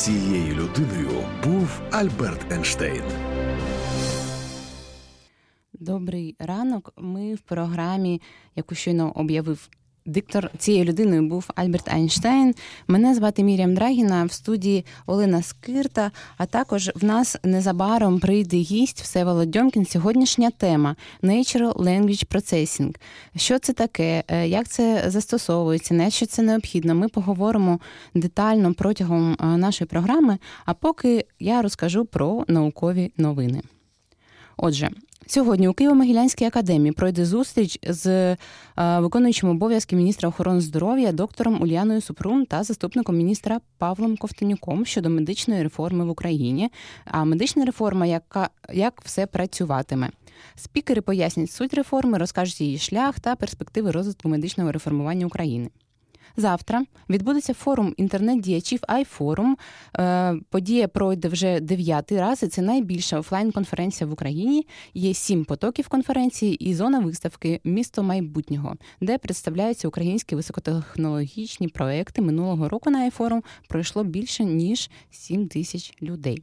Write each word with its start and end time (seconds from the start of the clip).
Цією 0.00 0.54
людиною 0.54 1.10
був 1.44 1.80
Альберт 1.90 2.52
Ейнштейн. 2.52 3.02
Добрий 5.72 6.36
ранок. 6.38 6.92
Ми 6.96 7.34
в 7.34 7.40
програмі, 7.40 8.20
яку 8.56 8.74
щойно 8.74 9.12
об'явив 9.12 9.68
диктор 10.06 10.50
цією 10.58 10.84
людиною 10.84 11.22
був 11.22 11.50
Альберт 11.54 11.88
Айнштейн. 11.88 12.54
Мене 12.88 13.14
звати 13.14 13.42
Мір'ям 13.42 13.74
Драгіна 13.74 14.24
в 14.24 14.32
студії 14.32 14.84
Олена 15.06 15.42
Скирта. 15.42 16.10
А 16.36 16.46
також 16.46 16.90
в 16.94 17.04
нас 17.04 17.36
незабаром 17.44 18.20
прийде 18.20 18.56
гість 18.56 19.02
Всеволод 19.02 19.50
Дьомкін. 19.50 19.86
Сьогоднішня 19.86 20.50
тема 20.50 20.96
Natural 21.22 21.72
Language 21.72 22.26
Processing. 22.26 22.96
Що 23.36 23.58
це 23.58 23.72
таке? 23.72 24.24
Е, 24.28 24.48
як 24.48 24.68
це 24.68 25.04
застосовується? 25.06 25.94
На 25.94 26.10
що 26.10 26.26
це 26.26 26.42
необхідно? 26.42 26.94
Ми 26.94 27.08
поговоримо 27.08 27.80
детально 28.14 28.74
протягом 28.74 29.32
е, 29.32 29.44
нашої 29.44 29.88
програми. 29.88 30.38
А 30.64 30.74
поки 30.74 31.24
я 31.40 31.62
розкажу 31.62 32.04
про 32.04 32.44
наукові 32.48 33.12
новини. 33.16 33.60
Отже, 34.56 34.90
Сьогодні 35.32 35.68
у 35.68 35.72
Києво-Могилянській 35.72 36.44
академії 36.44 36.92
пройде 36.92 37.24
зустріч 37.24 37.78
з 37.82 38.06
е, 38.06 38.36
виконуючим 38.76 39.48
обов'язки 39.48 39.96
міністра 39.96 40.28
охорони 40.28 40.60
здоров'я 40.60 41.12
доктором 41.12 41.62
Ульяною 41.62 42.00
Супрун 42.00 42.46
та 42.46 42.62
заступником 42.62 43.16
міністра 43.16 43.60
Павлом 43.78 44.16
Ковтонюком 44.16 44.86
щодо 44.86 45.10
медичної 45.10 45.62
реформи 45.62 46.04
в 46.04 46.10
Україні. 46.10 46.70
А 47.04 47.24
медична 47.24 47.64
реформа, 47.64 48.06
яка 48.06 48.48
як 48.72 49.00
все 49.04 49.26
працюватиме. 49.26 50.10
Спікери 50.54 51.00
пояснять 51.00 51.50
суть 51.50 51.74
реформи, 51.74 52.18
розкажуть 52.18 52.60
її 52.60 52.78
шлях 52.78 53.20
та 53.20 53.36
перспективи 53.36 53.90
розвитку 53.90 54.28
медичного 54.28 54.72
реформування 54.72 55.26
України. 55.26 55.70
Завтра 56.36 56.84
відбудеться 57.10 57.54
форум 57.54 57.94
інтернет-діячів 57.96 58.80
iForum. 58.80 59.54
Е, 59.98 60.34
подія 60.50 60.88
пройде 60.88 61.28
вже 61.28 61.60
дев'ятий 61.60 62.18
раз. 62.18 62.42
і 62.42 62.48
Це 62.48 62.62
найбільша 62.62 63.18
офлайн-конференція 63.18 64.10
в 64.10 64.12
Україні. 64.12 64.66
Є 64.94 65.14
сім 65.14 65.44
потоків 65.44 65.88
конференції 65.88 66.54
і 66.54 66.74
зона 66.74 66.98
виставки 66.98 67.60
Місто 67.64 68.02
майбутнього, 68.02 68.74
де 69.00 69.18
представляються 69.18 69.88
українські 69.88 70.36
високотехнологічні 70.36 71.68
проекти 71.68 72.22
минулого 72.22 72.68
року 72.68 72.90
на 72.90 73.10
iForum 73.10 73.42
пройшло 73.68 74.04
більше 74.04 74.44
ніж 74.44 74.90
7 75.10 75.48
тисяч 75.48 75.94
людей. 76.02 76.42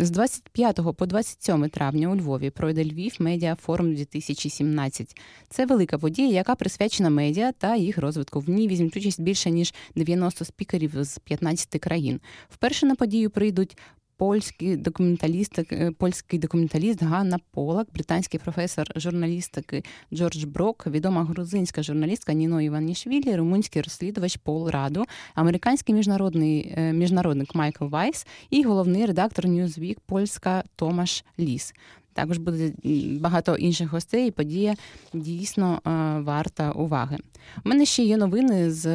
З 0.00 0.10
25 0.10 0.80
по 0.96 1.06
27 1.06 1.68
травня 1.68 2.08
у 2.08 2.16
Львові 2.16 2.50
пройде 2.50 2.84
Львів 2.84 3.16
Медіа 3.18 3.54
Форум 3.54 3.94
2017. 3.94 5.20
Це 5.48 5.66
велика 5.66 5.98
подія, 5.98 6.28
яка 6.28 6.54
присвячена 6.54 7.10
медіа 7.10 7.52
та 7.52 7.76
їх 7.76 7.98
розвитку. 7.98 8.40
В 8.40 8.50
ній 8.50 8.68
візьмуть 8.68 8.96
участь 8.96 9.20
більше 9.20 9.50
ніж 9.50 9.74
90 9.96 10.44
спікерів 10.44 11.04
з 11.04 11.18
15 11.18 11.80
країн. 11.80 12.20
Вперше 12.48 12.86
на 12.86 12.94
подію 12.94 13.30
прийдуть 13.30 13.76
польський 14.18 14.76
документаліст, 14.76 15.58
е, 15.58 15.92
польський 15.98 16.38
документаліст 16.38 17.02
Ганна 17.02 17.38
Полак, 17.50 17.88
британський 17.94 18.40
професор 18.40 18.86
журналістики 18.96 19.82
Джордж 20.12 20.44
Брок, 20.44 20.86
відома 20.86 21.24
грузинська 21.24 21.82
журналістка 21.82 22.32
Ніно 22.32 22.60
Іванішвілі, 22.60 23.36
румунський 23.36 23.82
розслідувач 23.82 24.36
Пол 24.36 24.70
Раду, 24.70 25.04
американський 25.34 25.94
міжнародний 25.94 26.74
е, 26.76 26.92
міжнародник 26.92 27.54
Майкл 27.54 27.84
Вайс 27.84 28.26
і 28.50 28.62
головний 28.62 29.06
редактор 29.06 29.46
Newsweek 29.46 29.96
польська 30.06 30.64
Томаш 30.76 31.24
Ліс. 31.38 31.74
Також 32.18 32.38
буде 32.38 32.72
багато 33.20 33.56
інших 33.56 33.90
гостей, 33.90 34.28
і 34.28 34.30
подія 34.30 34.74
дійсно 35.14 35.80
е, 35.86 35.90
варта 36.20 36.70
уваги. 36.70 37.16
У 37.64 37.68
мене 37.68 37.84
ще 37.84 38.02
є 38.02 38.16
новини 38.16 38.70
з 38.70 38.86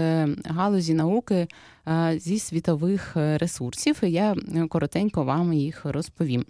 галузі 0.45 0.93
науки 0.93 1.47
е, 1.87 2.19
зі 2.19 2.39
світових 2.39 3.17
е, 3.17 3.37
ресурсів. 3.37 3.99
і 4.03 4.11
Я 4.11 4.35
коротенько 4.69 5.23
вам 5.23 5.53
їх 5.53 5.85
розповім. 5.85 6.45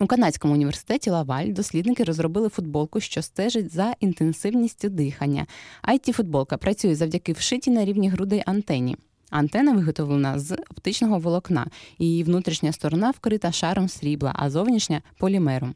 У 0.00 0.06
канадському 0.06 0.54
університеті 0.54 1.10
Лаваль 1.10 1.48
дослідники 1.48 2.04
розробили 2.04 2.48
футболку, 2.48 3.00
що 3.00 3.22
стежить 3.22 3.72
за 3.72 3.94
інтенсивністю 4.00 4.88
дихання. 4.88 5.46
it 5.88 6.12
футболка 6.12 6.56
працює 6.56 6.94
завдяки 6.94 7.32
вшитій 7.32 7.70
на 7.70 7.84
рівні 7.84 8.08
грудей 8.08 8.42
антені. 8.46 8.96
Антена 9.30 9.72
виготовлена 9.72 10.38
з 10.38 10.52
оптичного 10.52 11.18
волокна, 11.18 11.66
її 11.98 12.24
внутрішня 12.24 12.72
сторона 12.72 13.10
вкрита 13.10 13.52
шаром 13.52 13.88
срібла, 13.88 14.32
а 14.36 14.50
зовнішня 14.50 15.02
полімером. 15.18 15.74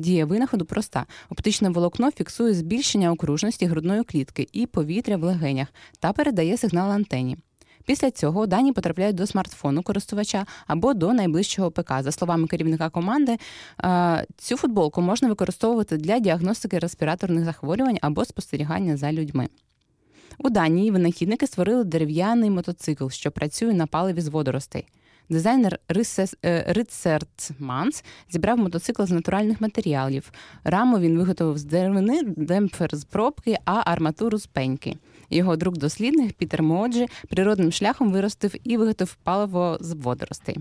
Дія 0.00 0.26
винаходу 0.26 0.64
проста. 0.64 1.06
Оптичне 1.30 1.68
волокно 1.68 2.10
фіксує 2.10 2.54
збільшення 2.54 3.12
окружності 3.12 3.66
грудної 3.66 4.04
клітки 4.04 4.48
і 4.52 4.66
повітря 4.66 5.16
в 5.16 5.22
легенях 5.22 5.68
та 5.98 6.12
передає 6.12 6.56
сигнал 6.56 6.90
антені. 6.90 7.36
Після 7.86 8.10
цього 8.10 8.46
дані 8.46 8.72
потрапляють 8.72 9.16
до 9.16 9.26
смартфону 9.26 9.82
користувача 9.82 10.46
або 10.66 10.94
до 10.94 11.12
найближчого 11.12 11.70
ПК. 11.70 11.92
За 12.00 12.12
словами 12.12 12.46
керівника 12.46 12.90
команди, 12.90 13.36
цю 14.36 14.56
футболку 14.56 15.00
можна 15.00 15.28
використовувати 15.28 15.96
для 15.96 16.18
діагностики 16.18 16.78
респіраторних 16.78 17.44
захворювань 17.44 17.98
або 18.00 18.24
спостерігання 18.24 18.96
за 18.96 19.12
людьми. 19.12 19.48
У 20.38 20.50
Данії 20.50 20.90
винахідники 20.90 21.46
створили 21.46 21.84
дерев'яний 21.84 22.50
мотоцикл, 22.50 23.08
що 23.08 23.30
працює 23.30 23.74
на 23.74 23.86
паливі 23.86 24.20
з 24.20 24.28
водоростей. 24.28 24.86
Дизайнер 25.30 25.78
Рицерт 26.66 27.50
Манс 27.58 28.04
зібрав 28.30 28.58
мотоцикл 28.58 29.04
з 29.04 29.10
натуральних 29.10 29.60
матеріалів. 29.60 30.32
Раму 30.64 30.98
він 30.98 31.18
виготовив 31.18 31.58
з 31.58 31.64
деревини, 31.64 32.22
демпфер 32.22 32.96
з 32.96 33.04
пробки, 33.04 33.58
а 33.64 33.82
арматуру 33.84 34.38
з 34.38 34.46
пеньки. 34.46 34.96
Його 35.30 35.56
друг 35.56 35.74
дослідник 35.74 36.32
Пітер 36.32 36.62
Моджі 36.62 37.08
природним 37.28 37.72
шляхом 37.72 38.12
виростив 38.12 38.54
і 38.64 38.76
виготовив 38.76 39.14
паливо 39.14 39.78
з 39.80 39.92
водоростей. 39.92 40.58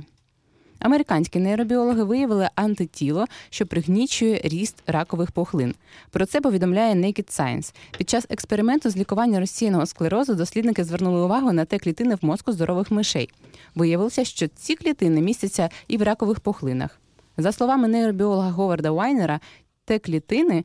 Американські 0.79 1.39
нейробіологи 1.39 2.03
виявили 2.03 2.49
антитіло, 2.55 3.25
що 3.49 3.65
пригнічує 3.65 4.41
ріст 4.43 4.83
ракових 4.87 5.31
пухлин. 5.31 5.75
Про 6.11 6.25
це 6.25 6.41
повідомляє 6.41 6.95
Naked 6.95 7.39
Science. 7.39 7.73
Під 7.97 8.09
час 8.09 8.25
експерименту 8.29 8.89
з 8.89 8.97
лікування 8.97 9.39
розсіяного 9.39 9.85
склерозу 9.85 10.35
дослідники 10.35 10.83
звернули 10.83 11.21
увагу 11.21 11.51
на 11.51 11.65
те 11.65 11.79
клітини 11.79 12.15
в 12.15 12.19
мозку 12.21 12.51
здорових 12.51 12.91
мишей. 12.91 13.29
Виявилося, 13.75 14.23
що 14.23 14.47
ці 14.47 14.75
клітини 14.75 15.21
містяться 15.21 15.69
і 15.87 15.97
в 15.97 16.01
ракових 16.01 16.39
пухлинах. 16.39 16.99
За 17.37 17.51
словами 17.51 17.87
нейробіолога 17.87 18.49
Говарда 18.49 18.91
Вайнера, 18.91 19.39
те 19.85 19.99
клітини 19.99 20.63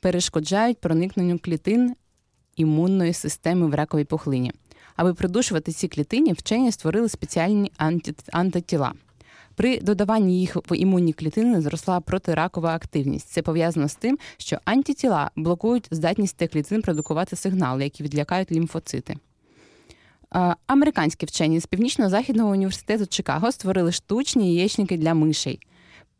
перешкоджають 0.00 0.78
проникненню 0.78 1.38
клітин 1.38 1.94
імунної 2.56 3.12
системи 3.12 3.66
в 3.66 3.74
раковій 3.74 4.04
пухлині. 4.04 4.52
Аби 4.96 5.14
придушувати 5.14 5.72
ці 5.72 5.88
клітини, 5.88 6.32
вчені 6.32 6.72
створили 6.72 7.08
спеціальні 7.08 7.72
антитіла. 8.32 8.92
При 9.54 9.80
додаванні 9.80 10.40
їх 10.40 10.56
в 10.56 10.76
імунні 10.76 11.12
клітини 11.12 11.60
зросла 11.60 12.00
протиракова 12.00 12.74
активність. 12.74 13.28
Це 13.28 13.42
пов'язано 13.42 13.88
з 13.88 13.94
тим, 13.94 14.18
що 14.36 14.58
антитіла 14.64 15.30
блокують 15.36 15.88
здатність 15.90 16.36
тих 16.36 16.50
клітин 16.50 16.82
продукувати 16.82 17.36
сигнали, 17.36 17.84
які 17.84 18.02
відлякають 18.02 18.52
лімфоцити. 18.52 19.16
Американські 20.66 21.26
вчені 21.26 21.60
з 21.60 21.66
північно-західного 21.66 22.50
університету 22.50 23.06
Чикаго 23.06 23.52
створили 23.52 23.92
штучні 23.92 24.54
яєчники 24.54 24.96
для 24.96 25.14
мишей. 25.14 25.60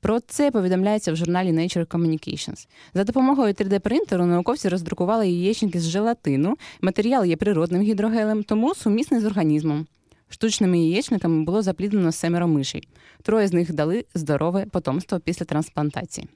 Про 0.00 0.20
це 0.20 0.50
повідомляється 0.50 1.12
в 1.12 1.16
журналі 1.16 1.52
Nature 1.52 1.86
Communications. 1.86 2.68
За 2.94 3.04
допомогою 3.04 3.52
3D-принтеру 3.52 4.26
науковці 4.26 4.68
роздрукували 4.68 5.28
яєчники 5.28 5.80
з 5.80 5.88
желатину. 5.88 6.56
Матеріал 6.80 7.24
є 7.24 7.36
природним 7.36 7.82
гідрогелем, 7.82 8.42
тому 8.42 8.74
сумісний 8.74 9.20
з 9.20 9.24
організмом. 9.24 9.86
Штучними 10.32 10.78
яєчниками 10.78 11.44
було 11.44 11.62
запліднено 11.62 12.12
семеро 12.12 12.48
мишей. 12.48 12.88
Троє 13.22 13.48
з 13.48 13.52
них 13.52 13.72
дали 13.72 14.04
здорове 14.14 14.66
потомство 14.70 15.20
після 15.20 15.46
трансплантації. 15.46 16.28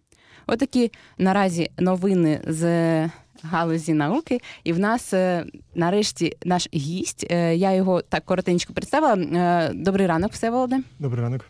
Отакі 0.46 0.92
наразі 1.18 1.70
новини 1.78 2.40
з 2.46 3.10
галузі 3.42 3.94
науки. 3.94 4.40
І 4.64 4.72
в 4.72 4.78
нас 4.78 5.14
е, 5.14 5.44
нарешті 5.74 6.36
наш 6.44 6.68
гість. 6.74 7.26
Е, 7.30 7.56
я 7.56 7.72
його 7.72 8.02
так 8.02 8.24
коротенько 8.24 8.72
представила. 8.72 9.14
Е, 9.14 9.72
добрий 9.74 10.06
ранок, 10.06 10.32
Всеволоде. 10.32 10.80
Добрий 10.98 11.22
ранок. 11.22 11.44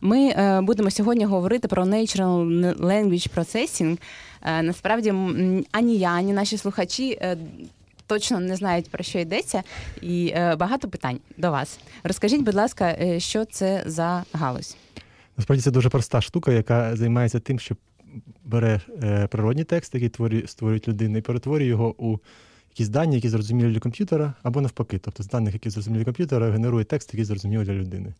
Ми 0.00 0.32
будемо 0.62 0.90
сьогодні 0.90 1.24
говорити 1.24 1.68
про 1.68 1.84
Natural 1.84 2.46
Language 2.76 3.34
Processing. 3.34 3.98
Насправді 4.62 5.14
ані 5.72 5.96
я, 5.96 6.10
ані 6.10 6.32
наші 6.32 6.56
слухачі 6.56 7.18
точно 8.06 8.40
не 8.40 8.56
знають 8.56 8.90
про 8.90 9.04
що 9.04 9.18
йдеться, 9.18 9.62
і 10.02 10.32
е, 10.34 10.56
багато 10.56 10.88
питань 10.88 11.20
до 11.36 11.50
вас. 11.50 11.78
Розкажіть, 12.04 12.42
будь 12.42 12.54
ласка, 12.54 12.96
е, 13.00 13.20
що 13.20 13.44
це 13.44 13.82
за 13.86 14.24
галузь? 14.32 14.76
Насправді 15.36 15.62
це 15.62 15.70
дуже 15.70 15.88
проста 15.88 16.20
штука, 16.20 16.52
яка 16.52 16.96
займається 16.96 17.40
тим, 17.40 17.58
що 17.58 17.76
бере 18.44 18.80
е, 19.02 19.26
природні 19.26 19.64
тексти, 19.64 19.98
які 19.98 20.08
творі, 20.08 20.44
створюють 20.46 20.88
людини, 20.88 21.18
і 21.18 21.22
перетворює 21.22 21.66
його 21.66 21.94
у 21.98 22.18
якісь 22.70 22.88
дані, 22.88 23.14
які 23.14 23.28
зрозумілі 23.28 23.72
для 23.72 23.80
комп'ютера, 23.80 24.34
або 24.42 24.60
навпаки. 24.60 24.98
Тобто 24.98 25.22
з 25.22 25.26
даних, 25.26 25.54
які 25.54 25.70
зрозумілі 25.70 25.98
для 25.98 26.04
комп'ютера, 26.04 26.50
генерує 26.50 26.84
текст, 26.84 27.14
який 27.14 27.24
зрозумілий 27.24 27.66
для 27.66 27.72
людини. 27.72 28.14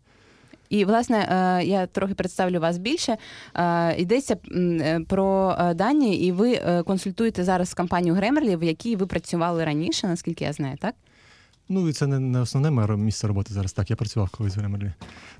І, 0.68 0.84
власне, 0.84 1.18
е, 1.18 1.64
я 1.64 1.86
трохи 1.86 2.14
представлю 2.14 2.60
вас 2.60 2.78
більше. 2.78 3.16
Е, 3.54 3.96
йдеться 3.96 4.36
е, 4.50 5.00
про 5.08 5.56
дані, 5.74 6.16
і 6.16 6.32
ви 6.32 6.82
консультуєте 6.86 7.44
зараз 7.44 7.74
компанію 7.74 8.14
Grammarly, 8.14 8.58
в 8.58 8.62
якій 8.62 8.96
ви 8.96 9.06
працювали 9.06 9.64
раніше, 9.64 10.06
наскільки 10.06 10.44
я 10.44 10.52
знаю, 10.52 10.76
так? 10.80 10.94
Ну, 11.68 11.88
і 11.88 11.92
це 11.92 12.06
не, 12.06 12.18
не 12.18 12.40
основне 12.40 12.70
моє 12.70 12.88
місце 12.88 13.26
роботи 13.28 13.54
зараз. 13.54 13.72
Так, 13.72 13.90
я 13.90 13.96
працював 13.96 14.30
колись 14.30 14.56
в 14.56 14.58
Гремерлі 14.58 14.92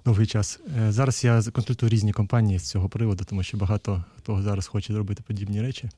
довгий 0.04 0.26
час. 0.26 0.60
Зараз 0.88 1.24
я 1.24 1.42
консультую 1.52 1.90
різні 1.90 2.12
компанії 2.12 2.58
з 2.58 2.70
цього 2.70 2.88
приводу, 2.88 3.24
тому 3.24 3.42
що 3.42 3.56
багато 3.56 4.04
хто 4.18 4.42
зараз 4.42 4.66
хоче 4.66 4.92
робити 4.92 5.22
подібні 5.26 5.62
речі. 5.62 5.88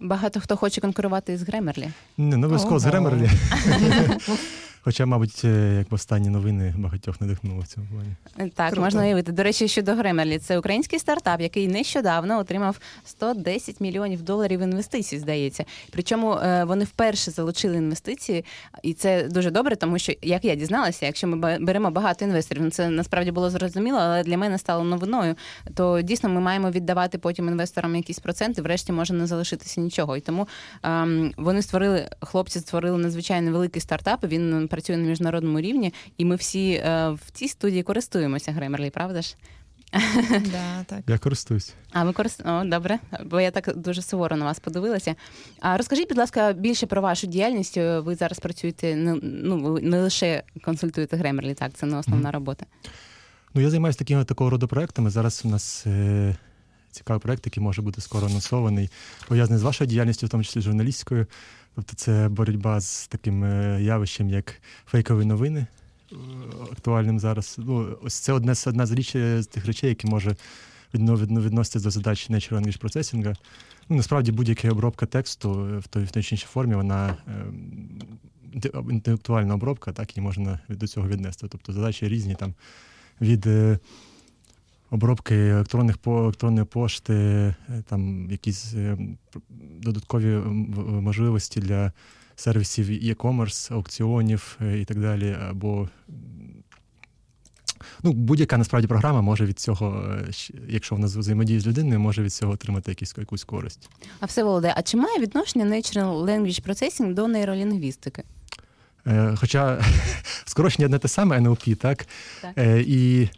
Багато 0.00 0.40
хто 0.40 0.56
хоче 0.56 0.80
конкурувати 0.80 1.38
з 1.38 1.42
Гремерлі. 1.42 1.88
Не, 2.16 2.36
не 2.36 2.46
обов'язково 2.46 2.78
з 2.78 2.84
Гремерлі. 2.84 3.30
Хоча, 4.86 5.06
мабуть, 5.06 5.42
е, 5.44 5.74
як 5.78 5.92
останні 5.92 6.28
новини 6.28 6.74
багатьох 6.76 7.20
надихнуло 7.20 7.60
в 7.60 7.66
цьому 7.66 7.86
плані. 7.86 8.50
Так, 8.54 8.68
Круто. 8.68 8.82
можна 8.82 9.02
уявити. 9.02 9.32
До 9.32 9.42
речі, 9.42 9.68
щодо 9.68 9.94
Гремерлі, 9.94 10.38
це 10.38 10.58
український 10.58 10.98
стартап, 10.98 11.40
який 11.40 11.68
нещодавно 11.68 12.38
отримав 12.38 12.78
110 13.04 13.80
мільйонів 13.80 14.22
доларів 14.22 14.60
інвестицій, 14.60 15.18
здається. 15.18 15.64
Причому 15.90 16.32
е, 16.32 16.64
вони 16.64 16.84
вперше 16.84 17.30
залучили 17.30 17.76
інвестиції, 17.76 18.44
і 18.82 18.94
це 18.94 19.28
дуже 19.28 19.50
добре, 19.50 19.76
тому 19.76 19.98
що 19.98 20.12
як 20.22 20.44
я 20.44 20.54
дізналася, 20.54 21.06
якщо 21.06 21.26
ми 21.26 21.58
беремо 21.58 21.90
багато 21.90 22.24
інвесторів, 22.24 22.62
ну, 22.62 22.70
це 22.70 22.90
насправді 22.90 23.30
було 23.30 23.50
зрозуміло, 23.50 23.98
але 23.98 24.22
для 24.22 24.38
мене 24.38 24.58
стало 24.58 24.84
новиною. 24.84 25.34
То 25.74 26.02
дійсно 26.02 26.28
ми 26.28 26.40
маємо 26.40 26.70
віддавати 26.70 27.18
потім 27.18 27.48
інвесторам 27.48 27.96
якісь 27.96 28.18
проценти. 28.18 28.62
Врешті 28.62 28.92
може 28.92 29.14
не 29.14 29.26
залишитися 29.26 29.80
нічого. 29.80 30.16
І 30.16 30.20
тому 30.20 30.48
ем, 30.82 31.32
вони 31.36 31.62
створили 31.62 32.08
хлопці, 32.20 32.58
створили 32.60 32.98
надзвичайно 32.98 33.52
великий 33.52 33.82
стартап. 33.82 34.24
Він 34.24 34.68
працює 34.76 34.96
на 34.96 35.08
міжнародному 35.08 35.60
рівні, 35.60 35.92
і 36.18 36.24
ми 36.24 36.36
всі 36.36 36.70
е, 36.72 37.10
в 37.10 37.30
цій 37.32 37.48
студії 37.48 37.82
користуємося 37.82 38.52
Гремерлі, 38.52 38.90
правда 38.90 39.22
ж? 39.22 39.36
Да, 40.52 40.84
так. 40.86 41.00
Я 41.06 41.18
користуюсь. 41.18 41.74
А 41.92 42.04
ви 42.04 42.12
користуєте? 42.12 42.52
О, 42.52 42.64
добре, 42.64 42.98
бо 43.24 43.40
я 43.40 43.50
так 43.50 43.76
дуже 43.76 44.02
суворо 44.02 44.36
на 44.36 44.44
вас 44.44 44.58
подивилася. 44.58 45.14
А 45.60 45.76
розкажіть, 45.76 46.08
будь 46.08 46.18
ласка, 46.18 46.52
більше 46.52 46.86
про 46.86 47.02
вашу 47.02 47.26
діяльність. 47.26 47.76
Ви 47.76 48.14
зараз 48.14 48.38
працюєте 48.38 48.96
ну, 49.22 49.58
ви 49.58 49.80
не 49.80 50.02
лише 50.02 50.42
консультуєте 50.64 51.16
Гремерлі, 51.16 51.54
так, 51.54 51.72
це 51.74 51.86
не 51.86 51.96
основна 51.96 52.28
mm-hmm. 52.28 52.32
робота. 52.32 52.66
Ну, 53.54 53.62
я 53.62 53.70
займаюся 53.70 53.98
такими 53.98 54.24
такого 54.24 54.50
роду 54.50 54.68
проектами. 54.68 55.10
Зараз 55.10 55.42
у 55.44 55.48
нас 55.48 55.86
е, 55.86 56.36
цікавий 56.96 57.20
проект, 57.20 57.46
який 57.46 57.62
може 57.62 57.82
бути 57.82 58.00
скоро 58.00 58.26
анонсований, 58.26 58.90
пов'язаний 59.28 59.60
з 59.60 59.62
вашою 59.62 59.88
діяльністю, 59.88 60.26
в 60.26 60.30
тому 60.30 60.44
числі 60.44 60.60
журналістською. 60.60 61.26
Тобто 61.74 61.94
це 61.94 62.28
боротьба 62.28 62.80
з 62.80 63.08
таким 63.08 63.44
е, 63.44 63.82
явищем, 63.82 64.30
як 64.30 64.54
фейкові 64.86 65.24
новини, 65.24 65.66
е, 66.12 66.16
актуальним 66.72 67.18
зараз. 67.18 67.56
Ну, 67.58 67.98
Ось 68.02 68.14
це 68.14 68.32
одне 68.32 68.54
одна 68.66 68.86
з 68.86 68.92
річ 68.92 69.12
з 69.12 69.46
тих 69.46 69.66
речей, 69.66 69.88
які 69.88 70.06
може 70.06 70.36
відноситися 70.94 71.84
до 71.84 71.90
задач 71.90 72.30
Natural 72.30 72.60
Language 72.60 72.80
Processing. 72.80 73.36
Ну, 73.88 73.96
Насправді 73.96 74.32
будь-яка 74.32 74.70
обробка 74.70 75.06
тексту 75.06 75.68
е, 75.74 75.78
в 75.78 75.86
той 75.86 76.06
чи 76.22 76.34
іншій 76.34 76.46
формі, 76.46 76.74
вона 76.74 77.16
інтелектуальна 78.90 79.54
обробка, 79.54 79.92
так 79.92 80.16
і 80.16 80.20
можна 80.20 80.60
до 80.68 80.86
цього 80.86 81.08
віднести. 81.08 81.48
Тобто 81.48 81.72
задачі 81.72 82.08
різні 82.08 82.34
там 82.34 82.54
від 83.20 83.46
обробки 84.90 85.34
електронних 85.34 85.98
по 85.98 86.18
електронної 86.18 86.66
пошти, 86.66 87.14
е, 87.14 87.54
там 87.88 88.30
якісь 88.30 88.74
е, 88.74 88.98
додаткові 89.58 90.36
можливості 91.00 91.60
для 91.60 91.92
сервісів 92.36 92.86
e-commerce, 92.88 93.74
аукціонів 93.74 94.58
е, 94.62 94.78
і 94.78 94.84
так 94.84 95.00
далі. 95.00 95.36
або 95.50 95.88
Ну, 98.02 98.12
будь-яка 98.12 98.56
насправді 98.56 98.88
програма 98.88 99.20
може 99.20 99.46
від 99.46 99.58
цього, 99.58 100.16
якщо 100.68 100.94
вона 100.94 101.06
взаємодіє 101.06 101.60
з 101.60 101.66
людиною, 101.66 102.00
може 102.00 102.22
від 102.22 102.32
цього 102.32 102.52
отримати 102.52 102.90
якісь, 102.90 103.14
якусь 103.18 103.44
користь. 103.44 103.90
А 104.20 104.26
все 104.26 104.44
Володе, 104.44 104.72
а 104.76 104.82
чи 104.82 104.96
має 104.96 105.18
відношення 105.18 105.64
Natural 105.64 106.24
Language 106.24 106.68
Processing 106.68 107.14
до 107.14 107.28
нейролінгвістики? 107.28 108.22
Хоча 109.36 109.84
скорочення 110.44 110.88
не 110.88 110.98
те 110.98 111.08
саме 111.08 111.38
NLP, 111.38 111.74
так? 111.74 112.06
так. 112.42 112.56
І 112.86 113.28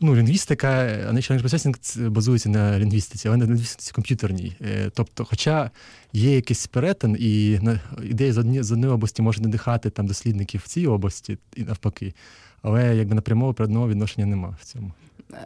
Ну, 0.00 0.16
лінгвістика, 0.16 0.68
Natural 1.12 1.42
processing 1.42 2.08
базується 2.10 2.48
на 2.48 2.78
лінгвістиці, 2.78 3.28
але 3.28 3.36
на 3.36 3.44
лінгвістиці 3.44 3.92
комп'ютерній. 3.92 4.56
Е, 4.60 4.90
тобто, 4.94 5.24
хоча 5.24 5.70
є 6.12 6.34
якийсь 6.34 6.66
перетин, 6.66 7.16
і 7.20 7.60
ідея 8.02 8.32
з 8.32 8.38
однієї 8.38 8.86
області 8.86 9.22
може 9.22 9.42
надихати 9.42 9.90
там 9.90 10.06
дослідників 10.06 10.62
в 10.64 10.68
цій 10.68 10.86
області 10.86 11.38
і 11.56 11.62
навпаки, 11.62 12.14
але 12.62 12.96
якби 12.96 13.14
напрямого 13.14 13.54
передного 13.54 13.88
відношення 13.88 14.26
немає 14.26 14.54
в 14.60 14.64
цьому. 14.64 14.92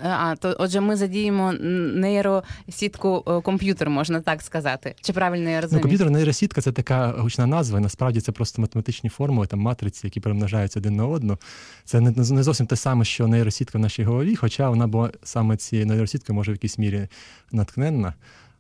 А 0.03 0.35
то 0.37 0.57
отже, 0.59 0.81
ми 0.81 0.97
задіємо 0.97 1.53
нейросітку 1.53 3.25
е, 3.29 3.41
комп'ютер, 3.41 3.91
можна 3.91 4.21
так 4.21 4.43
сказати. 4.43 4.95
Чи 5.01 5.13
правильно 5.13 5.51
я 5.51 5.57
ну, 5.57 5.63
розумію? 5.63 5.79
Ну, 5.79 5.83
комп'ютер 5.83 6.11
нейросітка 6.11 6.61
це 6.61 6.73
така 6.73 7.09
гучна 7.09 7.47
назва. 7.47 7.81
Насправді 7.81 8.21
це 8.21 8.33
просто 8.33 8.63
математичні 8.63 9.11
формули, 9.11 9.47
там 9.47 9.61
матриці, 9.61 10.07
які 10.07 10.21
перемножаються 10.21 10.81
один 10.81 10.97
на 10.97 11.07
одну. 11.07 11.39
Це 11.85 12.01
не 12.01 12.11
не 12.11 12.43
зовсім 12.43 12.67
те 12.67 12.77
саме, 12.77 13.05
що 13.05 13.27
нейросітка 13.27 13.79
в 13.79 13.81
нашій 13.81 14.05
голові, 14.05 14.37
хоча 14.37 14.69
вона 14.69 14.87
була 14.87 15.11
саме 15.23 15.57
цією 15.57 15.87
нейросіткою, 15.87 16.37
може 16.37 16.53
в 16.53 16.55
якійсь 16.55 16.79
мірі 16.79 17.09
наткненна. 17.53 18.15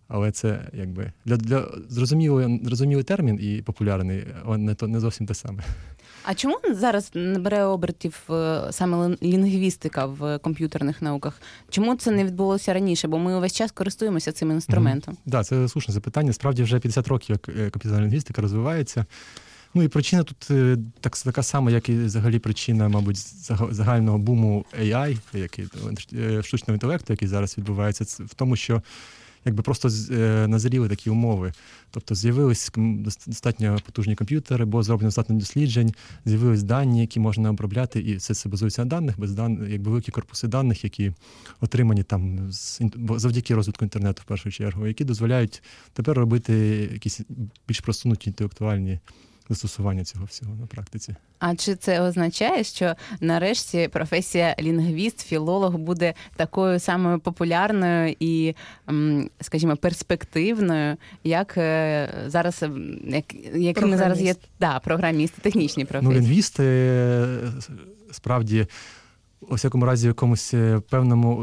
Але 0.08 0.30
це 0.30 0.60
якби 0.72 1.12
для 1.24 1.36
для 1.36 1.68
зрозумілий, 1.88 2.60
зрозумілий 2.64 3.04
термін 3.04 3.38
і 3.42 3.62
популярний, 3.62 4.26
але 4.44 4.58
не 4.58 4.74
то 4.74 4.88
не 4.88 5.00
зовсім 5.00 5.26
те 5.26 5.34
саме. 5.34 5.62
А 6.24 6.34
чому 6.34 6.58
зараз 6.70 7.10
не 7.14 7.38
бере 7.38 7.64
обертів 7.64 8.22
е, 8.30 8.62
саме 8.70 9.16
лінгвістика 9.22 10.06
в 10.06 10.38
комп'ютерних 10.38 11.02
науках? 11.02 11.40
Чому 11.70 11.96
це 11.96 12.10
не 12.10 12.24
відбулося 12.24 12.74
раніше? 12.74 13.08
Бо 13.08 13.18
ми 13.18 13.36
увесь 13.36 13.52
час 13.52 13.72
користуємося 13.72 14.32
цим 14.32 14.50
інструментом. 14.50 15.14
Так, 15.14 15.24
mm-hmm. 15.24 15.30
да, 15.30 15.44
це 15.44 15.68
слушне 15.68 15.94
запитання. 15.94 16.32
Справді 16.32 16.62
вже 16.62 16.78
50 16.78 17.08
років, 17.08 17.38
як 17.42 17.56
е, 17.56 17.70
комп'ютерна 17.70 18.00
лінгвістика 18.00 18.42
розвивається. 18.42 19.04
Ну 19.74 19.82
і 19.82 19.88
причина 19.88 20.22
тут 20.22 20.50
е, 20.50 20.76
так, 21.00 21.16
така 21.16 21.42
сама, 21.42 21.70
як 21.70 21.88
і 21.88 21.92
взагалі 21.92 22.38
причина, 22.38 22.88
мабуть, 22.88 23.16
загального 23.70 24.18
буму 24.18 24.64
AI, 24.82 25.18
який 25.32 25.66
штучного 26.42 26.74
інтелекту, 26.74 27.12
який 27.12 27.28
зараз 27.28 27.58
відбувається, 27.58 28.24
в 28.24 28.34
тому, 28.34 28.56
що 28.56 28.82
якби 29.44 29.62
просто 29.62 29.88
е, 30.10 30.46
назріли 30.48 30.88
такі 30.88 31.10
умови. 31.10 31.52
Тобто 31.90 32.14
з'явились 32.14 32.72
достатньо 33.26 33.78
потужні 33.86 34.14
комп'ютери, 34.14 34.64
бо 34.64 34.82
зроблено 34.82 35.08
достатньо 35.08 35.36
досліджень, 35.36 35.94
з'явились 36.24 36.62
дані, 36.62 37.00
які 37.00 37.20
можна 37.20 37.50
обробляти, 37.50 38.00
і 38.00 38.16
все 38.16 38.34
це 38.34 38.48
базується 38.48 38.84
на 38.84 38.88
даних, 38.88 39.20
без 39.20 39.32
дан, 39.32 39.66
якби 39.70 39.90
великі 39.90 40.12
корпуси 40.12 40.48
даних, 40.48 40.84
які 40.84 41.12
отримані 41.60 42.02
там 42.02 42.50
завдяки 43.16 43.54
розвитку 43.54 43.84
інтернету, 43.84 44.22
в 44.24 44.28
першу 44.28 44.50
чергу, 44.50 44.86
які 44.86 45.04
дозволяють 45.04 45.62
тепер 45.92 46.18
робити 46.18 46.52
якісь 46.92 47.20
більш 47.68 47.80
просунуті 47.80 48.30
інтелектуальні 48.30 48.98
застосування 49.52 50.04
цього 50.04 50.24
всього 50.24 50.54
на 50.60 50.66
практиці. 50.66 51.14
А 51.38 51.54
чи 51.54 51.76
це 51.76 52.00
означає, 52.00 52.64
що 52.64 52.94
нарешті 53.20 53.88
професія 53.92 54.56
лінгвіст, 54.60 55.20
філолог 55.20 55.76
буде 55.76 56.14
такою 56.36 56.78
самою 56.78 57.18
популярною 57.18 58.16
і, 58.20 58.54
скажімо, 59.40 59.76
перспективною, 59.76 60.96
як 61.24 61.58
е, 61.58 62.08
зараз 62.26 62.64
як, 63.06 63.34
якими 63.54 63.96
зараз 63.96 64.20
є 64.22 64.34
да, 64.60 64.78
програмісти, 64.78 65.40
технічні 65.40 65.82
ну, 65.82 65.88
професії? 65.88 66.14
Ну, 66.14 66.20
лінгвісти 66.20 66.64
е, 66.64 67.38
справді 68.10 68.66
у 69.40 69.54
всякому 69.54 69.86
разі 69.86 70.06
в 70.06 70.10
якомусь 70.10 70.54
е, 70.54 70.80
певному 70.90 71.34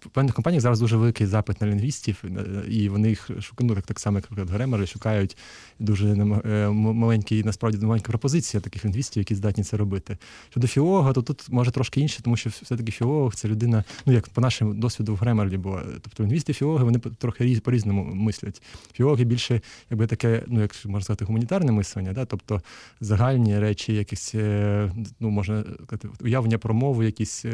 в 0.00 0.08
певних 0.08 0.34
компаніях 0.34 0.62
зараз 0.62 0.80
дуже 0.80 0.96
великий 0.96 1.26
запит 1.26 1.60
на 1.60 1.66
лінгвістів, 1.66 2.24
е, 2.24 2.68
і 2.68 2.88
вони 2.88 3.08
їх 3.08 3.30
шукають, 3.40 3.70
ну, 3.70 3.74
так, 3.74 3.86
так 3.86 4.00
само, 4.00 4.20
як 4.36 4.48
Гремери, 4.48 4.86
шукають 4.86 5.36
дуже 5.78 6.08
е, 6.08 6.68
маленькі, 6.70 7.44
насправді 7.44 7.86
маленька 7.86 8.08
пропозиція 8.08 8.60
таких 8.60 8.84
лінгвістів, 8.84 9.20
які 9.20 9.34
здатні 9.34 9.64
це 9.64 9.76
робити. 9.76 10.18
Щодо 10.50 10.66
філолога, 10.66 11.12
то 11.12 11.22
тут 11.22 11.46
може 11.48 11.70
трошки 11.70 12.00
інше, 12.00 12.22
тому 12.22 12.36
що 12.36 12.50
все-таки 12.50 12.92
філолог 12.92 13.34
це 13.34 13.48
людина, 13.48 13.84
ну 14.06 14.12
як 14.12 14.28
по 14.28 14.40
нашому 14.40 14.74
досвіду 14.74 15.14
в 15.14 15.16
Гремерлі 15.16 15.56
було. 15.56 15.82
Тобто 16.02 16.22
лінгвісти, 16.22 16.52
філологи, 16.52 16.84
вони 16.84 16.98
трохи 16.98 17.60
по-різному 17.64 18.04
мислять. 18.14 18.62
Філологи 18.92 19.24
більше, 19.24 19.60
якби 19.90 20.06
таке, 20.06 20.42
ну 20.46 20.60
як 20.60 20.84
можна 20.84 21.04
сказати, 21.04 21.24
гуманітарне 21.24 21.72
мислення, 21.72 22.12
да? 22.12 22.24
тобто 22.24 22.62
загальні 23.00 23.58
речі, 23.58 23.94
якісь, 23.94 24.34
е, 24.34 24.92
ну 25.20 25.30
можна 25.30 25.64
сказати, 25.86 26.08
уявлення 26.20 26.58
про 26.58 26.74
мову, 26.74 27.02
якісь. 27.02 27.44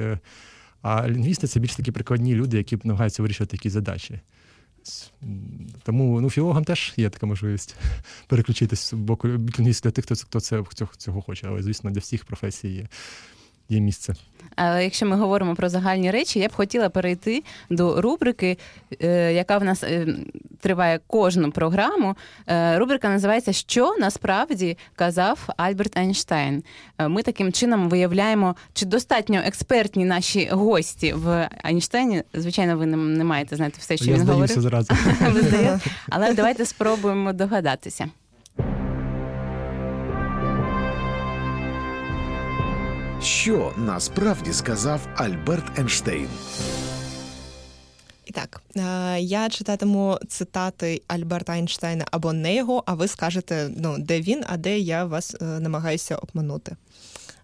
А 0.84 1.08
лінгвісти 1.08 1.46
це 1.46 1.60
більш 1.60 1.76
такі 1.76 1.92
прикладні 1.92 2.34
люди, 2.34 2.56
які 2.56 2.78
намагаються 2.84 3.22
вирішувати 3.22 3.56
якісь 3.56 3.72
задачі. 3.72 4.20
Тому 5.82 6.20
ну, 6.20 6.30
філологам 6.30 6.64
теж 6.64 6.92
є 6.96 7.10
така 7.10 7.26
можливість 7.26 7.76
переключитись 8.26 8.92
в 8.92 8.96
боку 8.96 9.28
лінгвіст 9.28 9.84
для 9.84 9.90
тих, 9.90 10.04
хто 10.04 10.40
це 10.40 10.64
цього 10.96 11.22
хоче. 11.22 11.46
Але, 11.48 11.62
звісно, 11.62 11.90
для 11.90 12.00
всіх 12.00 12.24
професій 12.24 12.68
є 12.68 12.88
є 13.68 13.80
місце. 13.80 14.14
Але 14.56 14.84
якщо 14.84 15.06
ми 15.06 15.16
говоримо 15.16 15.54
про 15.54 15.68
загальні 15.68 16.10
речі, 16.10 16.38
я 16.38 16.48
б 16.48 16.52
хотіла 16.52 16.88
перейти 16.88 17.42
до 17.70 18.00
рубрики, 18.00 18.58
е, 19.02 19.32
яка 19.32 19.58
в 19.58 19.64
нас 19.64 19.82
е, 19.82 20.06
триває 20.60 21.00
кожну 21.06 21.50
програму. 21.50 22.16
Е, 22.46 22.78
рубрика 22.78 23.08
називається 23.08 23.52
Що 23.52 23.96
насправді 24.00 24.78
казав 24.94 25.48
Альберт 25.56 25.96
Ейнштейн. 25.98 26.62
Ми 27.08 27.22
таким 27.22 27.52
чином 27.52 27.88
виявляємо, 27.88 28.56
чи 28.72 28.86
достатньо 28.86 29.40
експертні 29.44 30.04
наші 30.04 30.48
гості 30.52 31.12
в 31.12 31.48
Ейнштейні. 31.66 32.22
Звичайно, 32.34 32.76
ви 32.76 32.86
не 32.86 33.24
маєте 33.24 33.56
знати 33.56 33.76
все, 33.78 33.96
що 33.96 34.04
я 34.04 34.16
він 34.16 34.26
говорив. 34.28 34.60
зразу. 34.60 34.94
Але 36.08 36.34
давайте 36.34 36.66
спробуємо 36.66 37.32
догадатися. 37.32 38.08
Що 43.24 43.72
насправді 43.76 44.52
сказав 44.52 45.00
Альберт 45.16 45.78
Ейнштейн? 45.78 46.28
І 48.24 48.32
так, 48.32 48.62
е, 48.76 49.20
я 49.20 49.48
читатиму 49.48 50.18
цитати 50.28 51.02
Альберта 51.06 51.52
Ейнштейна 51.56 52.04
або 52.10 52.32
не 52.32 52.54
його, 52.54 52.82
а 52.86 52.94
ви 52.94 53.08
скажете, 53.08 53.70
ну, 53.76 53.96
де 53.98 54.20
він, 54.20 54.44
а 54.46 54.56
де 54.56 54.78
я 54.78 55.04
вас 55.04 55.34
е, 55.34 55.44
намагаюся 55.44 56.16
обманути. 56.16 56.76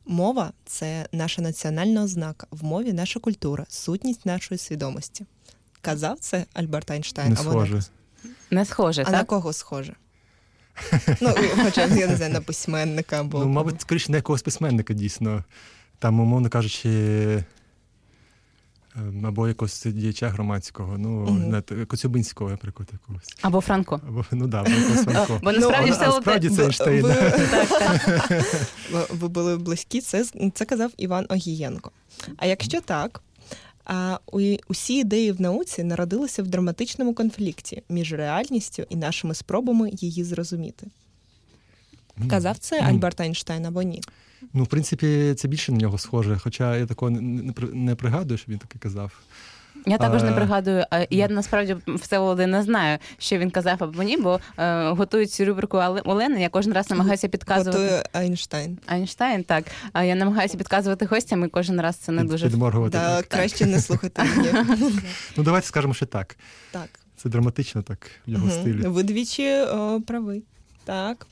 Мова 0.07 0.53
це 0.67 1.07
наша 1.13 1.43
національна 1.43 2.03
ознака. 2.03 2.47
В 2.51 2.65
мові 2.65 2.93
наша 2.93 3.21
культура, 3.21 3.67
сутність 3.69 4.27
нашої 4.27 4.59
свідомості. 4.59 5.27
Казав 5.81 6.19
це 6.19 6.45
Альберт 6.53 6.91
Ейнштейн 6.91 7.29
Не 7.33 7.41
або 7.41 7.51
схоже. 7.51 7.83
Не 8.51 8.65
схоже, 8.65 9.03
А 9.03 9.05
так? 9.05 9.15
на 9.15 9.25
кого 9.25 9.53
схоже? 9.53 9.95
Ну, 11.21 11.35
хоча 11.65 11.87
я 11.87 12.07
не 12.07 12.17
знаю, 12.17 12.33
на 12.33 12.41
письменника 12.41 13.21
або. 13.21 13.39
Ну, 13.39 13.49
мабуть, 13.49 13.81
скоріше 13.81 14.11
на 14.13 14.17
якогось 14.19 14.43
письменника 14.43 14.95
дійсно. 14.95 15.45
Там, 15.99 16.21
умовно 16.21 16.49
кажучи, 16.49 16.89
ем, 18.97 19.27
або 19.27 19.49
якогось 19.49 19.85
діяча 19.87 20.29
громадського, 20.29 20.99
ну, 20.99 21.63
те- 21.63 21.85
Коцюбинського, 21.85 22.51
наприклад, 22.51 22.89
якогось. 22.93 23.29
Або 23.43 23.61
Франко. 23.61 24.01
Або, 24.09 24.25
ну 24.31 24.47
да, 24.47 24.61
або 24.61 24.71
якогось 24.71 25.05
Франко. 25.05 25.41
Бо 25.43 25.53
насправді 25.53 25.91
Ну, 25.91 25.97
все 25.97 26.13
справді 26.21 26.49
це 26.51 26.63
Ейнштейн. 26.63 27.07
ви- 29.11 29.29
були 29.29 29.57
близькі, 29.59 30.01
це, 30.01 30.25
це 30.55 30.65
казав 30.65 30.91
Іван 30.97 31.27
Огієнко. 31.29 31.91
А 32.37 32.47
якщо 32.47 32.81
так, 32.81 33.23
а 33.85 34.19
усі 34.69 34.95
ідеї 34.95 35.33
в 35.33 35.41
науці 35.41 35.85
народилися 35.85 36.43
в 36.43 36.47
драматичному 36.47 37.15
конфлікті 37.15 37.83
між 37.89 38.13
реальністю 38.13 38.87
і 38.89 38.97
нашими 38.97 39.35
спробами 39.35 39.91
її 39.93 40.25
зрозуміти. 40.25 40.87
Казав 42.29 42.59
це 42.59 42.81
Альберт 42.83 43.21
Ейнштейн 43.21 43.67
або 43.67 43.83
ні? 43.83 44.03
Ну, 44.53 44.65
в 44.65 44.67
принципі, 44.67 45.35
це 45.37 45.49
більше 45.49 45.73
на 45.73 45.79
нього 45.79 45.99
схоже, 45.99 46.39
хоча 46.39 46.77
я 46.77 46.87
такого 46.87 47.11
не 47.73 47.95
пригадую, 47.95 48.39
що 48.39 48.53
він 48.53 48.59
таке 48.59 48.79
казав. 48.79 49.13
Я 49.87 49.99
також 49.99 50.23
не 50.23 50.33
пригадую. 50.33 50.85
а 50.91 51.07
Я 51.11 51.29
насправді 51.29 51.77
все 51.87 52.19
Володи 52.19 52.47
не 52.47 52.63
знаю, 52.63 52.99
що 53.19 53.39
він 53.39 53.51
казав 53.51 53.77
або 53.85 54.03
ні, 54.03 54.17
бо 54.17 54.41
е, 54.59 54.89
готують 54.91 55.31
цю 55.33 55.45
рубрику 55.45 55.77
Але- 55.77 56.01
Олени. 56.01 56.43
Я 56.43 56.49
кожен 56.49 56.73
раз 56.73 56.91
намагаюся 56.91 57.29
підказувати. 57.29 57.79
Готує 57.79 58.03
Ейнштейн. 58.17 58.79
Айнштайн, 58.87 59.45
так. 59.45 59.65
А 59.93 60.05
я 60.05 60.15
намагаюся 60.15 60.59
підказувати 60.59 61.07
гостям, 61.07 61.45
і 61.45 61.49
кожен 61.49 61.81
раз 61.81 61.97
це 61.97 62.13
не 62.13 62.25
дуже 62.25 62.47
Підморгувати. 62.47 62.99
Да, 62.99 63.17
так. 63.17 63.27
краще 63.29 63.67
не 63.67 63.81
слухати. 63.81 64.23
Ну, 65.37 65.45
давайте 65.45 65.67
скажемо, 65.67 65.95
що 65.95 66.07
так. 66.07 66.37
Так. 66.71 66.89
Це 67.17 67.29
драматично 67.29 67.83
так, 67.83 68.11
в 68.27 68.31
його 68.31 68.51
стилі. 68.51 68.83
Ви 68.87 69.03
двічі 69.03 69.65
правий. 70.07 70.45
Так. 70.85 71.27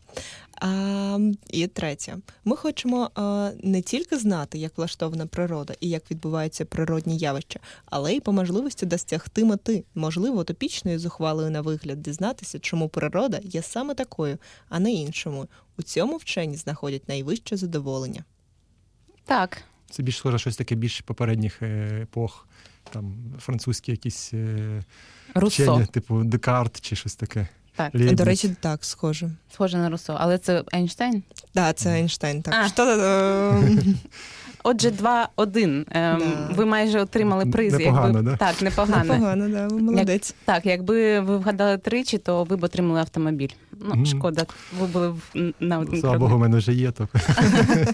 А, 0.61 1.19
і 1.51 1.67
третє. 1.67 2.17
Ми 2.45 2.57
хочемо 2.57 3.11
а, 3.15 3.51
не 3.63 3.83
тільки 3.83 4.19
знати, 4.19 4.59
як 4.59 4.79
влаштована 4.79 5.27
природа 5.27 5.75
і 5.81 5.89
як 5.89 6.11
відбуваються 6.11 6.65
природні 6.65 7.19
явища, 7.19 7.61
але 7.87 8.15
й 8.15 8.21
по 8.21 8.33
можливості 8.33 8.87
досягти 8.87 9.45
мети, 9.45 9.85
можливо, 9.95 10.45
топічною 10.45 10.99
зухвалою 10.99 11.51
на 11.51 11.61
вигляд, 11.61 12.03
дізнатися, 12.03 12.59
чому 12.59 12.89
природа 12.89 13.41
є 13.43 13.63
саме 13.63 13.95
такою, 13.95 14.39
а 14.69 14.79
не 14.81 14.93
іншому. 14.93 15.49
У 15.79 15.83
цьому 15.83 16.17
вчені 16.17 16.57
знаходять 16.57 17.09
найвище 17.09 17.57
задоволення. 17.57 18.25
так. 19.25 19.63
Це 19.91 20.03
більш 20.03 20.17
схоже 20.17 20.39
щось 20.39 20.57
таке 20.57 20.75
більш 20.75 21.01
попередніх 21.01 21.63
е, 21.63 21.67
епох, 22.03 22.49
там 22.91 23.15
французькі 23.39 23.93
якісь 23.93 24.31
е, 24.35 24.83
Руссо. 25.35 25.63
вчені, 25.63 25.87
типу 25.87 26.25
Декарт 26.25 26.81
чи 26.81 26.97
щось 26.97 27.17
таке. 27.17 27.49
Так. 27.79 27.95
Лейбниц. 27.95 28.19
До 28.19 28.25
речі, 28.25 28.51
так, 28.61 28.85
схоже. 28.85 29.31
Схоже 29.53 29.79
на 29.79 29.91
Руссо. 29.91 30.17
Але 30.19 30.39
це 30.39 30.63
Айнштейн. 30.73 31.23
Так, 31.53 31.77
це 31.77 31.91
Ейнштейн. 31.91 32.43
Так. 32.43 32.55
А. 32.65 32.69
Що, 32.69 32.85
Отже, 34.65 34.91
2-1. 34.91 35.65
Ем, 35.67 35.85
Да. 35.91 36.55
Ви 36.55 36.67
майже 36.67 37.01
отримали 37.01 37.47
приз. 37.47 37.73
Непогано, 37.73 38.07
якби... 38.07 38.31
да? 38.31 38.37
Так, 38.37 38.63
непогано. 38.63 39.05
Непогано, 39.15 39.49
да, 39.49 39.67
ви 39.67 39.83
молодець. 39.83 40.35
Так, 40.45 40.67
якби 40.67 41.21
ви 41.21 41.37
вгадали 41.37 41.79
тричі, 41.79 42.19
то 42.19 42.45
ви 42.45 42.57
б 42.57 42.65
отримали 42.65 43.01
автомобіль. 43.01 43.51
Ну, 43.73 43.95
Мгм. 43.95 44.07
шкода, 44.07 44.47
ви 44.81 44.87
були 44.87 45.15
на 45.61 45.79
один 45.79 46.01
Слава. 46.01 46.19
Богу, 46.19 46.37
в 46.37 46.39
мене 46.39 46.57
вже 46.57 46.73
є. 46.73 46.91
То. 46.91 47.09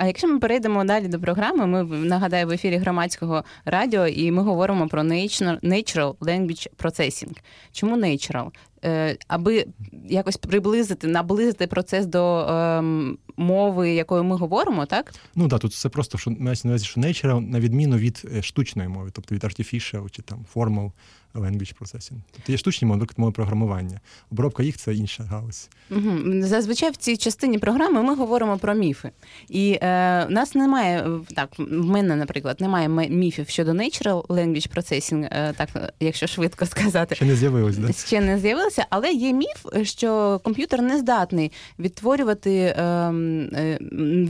А 0.00 0.06
якщо 0.06 0.28
ми 0.28 0.38
перейдемо 0.38 0.84
далі 0.84 1.08
до 1.08 1.20
програми, 1.20 1.66
ми 1.66 1.84
нагадаю 1.98 2.46
в 2.46 2.50
ефірі 2.50 2.76
громадського 2.76 3.44
радіо, 3.64 4.06
і 4.06 4.30
ми 4.30 4.42
говоримо 4.42 4.88
про 4.88 5.02
natural, 5.02 5.60
natural 5.60 6.14
language 6.14 6.66
processing. 6.82 7.36
Чому 7.72 7.96
natural? 7.96 8.46
Е, 8.84 9.16
аби 9.28 9.66
якось 10.08 10.36
приблизити, 10.36 11.06
наблизити 11.06 11.66
процес 11.66 12.06
до 12.06 12.38
ем, 12.40 13.18
мови, 13.36 13.90
якою 13.90 14.24
ми 14.24 14.36
говоримо, 14.36 14.86
так? 14.86 15.14
Ну 15.34 15.48
так, 15.48 15.60
тут 15.60 15.72
все 15.72 15.88
просто 15.88 16.18
що 16.18 16.30
мається 16.38 16.68
на 16.68 16.72
увазі, 16.72 16.84
що 16.84 17.00
nature, 17.00 17.40
на 17.50 17.60
відміну 17.60 17.96
від 17.96 18.22
е, 18.36 18.42
штучної 18.42 18.88
мови, 18.88 19.10
тобто 19.12 19.34
від 19.34 19.44
artificial 19.44 20.10
чи 20.10 20.22
там 20.22 20.44
formal 20.54 20.92
language 21.34 21.74
processing. 21.80 22.16
Тобто 22.32 22.52
є 22.52 22.58
штучні 22.58 22.86
мови, 22.88 22.96
наприклад, 23.00 23.18
мови 23.18 23.32
програмування. 23.32 24.00
Обробка 24.32 24.62
їх 24.62 24.76
це 24.76 24.94
інша 24.94 25.22
галузь. 25.24 25.68
Угу. 25.90 26.42
Зазвичай 26.42 26.90
в 26.90 26.96
цій 26.96 27.16
частині 27.16 27.58
програми 27.58 28.02
ми 28.02 28.14
говоримо 28.14 28.58
про 28.58 28.74
міфи. 28.74 29.10
І 29.48 29.78
е, 29.82 30.24
у 30.28 30.30
нас 30.30 30.54
немає, 30.54 31.02
в- 31.08 31.34
так, 31.34 31.50
в 31.58 31.84
мене, 31.84 32.16
наприклад, 32.16 32.60
немає 32.60 32.88
міфів 32.88 33.48
щодо 33.48 33.70
natural 33.72 34.26
language 34.26 34.74
processing, 34.76 35.28
е, 35.32 35.52
так, 35.56 35.92
якщо 36.00 36.26
швидко 36.26 36.66
сказати. 36.66 37.14
Ще 37.14 37.24
не 37.24 37.36
з'явилось, 37.36 37.76
да? 37.78 37.92
Ще 37.92 38.20
не 38.20 38.38
з'явилося, 38.70 38.86
але 38.90 39.12
є 39.12 39.32
міф, 39.32 39.66
що 39.82 40.40
комп'ютер 40.44 40.82
не 40.82 40.98
здатний 40.98 41.52
відтворювати 41.78 42.74
ем, 42.76 43.40
е, 43.54 43.78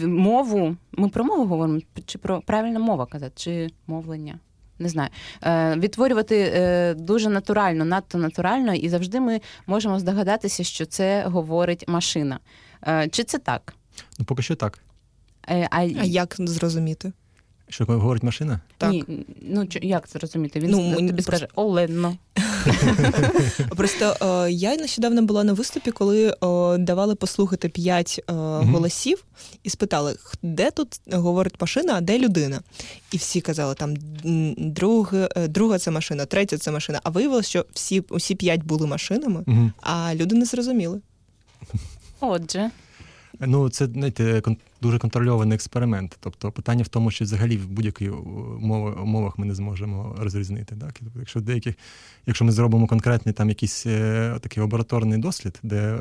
мову. 0.07 0.77
Ми 0.93 1.09
про 1.09 1.25
мову 1.25 1.45
говоримо, 1.45 1.81
чи 2.07 2.19
про 2.19 2.41
правильна 2.41 2.79
мова 2.79 3.07
казати, 3.07 3.33
чи 3.37 3.71
мовлення. 3.87 4.39
Не 4.79 4.89
знаю, 4.89 5.09
е, 5.43 5.77
відтворювати 5.77 6.53
е, 6.55 6.95
дуже 6.95 7.29
натурально, 7.31 7.85
надто 7.85 8.19
натурально, 8.19 8.75
і 8.75 8.89
завжди 8.89 9.21
ми 9.21 9.41
можемо 9.67 9.99
здогадатися, 9.99 10.65
що 10.65 10.87
це 10.87 11.25
говорить 11.27 11.85
машина. 11.89 12.39
Е, 12.89 13.09
чи 13.09 13.25
це 13.25 13.39
так? 13.39 13.75
Ну 14.19 14.25
поки 14.25 14.43
що 14.43 14.55
так. 14.55 14.79
Е, 15.49 15.69
а, 15.71 15.77
А 15.81 15.83
як 16.05 16.35
зрозуміти? 16.39 17.13
Що 17.69 17.85
говорить 17.85 18.23
машина? 18.23 18.61
Так. 18.79 18.91
Ні, 18.91 19.05
ну 19.43 19.67
як 19.83 20.09
це 20.09 20.19
розуміти? 20.19 20.61
Він 20.61 20.71
Ну, 20.71 20.95
тобі 20.95 21.09
просто- 21.13 21.23
скаже 21.23 21.49
Олено. 21.55 22.17
Просто 23.77 24.17
е, 24.47 24.53
я 24.53 24.77
нещодавно 24.77 25.23
була 25.23 25.45
на 25.45 25.53
виступі, 25.53 25.91
коли 25.91 26.29
е, 26.29 26.35
давали 26.79 27.15
послухати 27.15 27.69
п'ять 27.69 28.21
е, 28.29 28.33
голосів 28.33 29.25
і 29.63 29.71
спитали, 29.71 30.17
де 30.43 30.71
тут 30.71 31.01
говорить 31.13 31.55
машина, 31.61 31.95
а 31.97 32.01
де 32.01 32.19
людина? 32.19 32.61
І 33.13 33.17
всі 33.17 33.41
казали, 33.41 33.75
там 33.75 33.97
м, 34.25 34.55
друге, 34.59 35.29
е, 35.37 35.49
друга 35.49 35.79
це 35.79 35.91
машина, 35.91 36.27
третя 36.27 36.59
це 36.59 36.71
машина. 36.71 37.01
А 37.03 37.11
виявилося, 37.11 37.49
що 37.49 37.65
всі 37.73 38.01
усі 38.09 38.35
п'ять 38.35 38.63
були 38.65 38.87
машинами, 38.87 39.45
а 39.81 40.15
люди 40.15 40.35
не 40.37 40.45
зрозуміли. 40.45 41.01
Отже, 42.21 42.71
Ну, 43.41 43.69
це 43.69 43.87
знаєте, 43.87 44.43
дуже 44.83 44.99
контрольований 44.99 45.55
експеримент. 45.55 46.17
Тобто 46.21 46.53
питання 46.53 46.83
в 46.83 46.89
тому, 46.89 47.11
що 47.11 47.25
взагалі 47.25 47.57
в 47.57 47.69
будь-яких 47.69 48.13
умов- 48.13 49.03
умовах 49.03 49.39
ми 49.39 49.47
не 49.47 49.55
зможемо 49.55 50.17
розрізнити. 50.19 50.77
Так? 50.77 50.95
Тобто, 50.99 51.19
Якщо 51.19 51.41
деяких, 51.41 51.75
якщо 52.27 52.45
ми 52.45 52.53
зробимо 52.53 52.87
конкретний 52.87 53.33
там 53.33 53.49
якийсь 53.49 53.87
е, 53.87 54.39
такий 54.41 54.61
лабораторний 54.61 55.19
дослід, 55.19 55.59
де 55.63 55.99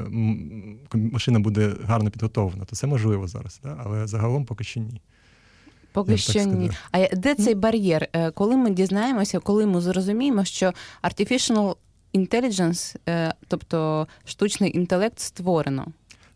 машина 0.93 1.39
буде 1.39 1.73
гарно 1.83 2.11
підготовлена, 2.11 2.65
то 2.65 2.75
це 2.75 2.87
можливо 2.87 3.27
зараз. 3.27 3.57
Так? 3.57 3.81
Але 3.85 4.07
загалом 4.07 4.45
поки 4.45 4.63
що 4.63 4.79
ні. 4.79 5.01
Поки 5.91 6.11
Я 6.11 6.17
що 6.17 6.43
ні. 6.43 6.71
А 6.91 7.15
де 7.15 7.35
цей 7.35 7.55
бар'єр? 7.55 8.07
Е, 8.13 8.31
Коли 8.31 8.57
ми 8.57 8.69
дізнаємося, 8.69 9.39
коли 9.39 9.65
ми 9.65 9.81
зрозуміємо, 9.81 10.45
що 10.45 10.73
artificial 11.03 11.75
intelligence, 12.13 12.95
е, 13.09 13.33
тобто 13.47 14.07
штучний 14.25 14.77
інтелект, 14.77 15.19
створено. 15.19 15.87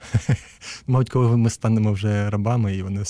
Мабуть, 0.88 1.10
коли 1.10 1.38
ми 1.38 1.50
станемо 1.50 1.91
вже 1.91 2.29
рабами, 2.29 2.75
і 2.75 2.84
вони 2.84 3.03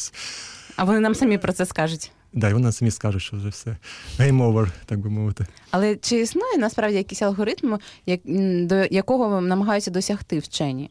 А 0.76 0.84
вони 0.84 1.00
нам 1.00 1.16
самі 1.16 1.38
про 1.38 1.54
це 1.54 1.66
скажуть. 1.66 2.12
да, 2.34 2.50
і 2.50 2.54
вони 2.54 2.72
самі 2.72 2.92
скажуть, 2.92 3.22
що 3.22 3.38
вже 3.38 3.50
все 3.50 3.78
game 4.20 4.38
over, 4.54 4.68
так 4.86 5.00
би 5.00 5.10
мовити. 5.10 5.46
Але 5.72 5.96
чи 5.96 6.20
існує 6.20 6.58
насправді 6.58 6.98
якийсь 6.98 7.22
алгоритм, 7.22 7.78
як, 8.06 8.20
до 8.68 8.76
якого 8.76 9.42
намагаються 9.42 9.92
досягти 9.92 10.40
вчені? 10.40 10.90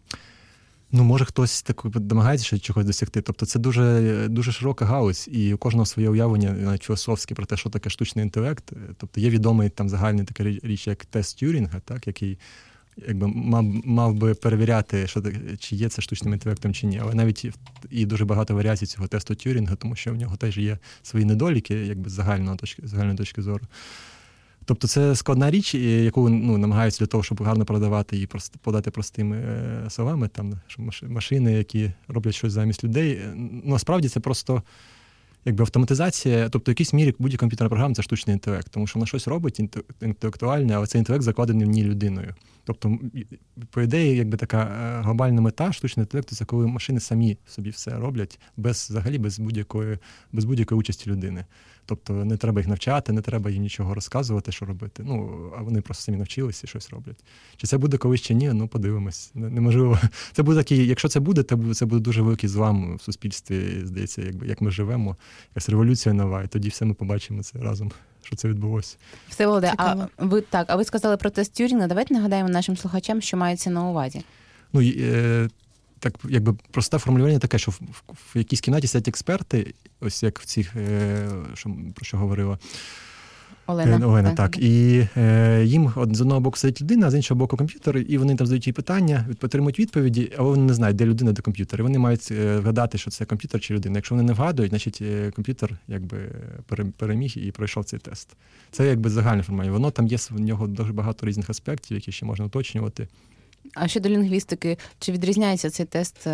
Ну, 0.93 1.05
може, 1.05 1.25
хтось 1.25 1.63
так 1.63 1.85
намагається 1.95 2.47
ще 2.47 2.59
чогось 2.59 2.87
досягти. 2.87 3.21
Тобто 3.21 3.47
це 3.47 3.59
дуже, 3.59 4.27
дуже 4.29 4.53
широка 4.53 4.85
галузь, 4.85 5.29
і 5.33 5.55
у 5.55 5.59
кожного 5.59 5.87
своє 5.87 6.09
уявлення, 6.09 6.51
навіть 6.51 6.83
філософське, 6.83 7.35
про 7.35 7.47
те, 7.47 7.57
що 7.57 7.71
таке 7.71 7.91
штучний 7.91 8.23
інтелект. 8.25 8.73
Тобто 8.97 9.21
є 9.21 9.31
відомий 9.31 9.69
там 9.69 9.89
загальний 9.89 10.25
така 10.25 10.45
річ, 10.45 10.87
як 10.87 11.05
тест 11.05 11.39
Тюрінга, 11.39 11.81
так, 11.81 12.07
який 12.07 12.39
якби 13.09 13.27
мав, 13.27 13.65
мав 13.85 14.15
би 14.15 14.35
перевіряти, 14.35 15.07
що 15.07 15.23
чи 15.59 15.77
є 15.77 15.89
це 15.89 16.03
штучним 16.03 16.33
інтелектом 16.33 16.75
чи 16.75 16.87
ні. 16.87 17.01
Але 17.03 17.15
навіть 17.15 17.47
і- 17.91 18.07
дуже 18.07 18.25
багато 18.25 18.55
варіацій 18.55 18.87
цього 18.87 19.09
тесту 19.09 19.35
Тюрінга, 19.35 19.75
тому 19.77 19.97
що 19.97 20.13
в 20.13 20.17
нього 20.17 20.37
теж 20.37 20.59
є 20.59 20.79
свої 21.03 21.25
недоліки, 21.25 21.75
якби 21.75 22.11
з 22.11 22.13
загальної 22.13 22.57
точки, 22.57 22.83
загальної 22.85 23.19
точки 23.19 23.43
зору. 23.43 23.67
Тобто 24.65 24.89
це 24.89 25.17
складна 25.17 25.51
річ, 25.51 25.75
яку 25.75 26.29
ну, 26.29 26.59
намагаються 26.59 26.99
для 26.99 27.07
того, 27.07 27.23
щоб 27.23 27.43
гарно 27.43 27.65
продавати 27.65 28.17
і 28.19 28.29
подати 28.63 28.91
простими 28.91 29.37
е, 29.37 29.91
словами, 29.91 30.29
там 30.29 30.61
машини, 31.09 31.53
які 31.53 31.93
роблять 32.09 32.35
щось 32.35 32.53
замість 32.53 32.85
людей. 32.85 33.13
Е, 33.13 33.33
Ну, 33.37 33.63
насправді 33.65 34.09
це 34.09 34.21
просто 34.21 34.63
якби 35.45 35.63
автоматизація, 35.63 36.49
тобто 36.49 36.71
в 36.71 36.73
якійсь 36.73 36.93
мірі 36.93 37.15
будь-яка 37.19 37.41
комп'ютерна 37.41 37.69
програма 37.69 37.95
це 37.95 38.03
штучний 38.03 38.35
інтелект, 38.35 38.69
тому 38.71 38.87
що 38.87 38.99
вона 38.99 39.07
щось 39.07 39.29
робить 39.29 39.61
інтелектуальне, 40.03 40.77
але 40.77 40.87
цей 40.87 40.99
інтелект 40.99 41.25
закладений 41.25 41.67
в 41.67 41.71
ній 41.71 41.85
людиною. 41.85 42.35
Тобто, 42.73 42.99
по 43.71 43.83
ідеї, 43.83 44.17
якби 44.17 44.37
така 44.37 44.63
е, 44.63 45.03
глобальна 45.03 45.41
мета 45.41 45.73
штучного 45.73 46.05
інтелекту 46.05 46.37
це 46.37 46.45
коли 46.45 46.67
машини 46.67 47.01
самі 47.01 47.39
собі 47.47 47.71
все 47.71 47.91
роблять 47.91 48.41
без 48.57 48.87
взагалі 48.91 49.19
без 49.19 49.39
будь-якої 49.39 49.99
без 50.33 50.45
будь-якої 50.45 50.79
участі 50.79 51.11
людини. 51.11 51.45
Тобто 51.87 52.25
не 52.25 52.37
треба 52.37 52.61
їх 52.61 52.69
навчати, 52.69 53.13
не 53.13 53.21
треба 53.21 53.51
їм 53.51 53.63
нічого 53.63 53.95
розказувати, 53.95 54.53
що 54.53 54.67
робити. 54.67 55.03
Ну 55.07 55.53
а 55.59 55.63
вони 55.63 55.81
просто 55.81 56.05
самі 56.05 56.19
навчилися 56.19 56.63
і 56.65 56.69
щось 56.69 56.91
роблять. 56.91 57.25
Чи 57.57 57.67
це 57.67 57.79
буде 57.79 57.97
колись 57.97 58.21
чи 58.21 58.35
ні? 58.35 58.53
Ну 58.53 58.69
подивимось. 58.69 59.31
Неможливо. 59.35 59.99
Це 60.33 60.43
буде 60.43 60.61
такий, 60.61 60.87
якщо 60.87 61.09
це 61.09 61.21
буде, 61.21 61.43
то 61.43 61.75
це 61.75 61.87
буде 61.87 62.01
дуже 62.03 62.23
великий 62.23 62.49
злам 62.49 62.97
в 62.97 63.03
суспільстві. 63.03 63.83
Здається, 63.85 64.23
якби 64.23 64.47
як 64.47 64.61
ми 64.61 64.71
живемо, 64.71 65.17
якась 65.51 65.69
революція 65.69 66.15
нова, 66.15 66.43
і 66.43 66.49
тоді 66.49 66.69
все 66.69 66.85
ми 66.85 66.95
побачимо 66.95 67.43
це 67.43 67.59
разом. 67.59 67.93
Що 68.23 68.37
це 68.37 68.49
відбулося? 68.49 68.97
Все, 69.29 69.47
Володе, 69.47 69.73
а 69.77 70.07
ви 70.19 70.41
так, 70.41 70.67
а 70.71 70.77
ви 70.77 70.85
сказали 70.85 71.17
про 71.17 71.31
тест 71.31 71.55
Тюрінга. 71.55 71.87
Давайте 71.87 72.15
нагадаємо 72.15 72.49
нашим 72.49 72.77
слухачам, 72.77 73.21
що 73.21 73.37
мається 73.37 73.71
на 73.71 73.89
увазі. 73.89 74.25
Ну, 74.73 74.83
е, 74.83 75.49
так 75.99 76.15
якби 76.29 76.55
просте 76.71 76.99
формулювання 76.99 77.39
таке, 77.39 77.59
що 77.59 77.71
в, 77.71 77.75
в, 78.09 78.35
в 78.35 78.39
якійсь 78.39 78.61
кімнаті 78.61 78.87
сидять 78.87 79.09
експерти, 79.09 79.75
ось 80.01 80.23
як 80.23 80.41
в 80.41 80.45
цих, 80.45 80.77
е, 80.77 81.29
що, 81.55 81.71
про 81.95 82.05
що 82.05 82.17
говорила. 82.17 82.59
Олена, 83.71 83.99
е, 83.99 84.05
Олена 84.05 84.29
так. 84.29 84.37
так. 84.37 84.63
І 84.63 85.07
е, 85.17 85.65
їм 85.65 85.93
з 86.13 86.21
одного 86.21 86.41
боку 86.41 86.57
сидить 86.57 86.81
людина, 86.81 87.07
а 87.07 87.11
з 87.11 87.15
іншого 87.15 87.39
боку 87.39 87.57
комп'ютер, 87.57 87.97
і 88.09 88.19
вони 88.19 88.37
там 88.37 88.47
задають 88.47 88.67
їй 88.67 88.73
питання, 88.73 89.27
отримують 89.43 89.79
відповіді, 89.79 90.33
а 90.39 90.43
вони 90.43 90.63
не 90.63 90.75
знають, 90.75 90.97
де 90.97 91.07
людина, 91.07 91.33
де 91.33 91.43
комп'ютер. 91.43 91.81
І 91.81 91.83
Вони 91.83 91.99
мають 91.99 92.29
е, 92.31 92.59
вгадати, 92.59 92.99
що 92.99 93.11
це 93.11 93.25
комп'ютер 93.25 93.61
чи 93.61 93.75
людина. 93.75 93.99
Якщо 93.99 94.15
вони 94.15 94.27
не 94.27 94.33
вгадують, 94.33 94.71
значить 94.71 94.99
е, 95.03 95.31
комп'ютер 95.31 95.79
якби 95.89 96.17
переміг 96.97 97.33
і 97.37 97.51
пройшов 97.51 97.85
цей 97.85 97.99
тест. 97.99 98.29
Це 98.71 98.87
якби 98.87 99.11
загальне 99.11 99.43
формування. 99.43 99.73
Воно 99.73 99.91
там 99.91 100.07
є 100.07 100.17
в 100.31 100.41
нього 100.41 100.67
дуже 100.67 100.93
багато 100.93 101.27
різних 101.27 101.51
аспектів, 101.51 101.97
які 101.97 102.13
ще 102.13 102.27
можна 102.27 102.45
уточнювати. 102.45 103.09
А 103.75 103.89
щодо 103.89 104.09
лінгвістики, 104.09 104.79
чи 104.99 105.13
відрізняється 105.13 105.71
цей 105.71 105.87
тест 105.87 106.27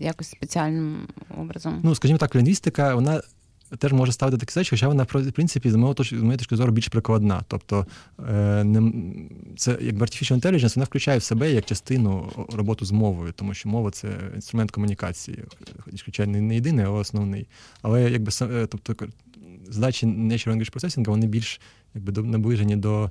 якось 0.00 0.30
спеціальним 0.30 0.96
образом? 1.38 1.80
Ну, 1.82 1.94
скажімо 1.94 2.18
так, 2.18 2.36
лінгвістика, 2.36 2.94
вона. 2.94 3.22
Теж 3.78 3.92
може 3.92 4.12
ставити 4.12 4.38
такі 4.38 4.52
задачі, 4.52 4.70
хоча 4.70 4.88
вона 4.88 5.02
в 5.02 5.32
принципі 5.32 5.70
з 5.70 5.74
моєї 5.74 5.94
точки, 5.94 6.18
з 6.18 6.22
моєї 6.22 6.38
точки 6.38 6.56
зору 6.56 6.72
більш 6.72 6.88
прикладна. 6.88 7.42
Тобто 7.48 7.86
е, 8.28 8.64
не, 8.64 8.92
це 9.56 9.78
якби 9.80 10.06
artificial 10.06 10.40
intelligence, 10.40 10.74
вона 10.76 10.84
включає 10.84 11.18
в 11.18 11.22
себе 11.22 11.52
як 11.52 11.64
частину 11.64 12.32
роботу 12.52 12.84
з 12.84 12.92
мовою, 12.92 13.32
тому 13.32 13.54
що 13.54 13.68
мова 13.68 13.90
це 13.90 14.08
інструмент 14.34 14.70
комунікації, 14.70 15.44
звичайно, 15.92 16.40
не 16.40 16.54
єдиний, 16.54 16.84
а 16.84 16.90
основний. 16.90 17.46
Але 17.82 18.10
якби 18.10 18.32
е, 18.42 18.66
тобто 18.66 19.06
задачі 19.68 20.06
Natural 20.06 20.48
Language 20.48 20.72
Processing, 20.72 21.08
вони 21.08 21.26
більш 21.26 21.60
якби 21.94 22.22
наближені 22.22 22.76
до 22.76 23.10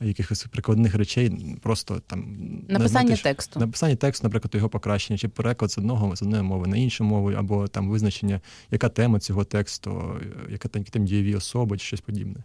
якихось 0.00 0.44
прикладних 0.44 0.94
речей, 0.94 1.56
просто 1.62 2.00
там 2.06 2.38
написання 2.68 3.06
знати, 3.06 3.22
тексту. 3.22 3.60
Написання 3.60 3.96
тексту, 3.96 4.26
наприклад, 4.26 4.54
його 4.54 4.68
покращення, 4.68 5.18
чи 5.18 5.28
переклад 5.28 5.70
з 5.70 5.78
одного 5.78 6.16
з 6.16 6.22
одної 6.22 6.42
мови 6.42 6.66
на 6.66 6.76
іншу 6.76 7.04
мову, 7.04 7.32
або 7.32 7.68
там 7.68 7.88
визначення, 7.88 8.40
яка 8.70 8.88
тема 8.88 9.18
цього 9.18 9.44
тексту, 9.44 10.20
яка 10.48 10.68
там 10.68 11.04
дієві 11.04 11.34
особи, 11.34 11.78
чи 11.78 11.86
щось 11.86 12.00
подібне. 12.00 12.44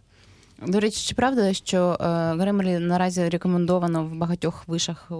До 0.66 0.80
речі, 0.80 1.08
чи 1.08 1.14
правда, 1.14 1.52
що 1.52 1.98
е, 2.00 2.04
Гремерлі 2.34 2.78
наразі 2.78 3.28
рекомендовано 3.28 4.04
в 4.04 4.14
багатьох 4.14 4.68
вишах 4.68 5.10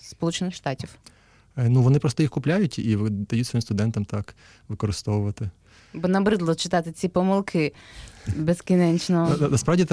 Сполучених 0.00 0.54
Штатів? 0.54 0.88
Е, 1.56 1.68
ну, 1.68 1.82
вони 1.82 1.98
просто 1.98 2.22
їх 2.22 2.30
купляють 2.30 2.78
і 2.78 2.96
дають 3.10 3.46
своїм 3.46 3.62
студентам 3.62 4.04
так 4.04 4.36
використовувати. 4.68 5.50
Бо 5.94 6.08
набридло 6.08 6.54
читати 6.54 6.92
ці 6.92 7.08
помилки 7.08 7.72
безкінечно. 8.36 9.36
Насправді 9.50 9.86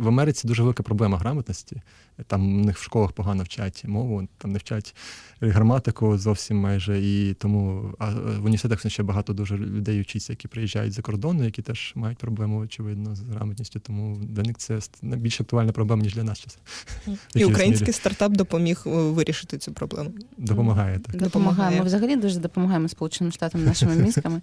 в 0.00 0.08
Америці 0.08 0.48
дуже 0.48 0.62
велика 0.62 0.82
проблема 0.82 1.18
грамотності. 1.18 1.82
Там 2.26 2.60
у 2.60 2.64
них 2.64 2.78
в 2.78 2.82
школах 2.82 3.12
погано 3.12 3.42
вчать 3.42 3.84
мову, 3.84 4.28
там 4.38 4.52
не 4.52 4.58
вчать 4.58 4.94
граматику 5.40 6.18
зовсім 6.18 6.56
майже. 6.56 7.00
І 7.00 7.34
тому 7.34 7.90
а 7.98 8.10
в 8.10 8.44
університетах 8.44 8.90
ще 8.92 9.02
багато 9.02 9.32
дуже 9.32 9.56
людей 9.56 10.00
вчиться, 10.00 10.32
які 10.32 10.48
приїжджають 10.48 10.92
за 10.92 11.02
кордону, 11.02 11.44
які 11.44 11.62
теж 11.62 11.92
мають 11.94 12.18
проблему, 12.18 12.58
очевидно, 12.58 13.14
з 13.14 13.20
грамотністю. 13.20 13.80
Тому 13.80 14.16
для 14.16 14.42
них 14.42 14.56
це 14.58 14.78
більш 15.02 15.40
актуальна 15.40 15.72
проблема, 15.72 16.02
ніж 16.02 16.14
для 16.14 16.24
нас. 16.24 16.58
І 17.34 17.44
український 17.44 17.92
стартап 17.92 18.32
допоміг 18.32 18.82
е, 18.86 18.90
вирішити 18.90 19.58
цю 19.58 19.72
проблему. 19.72 20.10
Допомагає 20.38 20.98
так. 20.98 21.16
Допомагає. 21.16 21.78
Ми 21.78 21.84
взагалі 21.84 22.16
дуже 22.16 22.38
допомагаємо 22.40 22.88
Сполученим 22.88 23.32
Штатам 23.32 23.64
нашими 23.64 23.96
мізками. 24.04 24.40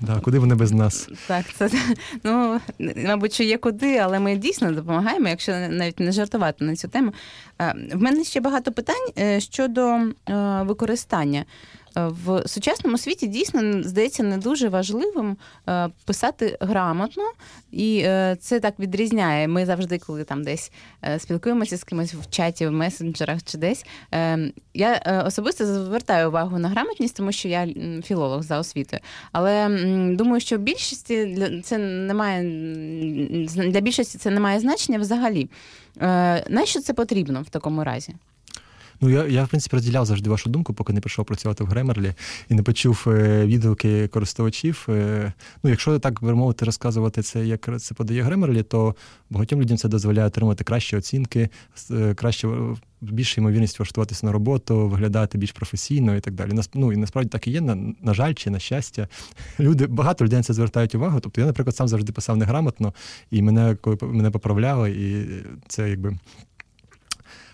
Да, 0.00 0.20
Куди 0.20 0.38
вони 0.38 0.54
без 0.54 0.72
нас? 0.72 1.08
Так, 1.26 1.46
це 1.54 1.70
ну 2.24 2.60
мабуть, 3.06 3.32
що 3.32 3.44
є 3.44 3.58
куди, 3.58 3.96
але 3.96 4.20
ми 4.20 4.36
дійсно 4.36 4.72
допомагаємо, 4.72 5.28
якщо 5.28 5.52
навіть 5.52 6.00
не 6.00 6.12
жартувати 6.12 6.64
на 6.64 6.76
цю 6.76 6.88
тему. 6.88 7.12
Е, 7.60 7.74
в 7.94 8.02
мене 8.02 8.24
ще 8.24 8.40
багато 8.40 8.72
питань 8.72 9.08
е, 9.18 9.40
щодо 9.40 9.82
е, 9.82 10.12
використання 10.62 11.44
в 12.06 12.48
сучасному 12.48 12.98
світі 12.98 13.26
дійсно 13.26 13.82
здається 13.82 14.22
не 14.22 14.38
дуже 14.38 14.68
важливим 14.68 15.36
е, 15.68 15.88
писати 16.04 16.56
грамотно, 16.60 17.22
і 17.70 18.00
е, 18.04 18.36
це 18.40 18.60
так 18.60 18.78
відрізняє. 18.78 19.48
Ми 19.48 19.66
завжди, 19.66 19.98
коли 19.98 20.24
там 20.24 20.44
десь 20.44 20.72
е, 21.04 21.18
спілкуємося 21.18 21.76
з 21.76 21.84
кимось 21.84 22.14
в 22.14 22.30
чаті, 22.30 22.66
в 22.66 22.72
месенджерах 22.72 23.42
чи 23.44 23.58
десь. 23.58 23.86
Я 24.74 25.22
особисто 25.26 25.84
звертаю 25.84 26.28
увагу 26.28 26.58
на 26.58 26.68
грамотність, 26.68 27.16
тому 27.16 27.32
що 27.32 27.48
я 27.48 27.68
філолог 28.04 28.42
за 28.42 28.58
освітою. 28.58 29.02
Але 29.32 29.68
думаю, 30.14 30.40
що 30.40 30.58
більшості 30.58 31.38
це 31.64 31.78
немає 31.78 32.42
для 33.46 33.80
більшості 33.80 34.18
це 34.18 34.30
не 34.30 34.40
має 34.40 34.60
значення 34.60 34.98
взагалі. 34.98 35.48
Нащо 36.48 36.80
це 36.80 36.94
потрібно 36.94 37.42
в 37.42 37.48
такому 37.48 37.84
разі? 37.84 38.14
Ну 39.00 39.10
я 39.10 39.26
я 39.26 39.44
в 39.44 39.48
принципі 39.48 39.76
розділяв 39.76 40.06
завжди 40.06 40.30
вашу 40.30 40.50
думку, 40.50 40.74
поки 40.74 40.92
не 40.92 41.00
прийшов 41.00 41.24
працювати 41.24 41.64
в 41.64 41.66
Гремерлі 41.66 42.14
і 42.48 42.54
не 42.54 42.62
почув 42.62 43.04
е, 43.06 43.46
відгуки 43.46 44.08
користувачів. 44.08 44.86
Е, 44.88 45.32
ну, 45.62 45.70
якщо 45.70 45.98
так 45.98 46.22
би 46.22 46.34
мовити, 46.34 46.64
розказувати 46.64 47.22
це, 47.22 47.46
як 47.46 47.80
це 47.80 47.94
подає 47.94 48.22
Гремерлі, 48.22 48.62
то 48.62 48.94
багатьом 49.30 49.60
людям 49.60 49.76
це 49.76 49.88
дозволяє 49.88 50.26
отримати 50.26 50.64
кращі 50.64 50.96
оцінки, 50.96 51.48
е, 51.90 52.14
краще. 52.14 52.48
Більша 53.00 53.40
ймовірність 53.40 53.78
влаштуватися 53.78 54.26
на 54.26 54.32
роботу, 54.32 54.88
виглядати 54.88 55.38
більш 55.38 55.52
професійно 55.52 56.16
і 56.16 56.20
так 56.20 56.34
далі. 56.34 56.52
Ну 56.74 56.92
і 56.92 56.96
насправді 56.96 57.28
так 57.28 57.46
і 57.46 57.50
є. 57.50 57.60
На, 57.60 57.74
на 58.02 58.14
жаль, 58.14 58.34
чи 58.34 58.50
на 58.50 58.58
щастя, 58.58 59.08
люди 59.60 59.86
багато 59.86 60.24
людей 60.24 60.36
на 60.36 60.42
це 60.42 60.54
звертають 60.54 60.94
увагу. 60.94 61.20
Тобто 61.20 61.40
я, 61.40 61.46
наприклад, 61.46 61.76
сам 61.76 61.88
завжди 61.88 62.12
писав 62.12 62.36
неграмотно, 62.36 62.94
і 63.30 63.42
мене 63.42 63.76
коли 63.80 63.96
мене 64.02 64.30
поправляли, 64.30 64.90
і 64.90 65.26
це 65.68 65.90
якби 65.90 66.18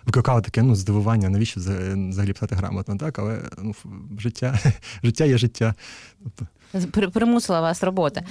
викликало 0.06 0.40
таке 0.40 0.62
ну, 0.62 0.74
здивування, 0.74 1.28
навіщо 1.28 1.60
взагалі 1.60 2.32
писати 2.32 2.54
грамотно, 2.54 2.96
так? 2.96 3.18
Але 3.18 3.38
ну, 3.58 3.74
життя 4.18 4.58
життя 5.02 5.24
є 5.24 5.38
життя. 5.38 5.74
Тобто 6.22 7.10
примусила 7.10 7.60
вас 7.60 7.82
робота. 7.82 8.22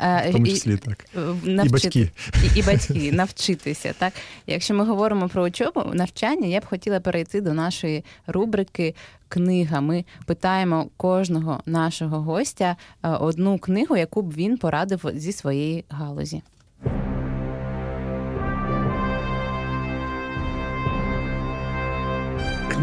В 0.00 0.32
тому 0.32 0.46
числі, 0.46 0.76
так. 0.76 1.04
Навчити, 1.44 1.68
і 1.68 1.72
батьки. 1.72 2.10
І, 2.54 2.58
і 2.58 2.62
батьки 2.62 3.12
навчитися. 3.12 3.94
Так? 3.98 4.12
Якщо 4.46 4.74
ми 4.74 4.84
говоримо 4.84 5.28
про 5.28 5.42
учобу, 5.42 5.82
навчання, 5.94 6.46
я 6.46 6.60
б 6.60 6.64
хотіла 6.64 7.00
перейти 7.00 7.40
до 7.40 7.54
нашої 7.54 8.04
рубрики 8.26 8.94
Книга. 9.28 9.80
Ми 9.80 10.04
питаємо 10.26 10.88
кожного 10.96 11.60
нашого 11.66 12.22
гостя 12.22 12.76
одну 13.02 13.58
книгу, 13.58 13.96
яку 13.96 14.22
б 14.22 14.34
він 14.34 14.56
порадив 14.58 15.04
зі 15.14 15.32
своєї 15.32 15.84
галузі. 15.88 16.42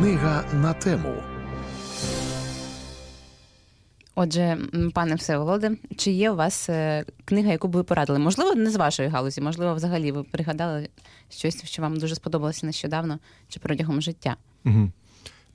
Книга 0.03 0.43
на 0.53 0.73
тему. 0.73 1.23
Отже, 4.15 4.57
пане 4.93 5.15
Всеволоде, 5.15 5.77
чи 5.97 6.11
є 6.11 6.31
у 6.31 6.35
вас 6.35 6.69
е, 6.69 7.05
книга, 7.25 7.51
яку 7.51 7.67
б 7.67 7.71
ви 7.71 7.83
порадили? 7.83 8.19
Можливо, 8.19 8.55
не 8.55 8.69
з 8.69 8.75
вашої 8.75 9.09
галузі, 9.09 9.41
можливо, 9.41 9.75
взагалі 9.75 10.11
ви 10.11 10.23
пригадали 10.23 10.89
щось, 11.29 11.63
що 11.63 11.81
вам 11.81 11.97
дуже 11.97 12.15
сподобалося 12.15 12.65
нещодавно 12.65 13.19
чи 13.47 13.59
протягом 13.59 14.01
життя? 14.01 14.35
Угу. 14.65 14.91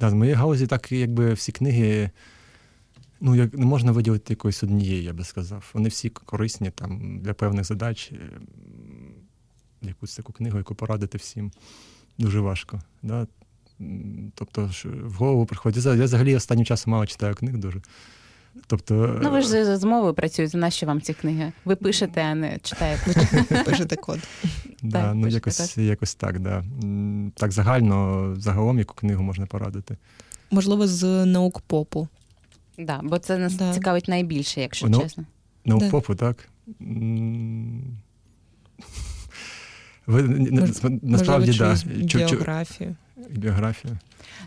Да, 0.01 0.11
з 0.11 0.13
моєї 0.13 0.35
галузі, 0.35 0.67
так 0.67 0.93
якби 0.93 1.33
всі 1.33 1.53
книги, 1.53 2.11
ну 3.21 3.35
як 3.35 3.55
не 3.55 3.67
можна 3.67 3.93
виділити 3.93 4.33
якоїсь 4.33 4.63
однієї, 4.63 5.03
я 5.03 5.13
би 5.13 5.25
сказав. 5.25 5.71
Вони 5.75 5.89
всі 5.89 6.09
корисні 6.11 6.71
там 6.71 7.21
для 7.21 7.35
певних 7.35 7.65
задач. 7.65 8.13
Якусь 9.83 10.17
таку 10.17 10.33
книгу, 10.33 10.59
яку 10.59 10.75
порадити 10.75 11.19
всім, 11.19 11.53
дуже 12.19 12.41
важко. 12.41 12.81
Да? 13.03 13.27
Тобто, 14.35 14.71
в 14.85 15.13
голову 15.13 15.47
приходить. 15.47 15.85
Я 15.85 16.05
взагалі 16.05 16.37
останнім 16.37 16.65
часом 16.65 16.91
мало 16.91 17.07
читаю 17.07 17.35
книг 17.35 17.57
дуже. 17.57 17.81
Тобто, 18.67 19.21
Ну, 19.23 19.31
ви 19.31 19.41
ж 19.41 19.77
з 19.77 19.85
мовою 19.85 20.15
працюєте, 20.15 20.59
нащо 20.59 20.87
вам 20.87 21.01
ці 21.01 21.15
книги? 21.15 21.53
Ви 21.65 21.77
пишете, 21.77 22.23
а 22.23 22.35
не 22.35 22.59
читаєте. 22.59 23.27
Пишете 23.65 23.97
код. 23.97 24.19
Да, 24.83 25.03
так, 25.03 25.15
ну, 25.15 25.29
якось 25.29 25.79
якось 25.79 26.15
так, 26.15 26.41
да. 26.41 26.65
Так 27.35 27.53
загально, 27.53 28.35
загалом, 28.39 28.79
яку 28.79 28.95
книгу 28.95 29.23
можна 29.23 29.47
порадити. 29.47 29.97
Можливо, 30.51 30.87
з 30.87 31.27
наук 31.27 31.61
попу. 31.61 32.09
Да, 32.79 33.01
бо 33.03 33.19
це 33.19 33.39
нас 33.39 33.55
да. 33.55 33.73
цікавить 33.73 34.09
найбільше, 34.09 34.61
якщо 34.61 34.89
ну, 34.89 35.01
чесно. 35.01 35.25
наукпопу, 35.65 36.15
так? 36.15 36.49
Ви 40.07 40.23
Мож, 40.23 40.71
насправді 41.03 41.53
да. 41.59 41.77
біографію. 41.87 42.97
Біографію. 43.31 43.97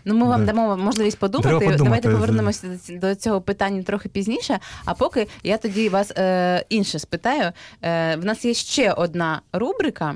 Ну, 0.04 0.14
ми 0.14 0.26
вам 0.26 0.40
Да. 0.46 0.52
дамо 0.52 0.76
можливість 0.76 1.18
подумати. 1.18 1.48
Подумати. 1.54 1.78
Давайте 1.84 2.10
повернемося 2.10 2.78
до- 2.90 3.14
цього 3.14 3.40
питання 3.40 3.82
трохи 3.82 4.08
пізніше. 4.08 4.58
А 4.84 4.94
поки 4.94 5.28
я 5.42 5.58
тоді 5.58 5.88
вас 5.88 6.10
е, 6.10 6.64
інше 6.68 6.98
спитаю. 6.98 7.52
Е, 7.82 8.16
в 8.16 8.24
нас 8.24 8.44
є 8.44 8.54
ще 8.54 8.92
одна 8.92 9.40
рубрика, 9.52 10.14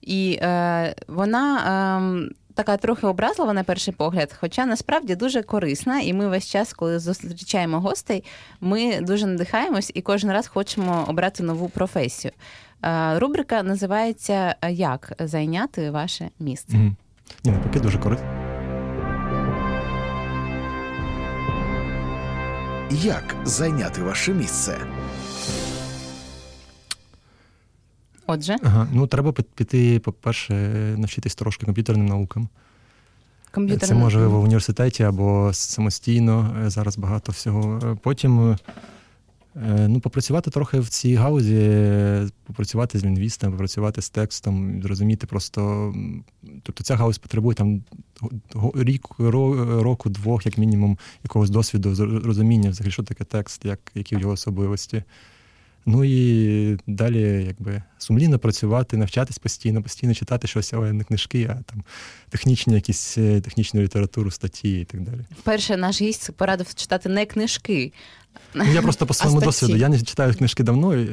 і 0.00 0.38
е, 0.42 0.94
вона. 1.08 2.28
Е, 2.28 2.34
Така 2.54 2.76
трохи 2.76 3.06
образлива 3.06 3.52
на 3.52 3.64
перший 3.64 3.94
погляд, 3.94 4.36
хоча 4.40 4.66
насправді 4.66 5.14
дуже 5.16 5.42
корисна, 5.42 6.00
і 6.00 6.12
ми 6.12 6.28
весь 6.28 6.48
час, 6.50 6.72
коли 6.72 6.98
зустрічаємо 6.98 7.80
гостей, 7.80 8.24
ми 8.60 9.00
дуже 9.00 9.26
надихаємось 9.26 9.90
і 9.94 10.02
кожен 10.02 10.30
раз 10.32 10.46
хочемо 10.46 11.04
обрати 11.08 11.42
нову 11.42 11.68
професію. 11.68 12.32
Е, 12.84 13.18
Рубрика 13.18 13.62
називається 13.62 14.56
Як 14.70 15.12
зайняти 15.20 15.90
ваше 15.90 16.30
місце. 16.38 16.76
Угу. 16.76 16.90
Ні, 17.44 17.50
навпаки, 17.52 17.80
дуже 17.80 17.98
корисно. 17.98 18.26
Як 22.90 23.36
зайняти 23.44 24.02
ваше 24.02 24.34
місце? 24.34 24.78
Отже, 28.26 28.56
Ага, 28.62 28.88
ну 28.92 29.06
треба 29.06 29.32
піти, 29.32 29.98
по-перше, 30.04 30.54
навчитись 30.98 31.34
трошки 31.34 31.66
комп'ютерним 31.66 32.06
наукам. 32.06 32.48
комп'ютерна 33.50 33.88
Це 33.88 33.94
можливо 33.94 34.40
в 34.40 34.44
університеті 34.44 35.02
або 35.02 35.50
самостійно. 35.52 36.56
е, 36.66 36.70
Зараз 36.70 36.98
багато 36.98 37.32
всього. 37.32 37.80
Е, 37.84 37.96
Потім 38.02 38.50
е, 38.50 38.56
ну, 39.88 40.00
попрацювати 40.00 40.50
трохи 40.50 40.80
в 40.80 40.88
цій 40.88 41.14
гаузі, 41.14 41.58
е, 41.60 42.28
попрацювати 42.46 42.98
з 42.98 43.04
лінгвістами, 43.04 43.52
попрацювати 43.52 44.02
з 44.02 44.10
текстом, 44.10 44.82
зрозуміти 44.82 45.26
просто. 45.26 45.94
Тобто 46.62 46.84
ця 46.84 46.96
гаузь 46.96 47.18
потребує 47.18 47.54
там 47.54 47.82
рік, 48.74 49.08
року, 49.18 50.10
двох, 50.10 50.46
як 50.46 50.58
мінімум, 50.58 50.98
якогось 51.24 51.50
досвіду, 51.50 52.20
розуміння, 52.24 52.70
взагалі, 52.70 52.92
що 52.92 53.02
таке 53.02 53.24
текст, 53.24 53.64
як, 53.64 53.92
які 53.94 54.16
його 54.18 54.32
особливості. 54.32 55.02
Ну 55.86 56.04
і 56.04 56.78
далі, 56.86 57.44
якби 57.46 57.82
сумлінно 57.98 58.38
працювати, 58.38 58.96
навчатись 58.96 59.38
постійно, 59.38 59.82
постійно 59.82 60.14
читати 60.14 60.48
щось, 60.48 60.72
але 60.72 60.92
не 60.92 61.04
книжки, 61.04 61.50
а 61.50 61.62
там 61.62 61.84
технічні 62.28 62.74
якісь 62.74 63.18
е, 63.18 63.40
технічну 63.40 63.82
літературу, 63.82 64.30
статті 64.30 64.80
і 64.80 64.84
так 64.84 65.00
далі. 65.00 65.20
Перше, 65.42 65.76
наш 65.76 66.02
гість 66.02 66.30
порадив 66.32 66.74
читати 66.74 67.08
не 67.08 67.26
книжки. 67.26 67.92
Ну 68.54 68.72
я 68.72 68.82
просто 68.82 69.06
по 69.06 69.14
своєму 69.14 69.40
досвіду. 69.40 69.76
Я 69.76 69.88
не 69.88 70.02
читаю 70.02 70.34
книжки 70.34 70.62
давно, 70.62 70.96
і, 70.96 71.08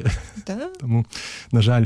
тому, 0.79 1.05
на 1.51 1.61
жаль, 1.61 1.85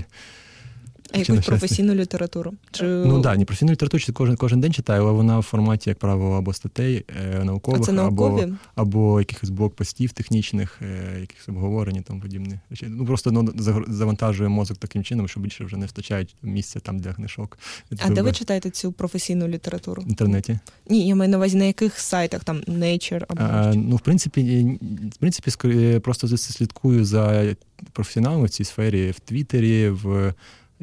А 1.13 1.17
якусь 1.17 1.35
щастя? 1.35 1.51
професійну 1.51 1.93
літературу? 1.93 2.53
Чи... 2.71 2.83
ну 2.83 3.21
да, 3.21 3.35
ні, 3.35 3.45
професійну 3.45 3.71
літературу 3.71 4.01
чи 4.01 4.11
кожен 4.11 4.35
кожен 4.35 4.61
день 4.61 4.73
читаю, 4.73 5.01
але 5.01 5.11
вона 5.11 5.39
в 5.39 5.43
форматі, 5.43 5.89
як 5.89 5.99
правило, 5.99 6.35
або 6.35 6.53
статей 6.53 7.05
е, 7.09 7.37
а 7.41 7.43
наукових, 7.43 7.81
це 7.81 7.91
або, 7.91 8.47
або 8.75 9.19
якихось 9.19 9.49
блокпостів 9.49 10.11
технічних, 10.11 10.79
е, 10.81 11.19
якихось 11.19 11.49
обговорень 11.49 11.95
і 11.95 12.01
тому 12.01 12.21
подібне. 12.21 12.59
Ну 12.81 13.05
просто 13.05 13.31
ну, 13.31 13.53
завантажує 13.87 14.49
мозок 14.49 14.77
таким 14.77 15.03
чином, 15.03 15.27
що 15.27 15.39
більше 15.39 15.65
вже 15.65 15.77
не 15.77 15.85
вистачає 15.85 16.27
місця 16.41 16.79
там 16.79 16.99
для 16.99 17.13
книжок. 17.13 17.57
А 17.99 18.09
де 18.09 18.21
ви 18.21 18.31
читаєте 18.31 18.69
цю 18.69 18.91
професійну 18.91 19.47
літературу? 19.47 20.03
в 20.03 20.09
інтернеті? 20.09 20.59
Ні, 20.89 21.07
я 21.07 21.15
маю 21.15 21.31
на 21.31 21.37
увазі 21.37 21.57
на 21.57 21.65
яких 21.65 21.99
сайтах 21.99 22.43
там 22.43 22.57
Nature 22.57 23.23
або 23.27 23.41
А, 23.43 23.73
ну, 23.75 23.95
в 23.95 23.99
принципі, 23.99 24.77
в 25.13 25.17
принципі, 25.17 25.99
просто 25.99 26.37
слідкую 26.37 27.05
за 27.05 27.55
професіоналами 27.91 28.45
в 28.45 28.49
цій 28.49 28.63
сфері 28.63 29.11
в 29.11 29.19
Твіттері, 29.19 29.89
в 29.89 30.33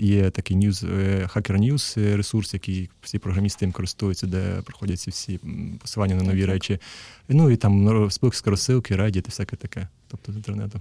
є 0.00 0.30
такий 0.30 0.56
news, 0.56 1.00
е, 1.00 1.28
Hacker 1.34 1.58
News 1.58 2.00
е, 2.00 2.16
ресурс, 2.16 2.54
який 2.54 2.90
всі 3.02 3.18
програмісти 3.18 3.64
їм 3.64 3.72
користуються, 3.72 4.26
де 4.26 4.62
проходять 4.64 5.00
ці 5.00 5.10
всі 5.10 5.40
посилання 5.80 6.14
на 6.14 6.22
нові 6.22 6.40
Так, 6.40 6.46
так. 6.46 6.54
речі. 6.54 6.78
Ну 7.28 7.50
і 7.50 7.56
там 7.56 8.10
список 8.10 8.46
розсилки, 8.46 8.96
Reddit 8.96 9.18
і 9.18 9.28
всяке 9.28 9.56
таке. 9.56 9.88
Тобто 10.08 10.32
з 10.32 10.36
інтернету. 10.36 10.80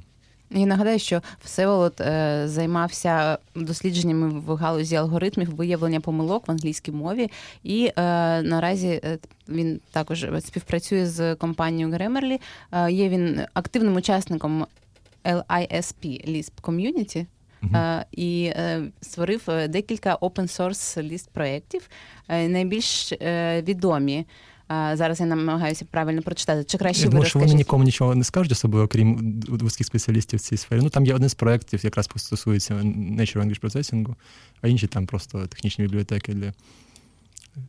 Я 0.52 0.66
нагадаю, 0.66 1.00
що 1.00 1.22
Всеволод 1.44 2.02
е, 2.02 2.44
займався 2.46 3.38
дослідженнями 3.56 4.30
в 4.40 4.56
галузі 4.56 4.96
алгоритмів 4.96 5.56
виявлення 5.56 6.00
помилок 6.00 6.48
в 6.48 6.52
англійській 6.52 6.92
мові, 6.92 7.30
і 7.64 7.86
е, 7.86 7.92
наразі 8.42 8.88
е, 8.88 9.18
він 9.50 9.80
також 9.92 10.28
співпрацює 10.40 11.06
з 11.06 11.36
компанією 11.36 11.94
Grammarly. 11.94 12.40
Е, 12.72 12.92
є 12.92 13.10
він 13.10 13.42
активним 13.54 13.96
учасником 13.96 14.66
LISP 15.26 16.30
Lisp 16.30 16.52
Community. 16.62 17.26
Е, 17.64 18.06
і 18.12 18.44
е, 18.44 18.92
створив 19.02 19.42
е, 19.48 19.68
декілька 19.68 20.16
open 20.16 20.60
source 20.60 21.02
ліст 21.04 21.30
проєктів. 21.30 21.90
Найбільш 22.30 23.14
відомі. 23.64 24.26
Зараз 24.94 25.20
я 25.20 25.26
намагаюся 25.26 25.86
правильно 25.92 26.22
прочитати. 26.22 26.64
Чи 26.64 26.78
краще 26.78 27.04
Я 27.04 27.10
ви 27.10 27.26
що 27.26 27.40
вони 27.40 27.54
нікому 27.54 27.84
нічого 27.84 28.16
не 28.16 28.24
скажуть 28.24 28.52
особливо, 28.52 28.86
окрім 28.86 29.42
вузьких 29.48 29.88
спеціалістів 29.88 30.40
в 30.40 30.42
цій 30.42 30.58
сфері. 30.58 30.80
Ну 30.84 30.90
там 30.90 31.06
є 31.06 31.14
один 31.14 31.30
з 31.30 31.36
проєктів, 31.36 31.80
якраз 31.84 32.10
стосується 32.16 32.74
Nature 32.74 33.38
Language 33.38 33.62
Processing, 33.62 34.16
а 34.62 34.68
інші 34.68 34.88
там 34.88 35.06
просто 35.06 35.48
технічні 35.48 35.86
бібліотеки 35.86 36.34
для 36.34 36.54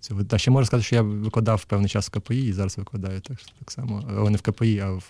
цього. 0.00 0.24
Та 0.24 0.38
ще 0.38 0.50
можу 0.50 0.66
сказати, 0.66 0.87
що 0.87 0.96
я 0.96 1.03
викладав 1.03 1.64
певний 1.64 1.88
час 1.88 2.09
в 2.09 2.11
КПІ 2.11 2.46
і 2.46 2.53
зараз 2.53 2.79
викладаю 2.79 3.20
так, 3.20 3.37
так 3.59 3.70
само, 3.70 4.05
але 4.16 4.31
не 4.31 4.37
в 4.37 4.42
КПІ, 4.42 4.79
а 4.79 4.90
в 4.90 5.05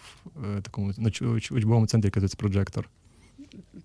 такому 0.62 0.90
уч- 0.90 1.53
учбовому 1.53 1.87
центрі, 1.87 2.07
який 2.07 2.23
називається 2.23 2.61
Projector. 2.61 2.85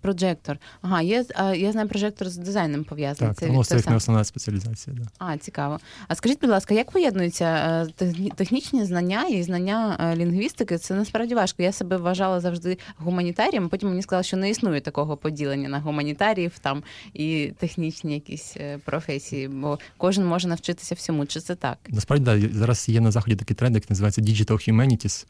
Прожектор. 0.02 0.58
Ага, 0.82 1.02
є, 1.02 1.26
а, 1.36 1.56
я 1.56 1.72
знаю 1.72 1.88
прожектор 1.88 2.30
з 2.30 2.38
дизайном 2.38 2.84
пов'язаний. 2.84 3.36
Так, 3.36 3.50
ну, 3.52 3.64
це 3.64 3.76
їхня 3.76 3.96
основна 3.96 4.24
спеціалізація. 4.24 4.96
Да. 5.00 5.04
А, 5.18 5.38
цікаво. 5.38 5.80
А 6.08 6.16
скажіть, 6.16 6.42
будь 6.42 6.50
ласка, 6.50 6.74
як 6.74 6.92
поєднуються 6.92 7.46
е, 8.02 8.14
технічні 8.36 8.86
знання 8.86 9.24
і 9.24 9.44
знання 9.44 9.98
е, 10.00 10.16
лінгвістики? 10.16 10.78
Це 10.78 10.94
насправді 10.94 11.36
важко. 11.36 11.64
Я 11.64 11.72
себе 11.72 11.98
вважала 11.98 12.40
завжди 12.40 12.78
гуманітарієм, 12.98 13.70
потім 13.70 13.90
мені 13.90 14.02
сказали, 14.02 14.24
що 14.24 14.38
не 14.38 14.50
існує 14.50 14.82
такого 14.82 15.18
поділення 15.18 15.70
на 15.70 15.80
гуманітаріїв 15.80 16.60
там 16.60 16.84
і 17.14 17.54
технічні 17.60 18.14
якісь 18.14 18.54
е, 18.58 18.78
професії, 18.86 19.48
бо 19.48 19.80
кожен 19.98 20.26
може 20.26 20.48
навчитися 20.48 20.96
всьому. 20.96 21.26
Чи 21.26 21.40
це 21.40 21.56
так? 21.56 21.78
Насправді 21.90 22.26
да, 22.26 22.60
зараз 22.60 22.90
є 22.90 23.02
на 23.02 23.12
заході 23.12 23.36
такий 23.36 23.56
тренд, 23.56 23.76
який 23.76 23.88
називається 23.90 24.22
Digital 24.22 24.70
Humanities. 24.70 25.26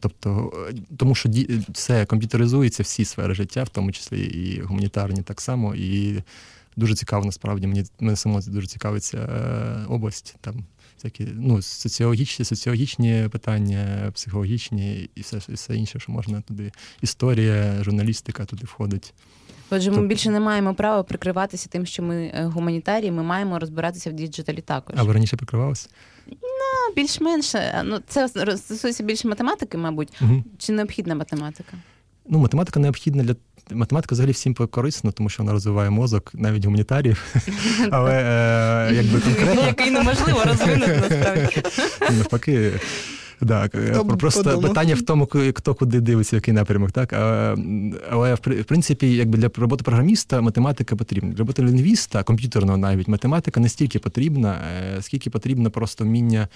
Тобто, 0.00 0.52
е, 0.70 0.74
тому 0.96 1.14
що 1.14 1.30
це 1.74 2.06
комп'ютеризується, 2.06 2.82
всі 2.82 3.04
сфери 3.04 3.34
життя, 3.34 3.62
в 3.62 3.68
тому 3.68 3.92
числі 3.92 4.24
і 4.24 4.60
гуманітарні 4.60 5.22
так 5.22 5.40
само. 5.40 5.74
І 5.74 6.22
дуже 6.76 6.94
цікаво, 6.94 7.24
насправді, 7.24 7.66
мені 7.66 7.84
мене 8.00 8.16
само 8.16 8.40
дуже 8.40 8.66
цікавиться 8.66 9.18
е, 9.18 9.86
область. 9.88 10.36
Там 10.40 10.64
Такі 11.04 11.28
ну, 11.34 11.62
соціологічні, 11.62 12.44
соціологічні 12.44 13.28
питання, 13.32 14.10
психологічні 14.14 15.10
і 15.14 15.20
все, 15.20 15.40
і 15.48 15.52
все 15.52 15.76
інше, 15.76 16.00
що 16.00 16.12
можна 16.12 16.40
туди. 16.40 16.72
Історія, 17.02 17.84
журналістика 17.84 18.44
туди 18.44 18.64
входить. 18.64 19.14
Отже, 19.76 19.90
ми 19.90 19.96
Тобто- 19.96 20.08
більше 20.08 20.30
не 20.30 20.40
маємо 20.40 20.74
права 20.74 21.02
прикриватися 21.02 21.68
тим, 21.70 21.86
що 21.86 22.02
ми 22.02 22.16
е, 22.34 22.44
гуманітарії, 22.44 23.10
ми 23.10 23.22
маємо 23.22 23.58
розбиратися 23.58 24.10
в 24.10 24.12
діджиталі 24.12 24.60
також. 24.60 24.96
А 24.98 25.02
ви 25.02 25.12
раніше 25.12 25.36
прикривалися? 25.36 25.88
Ну, 26.26 26.94
більш-менш, 26.96 27.54
е, 27.54 27.82
ну 27.84 27.98
це 28.08 28.28
стосується 28.56 29.02
більше 29.02 29.28
математики, 29.28 29.78
мабуть. 29.78 30.08
Угу. 30.20 30.44
Чи 30.58 30.72
необхідна 30.72 31.14
математика? 31.14 31.76
Ну, 32.28 32.38
математика 32.38 32.80
необхідна 32.80 33.22
для 33.22 33.34
математика 33.70 34.14
взагалі 34.14 34.32
всім 34.32 34.54
корисна, 34.54 35.10
тому 35.12 35.28
що 35.28 35.42
вона 35.42 35.52
розвиває 35.52 35.90
мозок, 35.90 36.30
навіть 36.34 36.64
гуманітаріїв. 36.64 37.24
Але 37.90 38.12
е, 38.90 38.94
якби 38.94 39.20
конкретно 39.20 39.66
Який 39.66 39.90
неможливо 39.90 40.44
розвинути 40.44 41.00
насправді. 41.10 41.62
навпаки. 42.10 42.72
Так, 43.48 43.74
е, 43.74 43.92
Хто 43.92 44.04
просто 44.04 44.44
подумав? 44.44 44.62
питання 44.68 44.94
в 44.94 45.02
тому, 45.02 45.28
хто 45.54 45.74
куди 45.74 46.00
дивиться, 46.00 46.36
який 46.36 46.54
напрямок, 46.54 46.92
так? 46.92 47.12
А, 47.12 47.56
Але 48.10 48.34
в 48.34 48.64
принципі, 48.64 49.12
якби 49.12 49.38
для 49.38 49.50
роботи 49.56 49.84
програміста 49.84 50.40
математика 50.40 50.96
потрібна. 50.96 51.30
Для 51.30 51.38
роботи 51.38 51.62
лінгвіста, 51.62 52.22
комп'ютерного 52.22 52.78
навіть, 52.78 53.08
математика 53.08 53.60
не 53.60 53.68
стільки 53.68 53.98
потрібна, 53.98 54.58
е, 54.96 55.02
скільки 55.02 55.30
потрібно 55.30 55.70
просто 55.70 56.04
вміння. 56.04 56.48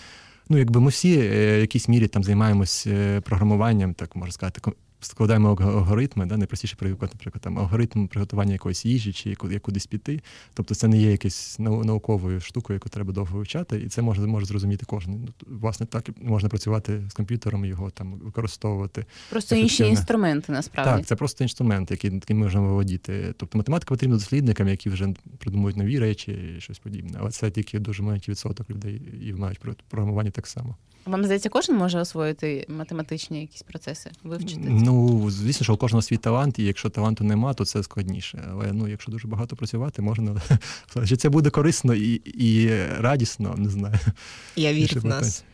Ну, 0.49 0.59
якби 0.59 0.81
ми 0.81 0.91
всі 0.91 1.19
е, 1.19 1.57
в 1.59 1.61
якійсь 1.61 1.89
мірі 1.89 2.09
там 2.09 2.25
займаємось 2.25 2.87
програмуванням, 3.23 3.95
так 3.95 4.17
можна 4.17 4.33
сказати, 4.33 4.61
складаємо 5.01 5.55
алг- 5.55 5.69
алгоритми, 5.77 6.27
да, 6.27 6.37
найпростіше 6.37 6.77
прикладати, 6.77 7.13
наприклад, 7.15 7.43
там 7.43 7.59
алгоритм 7.59 8.07
приготування 8.09 8.53
якоїсь 8.53 8.85
їжі 8.87 9.13
чи 9.13 9.35
кудись 9.35 9.87
піти. 9.87 10.21
Тобто 10.55 10.75
це 10.75 10.89
не 10.89 10.99
є 10.99 11.11
якась 11.11 11.59
науковою 11.59 12.41
штукою, 12.41 12.75
яку 12.77 12.89
треба 12.89 13.13
довго 13.13 13.37
вивчати, 13.37 13.81
і 13.81 13.89
це 13.89 14.03
може, 14.03 14.21
може 14.27 14.47
зрозуміти 14.47 14.87
кожен. 14.87 15.21
Ну, 15.25 15.59
власне, 15.61 15.87
так 15.87 16.09
можна 16.23 16.49
працювати 16.49 17.03
з 17.11 17.13
комп'ютером, 17.13 17.65
його 17.65 17.91
там 17.91 18.13
використовувати. 18.15 19.05
Просто 19.31 19.57
інші 19.57 19.83
інструменти 19.85 20.53
насправді. 20.53 20.91
Так, 20.97 21.07
це 21.07 21.17
просто 21.17 21.45
інструмент, 21.45 21.91
який 21.91 22.15
яким 22.15 22.39
можна 22.39 22.61
володіти. 22.61 23.35
Тобто 23.37 23.59
математика 23.59 23.89
потрібна 23.89 24.17
дослідникам, 24.17 24.69
які 24.69 24.91
вже 24.91 25.15
придумують 25.39 25.77
нові 25.77 25.99
речі 25.99 26.55
і 26.57 26.61
щось 26.61 26.79
подібне. 26.79 27.19
Але 27.21 27.31
це 27.31 27.51
тільки 27.51 27.79
дуже 27.79 28.03
маленький 28.03 28.33
відсоток 28.33 28.71
людей 28.71 29.03
і 29.23 29.33
мають 29.33 29.59
про- 29.59 29.75
програмування 29.89 30.31
так 30.31 30.47
само. 30.47 30.77
Вам 31.09 31.25
здається, 31.25 31.49
кожен 31.49 31.77
може 31.77 32.01
освоїти 32.01 32.67
математичні 32.69 33.41
якісь 33.41 33.63
процеси, 33.63 34.11
вивчити? 34.25 34.61
Ну, 34.65 35.31
звісно, 35.31 35.65
що 35.65 35.75
у 35.75 35.77
кожного 35.77 36.03
свій 36.03 36.17
талант, 36.17 36.59
і 36.59 36.65
якщо 36.65 36.91
таланту 36.91 37.25
нема, 37.25 37.55
то 37.55 37.65
це 37.65 37.83
складніше. 37.83 38.45
Але 38.51 38.73
ну, 38.73 38.89
якщо 38.89 39.13
дуже 39.13 39.29
багато 39.29 39.57
працювати, 39.57 40.03
можна. 40.03 40.37
Чи 41.07 41.17
це 41.17 41.29
буде 41.29 41.51
корисно 41.51 41.95
і 41.95 42.15
і 42.25 42.71
радісно, 42.99 43.55
не 43.59 43.71
знаю. 43.71 43.95
Я 44.57 44.73
вірю 44.73 45.01
в 45.01 45.05
нас. 45.05 45.45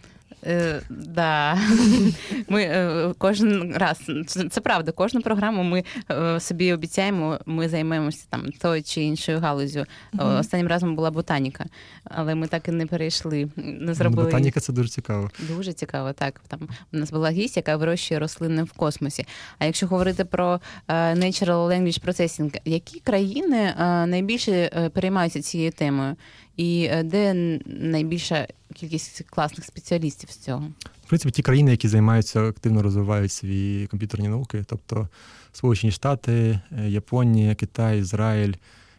Е, 0.46 0.82
да. 0.90 1.58
Ми 2.48 2.62
е, 2.62 3.14
кожен 3.18 3.74
раз 3.76 4.00
це, 4.26 4.48
це 4.48 4.60
правда. 4.60 4.92
Кожну 4.92 5.20
програму 5.20 5.62
ми 5.62 5.84
е, 6.10 6.40
собі 6.40 6.72
обіцяємо, 6.72 7.38
ми 7.46 7.68
займемося 7.68 8.26
там 8.30 8.52
тою 8.52 8.82
чи 8.82 9.02
іншою 9.02 9.40
галузю. 9.40 9.78
Mm-hmm. 10.14 10.38
Останнім 10.38 10.68
разом 10.68 10.96
була 10.96 11.10
ботаніка, 11.10 11.66
але 12.04 12.34
ми 12.34 12.46
так 12.46 12.68
і 12.68 12.72
не 12.72 12.86
перейшли. 12.86 13.48
Не 13.56 13.94
зробили 13.94 14.24
ботаніка. 14.24 14.60
Це 14.60 14.72
дуже 14.72 14.88
цікаво. 14.88 15.30
Дуже 15.48 15.72
цікаво. 15.72 16.12
Так 16.12 16.40
там 16.48 16.60
у 16.92 16.96
нас 16.96 17.10
була 17.10 17.30
гість, 17.30 17.56
яка 17.56 17.76
вирощує 17.76 18.20
рослини 18.20 18.62
в 18.62 18.72
космосі. 18.72 19.26
А 19.58 19.64
якщо 19.64 19.86
говорити 19.86 20.24
про 20.24 20.60
Natural 20.88 21.68
Language 21.68 22.04
Processing, 22.04 22.60
які 22.64 23.00
країни 23.00 23.74
найбільше 24.06 24.90
переймаються 24.94 25.42
цією 25.42 25.72
темою? 25.72 26.16
І 26.56 26.90
де 27.04 27.34
найбільша 27.66 28.46
кількість 28.74 29.22
класних 29.30 29.64
спеціалістів 29.64 30.30
з 30.30 30.36
цього? 30.36 30.72
В 31.04 31.08
принципі, 31.08 31.32
ті 31.32 31.42
країни, 31.42 31.70
які 31.70 31.88
займаються 31.88 32.40
активно 32.40 32.82
розвивають 32.82 33.32
свої 33.32 33.86
комп'ютерні 33.86 34.28
науки, 34.28 34.64
тобто 34.66 35.08
Сполучені 35.52 35.90
Штати, 35.90 36.60
е, 36.78 36.88
Японія, 36.90 37.54
Китай, 37.54 37.98
Ізраїль, 37.98 38.54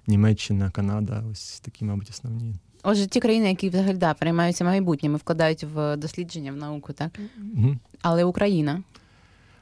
Німеччина, 0.07 0.71
Канада 0.71 1.23
ось 1.31 1.59
такі, 1.59 1.85
мабуть, 1.85 2.09
основні. 2.09 2.55
Отже, 2.83 3.07
ті 3.07 3.19
країни, 3.19 3.49
які 3.49 3.69
взагалі 3.69 3.97
да, 3.97 4.13
переймаються 4.13 4.63
майбутнім, 4.63 5.15
вкладають 5.15 5.63
в 5.63 5.97
дослідження 5.97 6.51
в 6.51 6.55
науку, 6.55 6.93
так? 6.93 7.19
Угу. 7.57 7.75
Але 8.01 8.23
Україна. 8.23 8.83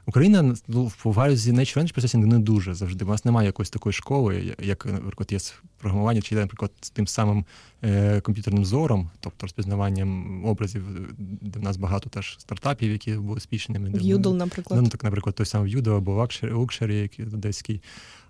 Україна 0.06 0.54
ну, 0.68 0.92
в 1.04 1.12
галузі 1.12 1.52
Nature 1.52 1.78
Language 1.78 1.98
Processing 1.98 2.26
не 2.26 2.38
дуже 2.38 2.74
завжди. 2.74 3.04
У 3.04 3.08
нас 3.08 3.24
немає 3.24 3.46
якоїсь 3.46 3.70
такої 3.70 3.92
школи, 3.92 4.56
як, 4.62 4.86
наприклад, 4.86 5.32
є 5.32 5.38
програмування, 5.78 6.22
чи, 6.22 6.34
наприклад, 6.34 6.70
з 6.80 6.90
тим 6.90 7.06
самим 7.06 7.44
е, 7.82 8.20
комп'ютерним 8.20 8.64
зором, 8.64 9.10
тобто 9.20 9.46
розпізнаванням 9.46 10.44
образів, 10.44 10.84
де 11.18 11.58
в 11.58 11.62
нас 11.62 11.76
багато 11.76 12.10
теж 12.10 12.36
стартапів, 12.38 12.92
які 12.92 13.12
були 13.12 13.36
успішними. 13.36 13.92
Юдл, 14.00 14.34
наприклад. 14.34 14.82
Ну, 14.82 14.88
так, 14.88 15.04
наприклад, 15.04 15.34
той 15.34 15.46
самий 15.46 15.70
Юдл 15.70 15.90
або 15.90 16.28
Лукшері, 16.52 16.98
який 16.98 17.24
одеський. 17.24 17.82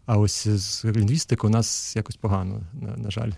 А 0.06 0.18
ось 0.18 0.48
з 0.48 0.84
лінгвістикою 0.84 1.50
у 1.50 1.52
нас 1.52 1.96
якось 1.96 2.16
погано, 2.16 2.60
на, 2.72 2.96
на 2.96 3.10
жаль. 3.10 3.30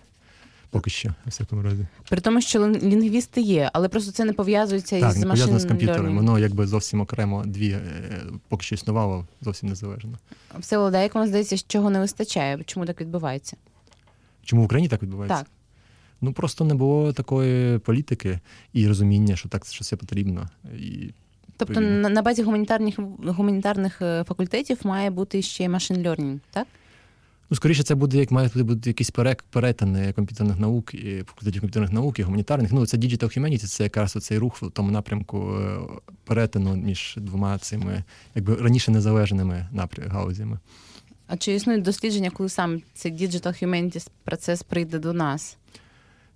Поки 0.70 0.90
що, 0.90 1.08
у 1.08 1.28
всякому 1.28 1.62
разі. 1.62 1.86
При 2.08 2.20
тому, 2.20 2.40
що 2.40 2.68
лінгвісти 2.68 3.40
є, 3.40 3.70
але 3.72 3.88
просто 3.88 4.12
це 4.12 4.24
не 4.24 4.32
пов'язується 4.32 5.00
так, 5.00 5.10
із 5.10 5.18
не 5.18 5.26
пов'язано 5.26 5.58
з 5.58 5.64
комп'ютером. 5.64 6.16
Воно 6.16 6.38
якби 6.38 6.66
зовсім 6.66 7.00
окремо 7.00 7.42
дві 7.46 7.70
е, 7.70 8.22
поки 8.48 8.62
що 8.62 8.74
існувало, 8.74 9.26
зовсім 9.40 9.68
незалежно. 9.68 10.18
Все, 10.58 10.78
Оледа, 10.78 11.02
як 11.02 11.14
вам 11.14 11.26
здається, 11.26 11.56
чого 11.66 11.90
не 11.90 11.98
вистачає? 11.98 12.58
Чому 12.66 12.86
так 12.86 13.00
відбувається? 13.00 13.56
Чому 14.44 14.62
в 14.62 14.64
Україні 14.64 14.88
так 14.88 15.02
відбувається? 15.02 15.38
Так. 15.38 15.46
Ну 16.20 16.32
просто 16.32 16.64
не 16.64 16.74
було 16.74 17.12
такої 17.12 17.78
політики 17.78 18.40
і 18.72 18.88
розуміння, 18.88 19.36
що 19.36 19.48
так 19.48 19.66
що 19.66 19.84
це 19.84 19.96
потрібно. 19.96 20.48
І 20.78 21.10
Тобто 21.56 21.80
на, 21.80 22.22
базі 22.22 22.42
гуманітарних 22.42 22.98
гуманітарних 23.18 24.02
е, 24.02 24.24
факультетів 24.28 24.78
має 24.84 25.10
бути 25.10 25.42
ще 25.42 25.68
машин 25.68 25.96
learning, 25.96 26.38
так? 26.50 26.66
Ну, 27.50 27.56
скоріше, 27.56 27.82
це 27.82 27.94
буде 27.94 28.18
як 28.18 28.30
має 28.30 28.50
бути 28.54 28.90
якийсь 28.90 29.10
перетин 29.50 30.12
комп'ютерних 30.12 30.58
наук 30.58 30.94
і 30.94 31.22
факультетів 31.26 31.60
комп'ютерних 31.60 31.92
наук 31.92 32.18
і 32.18 32.22
гуманітарних. 32.22 32.72
Ну, 32.72 32.86
це 32.86 32.96
Digital 32.96 33.38
Humanities, 33.38 33.66
це 33.66 33.84
якраз 33.84 34.12
цей 34.12 34.38
рух 34.38 34.62
в 34.62 34.70
тому 34.70 34.90
напрямку 34.90 35.58
е, 35.60 35.78
перетину 36.24 36.76
між 36.76 37.14
двома 37.16 37.58
цими, 37.58 38.04
якби 38.34 38.54
раніше 38.54 38.90
незалежними 38.90 39.68
напрям 39.72 40.10
галузями. 40.10 40.58
А 41.26 41.36
чи 41.36 41.52
існують 41.52 41.82
дослідження, 41.82 42.30
коли 42.30 42.48
сам 42.48 42.82
цей 42.94 43.12
Digital 43.12 43.64
Humanities 43.64 44.08
процес 44.24 44.62
прийде 44.62 44.98
до 44.98 45.12
нас? 45.12 45.56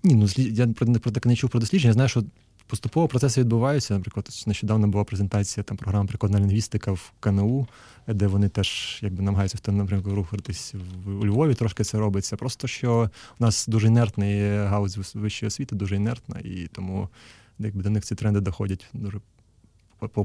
Ні, 0.03 0.15
ну 0.15 0.29
я 0.37 0.67
про 1.01 1.13
таке 1.13 1.29
не 1.29 1.37
чув 1.37 1.51
про 1.51 1.61
дослідження. 1.61 1.89
Я 1.89 1.93
знаю, 1.93 2.09
що 2.09 2.25
поступово 2.71 3.09
процеси 3.09 3.41
відбуваються. 3.41 3.95
Наприклад, 3.95 4.29
нещодавно 4.47 4.89
була 4.89 5.05
презентація 5.05 5.65
там 5.65 5.77
програми 5.77 6.09
прикладна 6.09 6.39
лінгвістика 6.39 6.93
в 6.93 7.13
КНУ, 7.21 7.67
де 8.07 8.27
вони 8.27 8.49
теж 8.49 8.99
якби 9.03 9.23
намагаються 9.23 9.59
в 9.67 9.73
напрямку 9.73 10.15
рухатись 10.15 10.75
у 11.07 11.27
Львові. 11.27 11.55
Трошки 11.55 11.85
це 11.85 11.99
робиться. 11.99 12.37
Просто 12.37 12.69
що 12.69 13.11
у 13.41 13.45
нас 13.45 13.67
дуже 13.67 13.87
інертний 13.87 14.57
галузь 14.57 15.15
вищої 15.15 15.49
освіти, 15.49 15.77
дуже 15.77 15.97
інертна, 15.97 16.41
і 16.45 16.69
тому 16.73 17.09
якби 17.59 17.83
до 17.83 17.91
них 17.91 18.05
ці 18.05 18.15
тренди 18.15 18.41
доходять 18.41 18.87
дуже 18.93 19.21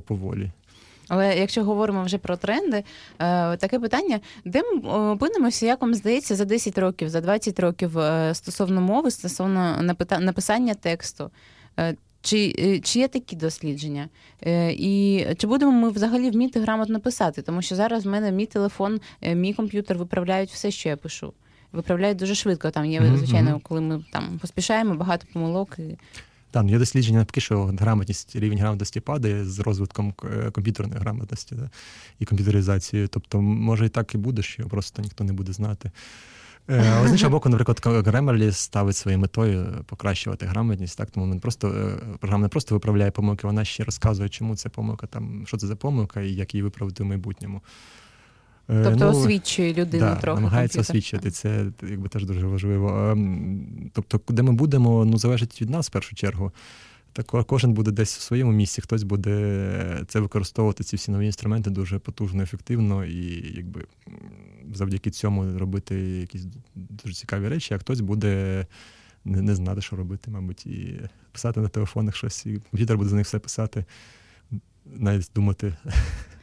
поволі. 0.08 0.52
Але 1.08 1.38
якщо 1.38 1.64
говоримо 1.64 2.04
вже 2.04 2.18
про 2.18 2.38
тренди, 2.38 2.78
е, 2.78 2.84
таке 3.58 3.80
питання, 3.80 4.20
де 4.46 4.62
ми 4.64 4.90
опинимося, 4.90 5.66
як 5.66 5.82
вам 5.82 5.94
здається, 5.94 6.36
за 6.36 6.46
10 6.46 6.78
років, 6.78 7.10
за 7.10 7.22
20 7.22 7.60
років 7.60 8.00
е, 8.00 8.34
стосовно 8.34 8.82
мови, 8.82 9.12
стосовно 9.12 9.82
написання 10.20 10.74
тексту. 10.74 11.32
Чи 12.26 12.56
е, 12.60 12.80
чи 12.80 13.00
є 13.00 13.08
такі 13.08 13.36
дослідження? 13.36 14.10
Е, 14.42 14.72
і 14.72 15.26
чи 15.38 15.48
будемо 15.48 15.72
ми 15.72 15.90
взагалі 15.90 16.32
вміти 16.32 16.60
грамотно 16.60 17.00
писати? 17.00 17.42
Тому 17.42 17.62
що 17.62 17.76
зараз 17.76 18.06
в 18.06 18.10
мене 18.10 18.32
мій 18.32 18.46
телефон, 18.46 19.00
е, 19.22 19.36
мій 19.36 19.54
комп'ютер 19.54 19.98
виправляють 19.98 20.50
все, 20.50 20.72
що 20.72 20.90
я 20.90 20.98
пишу. 20.98 21.34
Виправляють 21.72 22.18
дуже 22.18 22.36
швидко. 22.36 22.72
Там 22.72 22.86
є, 22.86 23.14
звичайно, 23.18 23.60
коли 23.64 23.82
ми 23.82 24.06
там 24.12 24.40
поспішаємо, 24.42 24.96
багато 24.96 25.28
помилок. 25.34 25.76
І... 25.80 25.98
Ну 26.54 26.70
є 26.70 26.78
дослідження 26.78 27.18
навпаки, 27.18 27.42
що 27.42 27.64
грамотність, 27.66 28.36
рівень 28.36 28.60
грамотності 28.60 29.00
падає 29.00 29.46
з 29.46 29.60
розвитком 29.60 30.14
комп'ютерної 30.52 31.00
грамотності 31.00 31.56
да, 31.56 31.70
і 32.20 32.26
комп'ютеризацією. 32.26 33.08
Тобто, 33.08 33.42
може 33.42 33.86
і 33.86 33.90
так 33.90 34.16
і 34.16 34.18
буде, 34.18 34.42
що 34.42 34.68
просто 34.68 35.02
ніхто 35.02 35.24
не 35.24 35.34
буде 35.34 35.54
знати. 35.54 35.92
Але 36.68 37.08
з 37.08 37.12
іншого 37.12 37.32
боку, 37.32 37.50
наприклад, 37.50 37.82
Grammarly 37.84 38.52
ставить 38.52 38.96
своєю 38.96 39.20
метою 39.20 39.84
покращувати 39.86 40.46
грамотність, 40.46 40.98
так 40.98 41.12
тому 41.12 41.26
не 41.26 41.40
просто 41.40 41.68
е, 41.68 42.18
програма 42.20 42.42
не 42.42 42.48
просто 42.48 42.76
виправляє 42.76 43.12
помилки, 43.12 43.48
вона 43.48 43.66
ще 43.66 43.84
розказує, 43.84 44.30
чому 44.30 44.56
це 44.56 44.70
помилка, 44.70 45.08
там 45.08 45.44
що 45.48 45.58
це 45.58 45.68
за 45.68 45.76
помилка 45.76 46.22
і 46.22 46.34
як 46.34 46.54
її 46.54 46.64
виправити 46.64 47.04
в 47.04 47.06
майбутньому. 47.06 47.62
Е, 48.70 48.84
тобто 48.84 49.06
ну, 49.06 49.12
освічує 49.12 49.74
людину 49.74 50.06
да, 50.06 50.16
трохи. 50.16 50.42
Намагається 50.42 50.78
комп'ютер. 50.78 50.98
освічувати. 50.98 51.32
Це 51.32 51.66
якби 51.90 52.10
теж 52.10 52.26
дуже 52.26 52.48
важливо. 52.48 53.18
Тобто, 53.94 54.20
куди 54.20 54.44
ми 54.44 54.52
будемо, 54.52 55.06
ну 55.06 55.18
залежить 55.18 55.62
від 55.62 55.70
нас 55.70 55.88
в 55.88 55.92
першу 55.92 56.16
чергу. 56.16 56.52
Так 57.16 57.46
кожен 57.48 57.74
буде 57.74 57.92
десь 57.92 58.18
у 58.18 58.22
своєму 58.22 58.52
місці, 58.52 58.82
хтось 58.82 59.04
буде 59.04 60.04
це 60.08 60.20
використовувати, 60.20 60.84
ці 60.84 60.96
всі 60.96 61.12
нові 61.12 61.26
інструменти 61.26 61.70
дуже 61.70 62.00
потужно, 62.00 62.44
ефективно 62.44 63.06
і 63.06 63.54
якби 63.56 63.86
завдяки 64.74 65.12
цьому 65.12 65.60
робити 65.60 65.96
якісь 65.96 66.48
дуже 66.76 67.14
цікаві 67.14 67.48
речі, 67.48 67.74
а 67.74 67.78
хтось 67.78 68.02
буде 68.02 68.66
не, 69.26 69.42
не 69.42 69.56
знати, 69.56 69.82
що 69.82 69.96
робити, 69.96 70.32
мабуть, 70.32 70.66
і 70.66 71.02
писати 71.32 71.60
на 71.60 71.68
телефонах 71.68 72.16
щось, 72.16 72.46
і 72.46 72.62
комп'ютер 72.72 72.98
буде 72.98 73.10
за 73.10 73.16
них 73.16 73.26
все 73.26 73.40
писати, 73.40 73.86
навіть 74.86 75.32
думати 75.36 75.76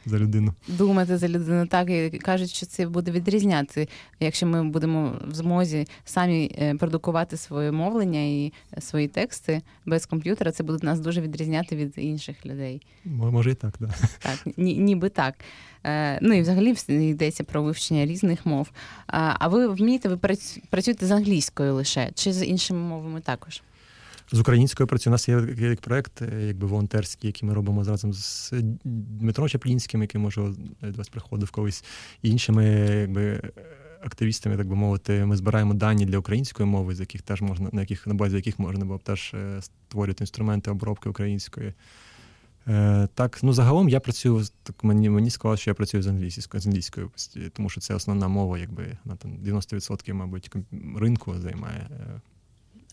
за 0.05 0.19
людину. 0.19 0.53
Думати 0.67 1.17
за 1.17 1.27
людину 1.27 1.67
так 1.67 1.89
і 1.89 2.09
кажуть, 2.09 2.49
що 2.49 2.65
це 2.65 2.87
буде 2.87 3.11
відрізняти, 3.11 3.87
якщо 4.19 4.45
ми 4.45 4.63
будемо 4.63 5.13
в 5.27 5.33
змозі 5.33 5.87
самі 6.05 6.55
е, 6.61 6.75
продукувати 6.75 7.37
своє 7.37 7.71
мовлення 7.71 8.19
і 8.19 8.53
свої 8.79 9.07
тексти 9.07 9.61
без 9.85 10.05
комп'ютера, 10.05 10.51
це 10.51 10.63
буде 10.63 10.85
нас 10.85 10.99
дуже 10.99 11.21
відрізняти 11.21 11.75
від 11.75 11.93
інших 11.97 12.45
людей. 12.45 12.81
Може 13.05 13.51
і 13.51 13.55
так, 13.55 13.73
да. 13.79 13.89
так. 14.19 14.57
Ні, 14.57 14.77
ніби 14.77 15.09
так. 15.09 15.35
Е, 15.83 16.19
ну 16.21 16.33
і 16.33 16.41
взагалі 16.41 16.75
йдеться 16.87 17.43
про 17.43 17.63
вивчення 17.63 18.05
різних 18.05 18.45
мов. 18.45 18.71
А 19.07 19.47
ви 19.47 19.67
вмієте, 19.67 20.09
ви 20.09 20.17
працюєте 20.69 21.05
з 21.05 21.11
англійською 21.11 21.75
лише 21.75 22.11
чи 22.15 22.33
з 22.33 22.45
іншими 22.45 22.79
мовами 22.79 23.21
також? 23.21 23.61
З 24.33 24.39
українською 24.39 24.87
працює. 24.87 25.11
У 25.11 25.13
нас 25.13 25.29
є 25.29 25.75
проект, 25.81 26.21
е, 26.21 26.45
якби 26.47 26.67
волонтерський, 26.67 27.27
який 27.27 27.49
ми 27.49 27.55
робимо 27.55 27.83
разом 27.83 28.13
з 28.13 28.53
Дмитром 28.83 29.49
Чаплінським, 29.49 30.01
який 30.01 30.21
може 30.21 30.41
до 30.81 30.97
вас 30.97 31.09
приходив 31.09 31.51
колись, 31.51 31.83
і 32.21 32.29
іншими 32.29 32.65
якби. 32.99 33.41
Активістами, 34.05 34.57
так 34.57 34.67
би 34.67 34.75
мовити, 34.75 35.25
ми 35.25 35.35
збираємо 35.35 35.73
дані 35.73 36.05
для 36.05 36.17
української 36.17 36.69
мови, 36.69 36.95
з 36.95 36.99
яких 36.99 37.21
теж 37.21 37.41
можна, 37.41 37.69
на 37.71 37.81
яких 37.81 38.07
на 38.07 38.13
базі 38.13 38.35
яких 38.35 38.59
можна 38.59 38.85
було 38.85 38.97
б 38.97 39.03
теж 39.03 39.33
е, 39.33 39.61
створювати 39.61 40.23
інструменти 40.23 40.71
обробки 40.71 41.09
української. 41.09 41.73
Е, 42.67 43.07
Так, 43.13 43.43
ну 43.43 43.53
загалом 43.53 43.89
я 43.89 43.99
працюю 43.99 44.45
так. 44.63 44.83
Мені 44.83 45.09
мені 45.09 45.29
сказали, 45.29 45.57
що 45.57 45.69
я 45.69 45.73
працюю 45.73 46.03
з 46.03 46.07
англійською, 46.07 46.61
з 46.61 46.67
англійською, 46.67 47.11
тому 47.53 47.69
що 47.69 47.81
це 47.81 47.95
основна 47.95 48.27
мова, 48.27 48.57
якби 48.57 48.97
на 49.05 49.15
там 49.15 49.31
90%, 49.31 50.13
мабуть, 50.13 50.51
ринку 50.95 51.35
займає. 51.39 51.89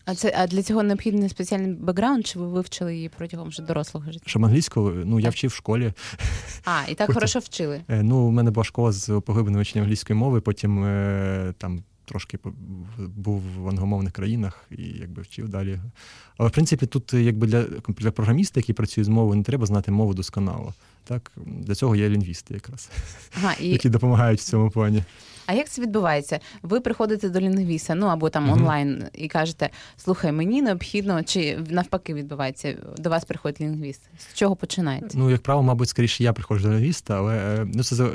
А 0.05 0.15
це 0.15 0.33
а 0.37 0.47
для 0.47 0.63
цього 0.63 0.83
необхідний 0.83 1.29
спеціальний 1.29 1.73
бекграунд, 1.73 2.27
чи 2.27 2.39
ви 2.39 2.47
вивчили 2.47 2.95
її 2.95 3.09
протягом 3.09 3.49
вже 3.49 3.61
дорослого 3.61 4.11
життя? 4.11 4.23
Щоб 4.25 4.45
англійську, 4.45 4.91
ну 5.05 5.19
я 5.19 5.29
вчив 5.29 5.49
в 5.49 5.53
школі. 5.53 5.93
А, 6.65 6.91
і 6.91 6.95
так 6.95 7.13
хорошо 7.13 7.39
вчили. 7.39 7.81
Е, 7.89 8.03
ну, 8.03 8.17
у 8.17 8.31
мене 8.31 8.51
була 8.51 8.63
школа 8.63 8.91
з 8.91 9.21
поглибленим 9.25 9.57
вивченням 9.57 9.83
англійської 9.83 10.19
мови, 10.19 10.41
потім 10.41 10.83
е, 10.83 11.53
там 11.57 11.83
трошки 12.11 12.39
був 12.97 13.41
в 13.57 13.67
англомовних 13.67 14.13
країнах 14.13 14.65
і 14.71 14.83
якби 14.83 15.21
вчив 15.21 15.49
далі. 15.49 15.79
Але 16.37 16.49
в 16.49 16.51
принципі, 16.51 16.85
тут 16.85 17.13
якби 17.13 17.47
для 17.47 17.63
для 17.87 18.11
програміста, 18.11 18.59
який 18.59 18.75
працює 18.75 19.03
з 19.03 19.07
мовою, 19.07 19.37
не 19.37 19.43
треба 19.43 19.65
знати 19.65 19.91
мову 19.91 20.13
досконало. 20.13 20.73
Так 21.03 21.31
Для 21.45 21.75
цього 21.75 21.95
є 21.95 22.09
лінгвісти 22.09 22.53
якраз, 22.53 22.89
ага, 23.37 23.53
і... 23.59 23.69
які 23.69 23.89
допомагають 23.89 24.39
в 24.39 24.43
цьому 24.43 24.69
плані. 24.69 25.03
А 25.45 25.53
як 25.53 25.69
це 25.69 25.81
відбувається? 25.81 26.39
Ви 26.61 26.79
приходите 26.79 27.29
до 27.29 27.39
лінгвіста, 27.39 27.95
ну 27.95 28.05
або 28.05 28.29
там 28.29 28.49
онлайн, 28.49 29.03
і 29.13 29.27
кажете, 29.27 29.69
слухай, 29.97 30.31
мені 30.31 30.61
необхідно, 30.61 31.23
чи 31.23 31.59
навпаки 31.69 32.13
відбувається, 32.13 32.77
до 32.97 33.09
вас 33.09 33.25
приходить 33.25 33.61
лінгвіст. 33.61 34.01
З 34.17 34.37
чого 34.37 34.55
починається? 34.55 35.17
Ну, 35.17 35.29
як 35.29 35.41
правило, 35.41 35.63
мабуть, 35.63 35.89
скоріше 35.89 36.23
я 36.23 36.33
приходжу 36.33 36.67
до 36.67 36.73
лінгвіста, 36.73 37.17
але 37.17 37.37
е, 37.37 37.67
ну, 37.73 37.83
це 37.83 38.05
е, 38.05 38.09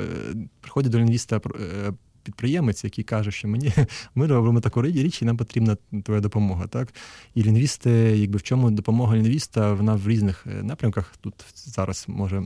приходить 0.61 0.91
до 0.91 0.99
лінгвіста 0.99 1.35
е, 1.35 1.91
підприємець, 2.27 2.83
який 2.83 3.03
каже, 3.03 3.31
що 3.31 3.47
мені 3.47 3.73
ми 4.15 4.27
робимо 4.27 4.59
таку 4.61 4.81
річ, 4.81 5.21
і 5.21 5.25
нам 5.25 5.37
потрібна 5.37 5.77
твоя 6.03 6.21
допомога. 6.21 6.67
Так 6.67 6.93
і 7.35 7.43
лінгвісти, 7.43 7.91
якби 7.91 8.37
в 8.37 8.43
чому 8.43 8.71
допомога 8.71 9.15
лінгвіста, 9.15 9.73
вона 9.73 9.95
в 9.95 10.07
різних 10.07 10.47
е, 10.47 10.63
напрямках 10.63 11.13
тут 11.21 11.33
зараз 11.55 12.05
може 12.07 12.43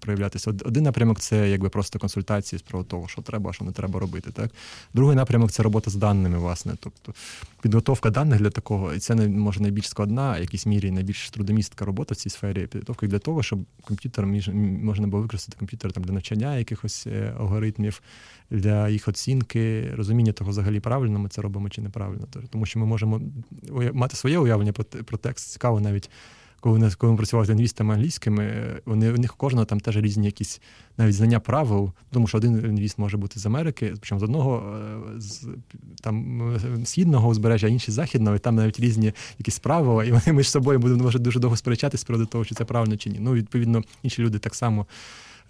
проявлятися. 0.00 0.50
Один 0.50 0.84
напрямок 0.84 1.20
це 1.20 1.50
якби 1.50 1.68
просто 1.68 1.98
консультації 1.98 2.58
з 2.58 2.62
приводу 2.62 2.88
того, 2.88 3.08
що 3.08 3.22
треба, 3.22 3.52
що 3.52 3.64
не 3.64 3.72
треба 3.72 4.00
робити. 4.00 4.30
Так, 4.32 4.50
другий 4.94 5.16
напрямок 5.16 5.50
це 5.52 5.62
робота 5.62 5.90
з 5.90 5.94
даними, 5.94 6.38
власне, 6.38 6.72
тобто 6.80 7.14
підготовка 7.62 8.10
даних 8.10 8.38
для 8.38 8.50
такого, 8.50 8.94
і 8.94 8.98
це 8.98 9.14
може 9.28 9.60
найбільш 9.60 9.88
складна, 9.88 10.38
в 10.38 10.40
якійсь 10.40 10.66
мірі 10.66 10.90
найбільш 10.90 11.30
трудомістка 11.30 11.84
робота 11.84 12.14
в 12.14 12.16
цій 12.16 12.30
сфері. 12.30 12.66
Підготовка 12.66 13.06
для 13.06 13.18
того, 13.18 13.42
щоб 13.42 13.58
комп'ютер 13.84 14.26
можна 14.82 15.06
було 15.06 15.22
використати 15.22 15.58
комп'ютер 15.58 15.92
там 15.92 16.04
для 16.04 16.12
навчання 16.12 16.58
якихось 16.58 17.06
е, 17.06 17.34
алгоритмів, 17.38 18.02
для 18.50 18.88
їх 18.88 19.07
оцінки, 19.08 19.90
розуміння 19.94 20.32
того, 20.32 20.50
взагалі 20.50 20.80
правильно 20.80 21.18
ми 21.18 21.28
це 21.28 21.42
робимо 21.42 21.68
чи 21.68 21.80
неправильно. 21.80 22.26
Тому 22.50 22.66
що 22.66 22.78
ми 22.78 22.86
можемо 22.86 23.20
мати 23.92 24.16
своє 24.16 24.38
уявлення 24.38 24.72
про 24.72 25.18
текст. 25.18 25.50
Цікаво 25.50 25.80
навіть. 25.80 26.10
Коли 26.60 26.90
коли 26.98 27.12
ми 27.12 27.16
працювали 27.16 27.46
з 27.46 27.50
лінгвістами 27.50 27.94
англійськими, 27.94 28.66
вони 28.84 29.12
у 29.12 29.16
них 29.16 29.36
кожного 29.36 29.64
там 29.64 29.80
теж 29.80 29.96
різні 29.96 30.26
якісь 30.26 30.60
навіть 30.96 31.14
знання 31.14 31.40
правил, 31.40 31.92
тому 32.10 32.26
що 32.26 32.38
один 32.38 32.60
лінгвіст 32.60 32.98
може 32.98 33.16
бути 33.16 33.40
з 33.40 33.46
Америки, 33.46 33.94
причому 34.00 34.20
з 34.20 34.22
одного 34.22 34.76
е, 35.16 35.20
з 35.20 35.48
там 36.02 36.42
східного 36.84 37.28
узбережжя, 37.28 37.66
а 37.66 37.70
інший 37.70 37.92
з 37.92 37.94
західного, 37.94 38.36
і 38.36 38.38
там 38.38 38.54
навіть 38.54 38.80
різні 38.80 39.12
якісь 39.38 39.58
правила, 39.58 40.04
і 40.04 40.12
вони 40.12 40.32
між 40.32 40.50
собою 40.50 40.78
будуть 40.78 41.22
дуже 41.22 41.38
довго 41.38 41.56
сперечатися 41.56 42.00
з 42.00 42.04
приводу 42.04 42.26
того, 42.26 42.44
чи 42.44 42.54
це 42.54 42.64
правильно 42.64 42.96
чи 42.96 43.10
ні. 43.10 43.18
Ну 43.20 43.32
відповідно, 43.32 43.82
інші 44.02 44.22
люди 44.22 44.38
так 44.38 44.54
само 44.54 44.86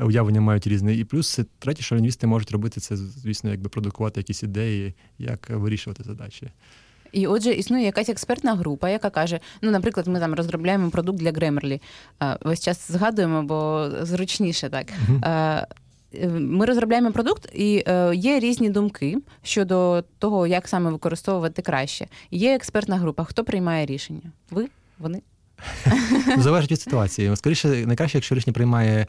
уявлення 0.01 0.41
мають 0.41 0.67
різне. 0.67 0.95
І 0.95 1.05
плюс 1.05 1.41
третє, 1.59 1.83
що 1.83 1.97
лінгвісти 1.97 2.27
можуть 2.27 2.51
робити, 2.51 2.81
це, 2.81 2.97
звісно, 2.97 3.51
якби 3.51 3.69
продукувати 3.69 4.21
якісь 4.21 4.43
ідеї, 4.43 4.95
як 5.19 5.51
вирішувати 5.51 6.03
задачі. 6.03 6.51
І 7.13 7.27
отже, 7.27 7.53
існує 7.53 7.85
якась 7.85 8.09
експертна 8.09 8.55
група, 8.55 8.89
яка 8.91 9.11
каже: 9.11 9.41
ну, 9.63 9.71
наприклад, 9.71 10.07
ми 10.07 10.21
там 10.21 10.35
розробляємо 10.35 10.91
продукт 10.91 11.19
для 11.19 11.31
Grammarly. 11.31 11.81
Весь 12.41 12.61
час 12.61 12.91
згадуємо, 12.91 13.43
бо 13.43 13.89
зручніше 14.03 14.69
так. 14.69 14.87
Uh-huh. 15.09 15.65
Ми 16.41 16.67
розробляємо 16.67 17.13
продукт, 17.13 17.51
і 17.55 17.85
е, 17.87 18.15
є 18.15 18.41
різні 18.41 18.71
думки 18.71 19.19
щодо 19.43 20.05
того, 20.19 20.47
як 20.47 20.69
саме 20.69 20.91
використовувати 20.91 21.63
краще. 21.63 22.07
Є 22.31 22.55
експертна 22.55 22.97
група. 22.97 23.25
Хто 23.25 23.45
приймає 23.45 23.87
рішення? 23.87 24.33
Ви? 24.51 24.69
Вони? 24.99 25.23
Залежить 26.39 26.71
від 26.73 26.81
ситуації. 26.81 27.37
Скоріше, 27.37 27.69
найкраще, 27.69 28.19
якщо 28.19 28.35
рішення 28.35 28.53
приймає 28.53 29.07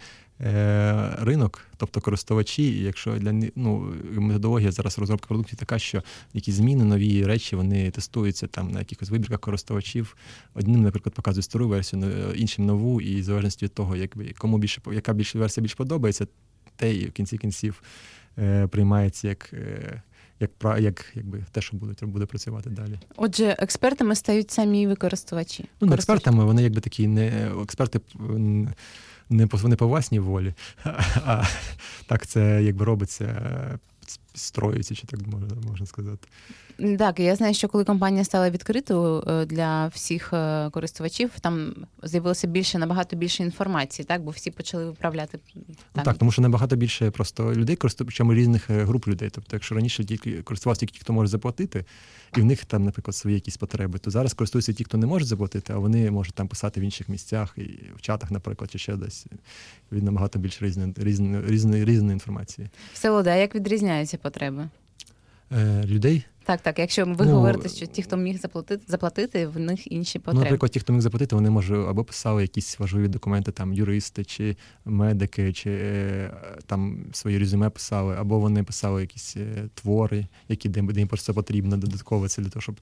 ринок, 1.19 1.61
тобто 1.77 2.01
користувачі, 2.01 2.83
якщо 2.83 3.11
для 3.11 3.33
ну, 3.55 3.93
методологія 4.11 4.71
зараз 4.71 4.99
розробки 4.99 5.25
продуктів 5.27 5.59
така, 5.59 5.79
що 5.79 6.03
якісь 6.33 6.55
зміни, 6.55 6.83
нові 6.83 7.25
речі, 7.25 7.55
вони 7.55 7.91
тестуються 7.91 8.47
там 8.47 8.71
на 8.71 8.79
якихось 8.79 9.09
вибірках 9.09 9.39
користувачів. 9.39 10.17
Одним, 10.53 10.81
наприклад, 10.81 11.15
показують 11.15 11.45
стару 11.45 11.67
версію, 11.67 12.31
іншим 12.35 12.65
нову, 12.65 13.01
і 13.01 13.21
в 13.21 13.23
залежності 13.23 13.65
від 13.65 13.73
того, 13.73 13.95
як, 13.95 14.17
кому 14.37 14.57
більше 14.57 14.81
яка 14.93 15.13
більше 15.13 15.39
версія 15.39 15.61
більш 15.61 15.73
подобається, 15.73 16.27
те 16.75 16.95
і 16.95 17.07
в 17.07 17.11
кінці 17.11 17.37
кінців 17.37 17.81
е, 18.37 18.67
приймається 18.67 19.27
як. 19.27 19.53
Е, 19.53 20.01
як 20.39 20.51
як 20.79 21.05
якби 21.15 21.45
те, 21.51 21.61
що 21.61 21.77
будуть 21.77 22.03
буде 22.03 22.25
працювати 22.25 22.69
далі. 22.69 22.99
Отже, 23.15 23.55
експертами 23.59 24.15
стають 24.15 24.51
самі 24.51 24.87
використувачі. 24.87 25.65
Ну, 25.81 25.87
не 25.87 25.95
експертами, 25.95 26.45
вони 26.45 26.63
якби 26.63 26.81
такі 26.81 27.07
не 27.07 27.51
експерти 27.63 27.99
не 29.29 29.47
по 29.47 29.67
не 29.67 29.75
по 29.75 29.87
власній 29.87 30.19
волі, 30.19 30.53
а 31.25 31.43
так 32.07 32.27
це 32.27 32.63
якби 32.63 32.85
робиться 32.85 33.41
строїться, 34.39 34.95
чи 34.95 35.07
так 35.07 35.19
можна 35.27 35.47
можна 35.69 35.85
сказати. 35.85 36.27
Так, 36.97 37.19
я 37.19 37.35
знаю, 37.35 37.53
що 37.53 37.67
коли 37.67 37.83
компанія 37.83 38.23
стала 38.23 38.49
відкритою 38.49 39.23
е, 39.27 39.45
для 39.45 39.87
всіх 39.87 40.33
е, 40.33 40.69
користувачів, 40.69 41.31
там 41.41 41.73
з'явилося 42.03 42.47
більше 42.47 42.77
набагато 42.77 43.15
більше 43.15 43.43
інформації, 43.43 44.05
так 44.05 44.23
бо 44.23 44.31
всі 44.31 44.51
почали 44.51 44.85
виправляти 44.85 45.39
ну 45.55 45.61
там. 45.93 46.03
так, 46.03 46.17
тому 46.17 46.31
що 46.31 46.41
набагато 46.41 46.75
більше 46.75 47.11
просто 47.11 47.53
людей 47.53 47.75
користуються 47.75 48.23
різних 48.23 48.69
е, 48.69 48.83
груп 48.83 49.07
людей. 49.07 49.29
Тобто, 49.29 49.55
якщо 49.55 49.75
раніше 49.75 50.05
тільки 50.05 50.41
користувалися 50.41 50.79
тільки 50.79 50.93
ті, 50.93 50.99
хто 50.99 51.13
може 51.13 51.29
заплатити, 51.29 51.85
і 52.37 52.41
в 52.41 52.45
них 52.45 52.65
там, 52.65 52.85
наприклад, 52.85 53.15
свої 53.15 53.33
якісь 53.33 53.57
потреби, 53.57 53.99
то 53.99 54.11
зараз 54.11 54.33
користуються 54.33 54.73
ті, 54.73 54.83
хто 54.83 54.97
не 54.97 55.05
може 55.05 55.25
заплатити, 55.25 55.73
а 55.73 55.77
вони 55.77 56.11
можуть 56.11 56.33
там 56.33 56.47
писати 56.47 56.81
в 56.81 56.83
інших 56.83 57.09
місцях 57.09 57.53
і 57.57 57.61
в 57.97 58.01
чатах, 58.01 58.31
наприклад, 58.31 58.71
чи 58.71 58.79
ще 58.79 58.95
десь 58.95 59.25
від 59.91 60.03
набагато 60.03 60.39
більше 60.39 60.65
різної 60.65 61.41
різної 61.47 61.85
різної 61.85 62.13
інформації. 62.13 62.69
Все, 62.93 63.11
а 63.11 63.35
як 63.35 63.55
відрізняються 63.55 64.17
потреби? 64.29 64.67
Е, 65.51 65.83
людей. 65.85 66.25
Так, 66.49 66.61
так. 66.61 66.79
Якщо 66.79 67.05
ви 67.05 67.25
ну, 67.25 67.35
говорите, 67.35 67.69
що 67.69 67.85
ті, 67.85 68.03
хто 68.03 68.17
міг 68.17 68.39
заплатити, 68.39 68.83
заплатити, 68.87 69.47
в 69.47 69.59
них 69.59 69.91
інші 69.91 70.19
потреби. 70.19 70.37
Ну, 70.37 70.43
наприклад, 70.43 70.71
ті, 70.71 70.79
хто 70.79 70.93
міг 70.93 71.01
заплатити, 71.01 71.35
вони 71.35 71.49
може 71.49 71.75
або 71.75 72.03
писали 72.03 72.41
якісь 72.41 72.79
важливі 72.79 73.07
документи, 73.07 73.51
там 73.51 73.73
юристи 73.73 74.23
чи 74.23 74.57
медики, 74.85 75.53
чи 75.53 75.69
е, 75.71 76.33
там 76.65 77.05
свої 77.13 77.37
резюме 77.37 77.69
писали, 77.69 78.15
або 78.15 78.39
вони 78.39 78.63
писали 78.63 79.01
якісь 79.01 79.37
е, 79.37 79.69
твори, 79.73 80.27
які 80.47 80.69
де 80.69 80.99
їм 80.99 81.07
просто 81.07 81.33
потрібно 81.33 81.77
додатково 81.77 82.27
це 82.27 82.41
для 82.41 82.49
того, 82.49 82.61
щоб 82.61 82.79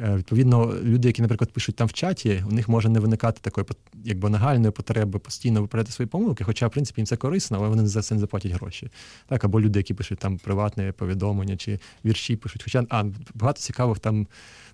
Е, 0.00 0.16
відповідно, 0.16 0.74
люди, 0.82 1.08
які, 1.08 1.22
наприклад, 1.22 1.52
пишуть 1.52 1.76
там 1.76 1.88
в 1.88 1.92
чаті, 1.92 2.44
у 2.50 2.52
них 2.52 2.68
може 2.68 2.88
не 2.88 3.00
виникати 3.00 3.40
такої 3.40 3.66
якби 4.04 4.30
нагальної 4.30 4.70
потреби 4.70 5.18
постійно 5.18 5.60
виправляти 5.60 5.92
свої 5.92 6.08
помилки, 6.08 6.44
хоча, 6.44 6.66
в 6.66 6.70
принципі, 6.70 7.00
їм 7.00 7.06
це 7.06 7.16
корисно, 7.16 7.56
але 7.56 7.68
вони 7.68 7.86
за 7.86 8.02
це 8.02 8.14
не 8.14 8.20
заплатять 8.20 8.52
гроші. 8.52 8.88
Так, 9.26 9.44
або 9.44 9.60
люди, 9.60 9.78
які 9.78 9.94
пишуть 9.94 10.18
там 10.18 10.38
приватне 10.38 10.92
повідомлення 10.92 11.56
чи 11.56 11.78
вірші 12.04 12.36
пишуть. 12.36 12.62
Хоча 12.62 12.84
а, 12.88 13.03
багато 13.34 13.60
цікавих 13.60 13.98
там. 13.98 14.26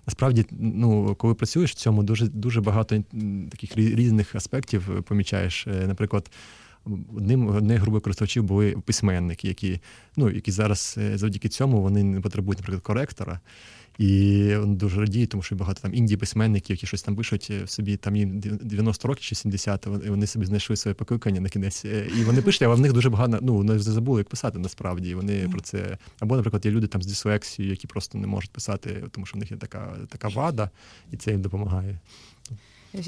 Насправді, 0.07 0.45
ну, 0.51 1.15
коли 1.15 1.33
працюєш 1.33 1.71
в 1.71 1.73
цьому, 1.73 2.03
дуже 2.03 2.27
дуже 2.27 2.61
багато 2.61 3.03
таких 3.51 3.77
різних 3.77 4.35
аспектів 4.35 5.03
помічаєш. 5.03 5.67
Е, 5.67 5.87
наприклад, 5.87 6.31
одним 6.85 7.47
однією 7.47 7.81
групою 7.81 8.01
користувачів 8.01 8.43
були 8.43 8.71
письменники, 8.85 9.47
які 9.47 9.79
ну, 10.17 10.29
які 10.29 10.51
зараз 10.51 10.95
е, 10.97 11.17
завдяки 11.17 11.49
цьому 11.49 11.81
вони 11.81 12.03
не 12.03 12.21
потребують, 12.21 12.59
наприклад, 12.59 12.83
коректора. 12.83 13.39
І 13.97 14.55
дуже 14.65 14.99
радіє, 14.99 15.27
тому 15.27 15.43
що 15.43 15.55
багато 15.55 15.81
там 15.81 15.93
індії 15.93 16.17
письменників, 16.17 16.73
які 16.73 16.87
щось 16.87 17.03
там 17.03 17.15
пишуть 17.15 17.47
е, 17.51 17.63
в 17.63 17.69
собі, 17.69 17.97
там 17.97 18.15
їм 18.15 18.39
90 18.39 19.07
років 19.07 19.23
чи 19.23 19.35
70, 19.35 19.87
і 20.05 20.09
вони 20.09 20.27
собі 20.27 20.45
знайшли 20.45 20.75
своє 20.75 20.95
покликання 20.95 21.41
на 21.41 21.49
кінець. 21.49 21.85
Е, 21.85 22.07
і 22.17 22.23
вони 22.23 22.41
пишуть, 22.41 22.61
але 22.61 22.75
в 22.75 22.79
них 22.79 22.93
дуже 22.93 23.09
багато, 23.09 23.39
ну, 23.41 23.53
вони 23.53 23.79
забули, 23.79 24.19
як 24.19 24.29
писати 24.29 24.59
насправді. 24.59 25.09
І 25.09 25.15
вони 25.15 25.33
mm. 25.33 25.51
про 25.51 25.61
це. 25.61 25.97
Або, 26.19 26.35
наприклад, 26.35 26.65
є 26.65 26.71
люди 26.71 26.87
там 26.87 27.01
з 27.01 27.05
дислексією, 27.05 27.71
які 27.71 27.87
просто 27.87 28.17
не 28.17 28.27
можуть 28.27 28.51
писати, 28.51 29.03
тому 29.11 29.25
що 29.25 29.37
в 29.37 29.39
них 29.39 29.51
є 29.51 29.57
така, 29.57 29.97
така 30.09 30.27
вада, 30.27 30.69
і 31.11 31.17
це 31.17 31.31
їм 31.31 31.41
допомагає. 31.41 31.99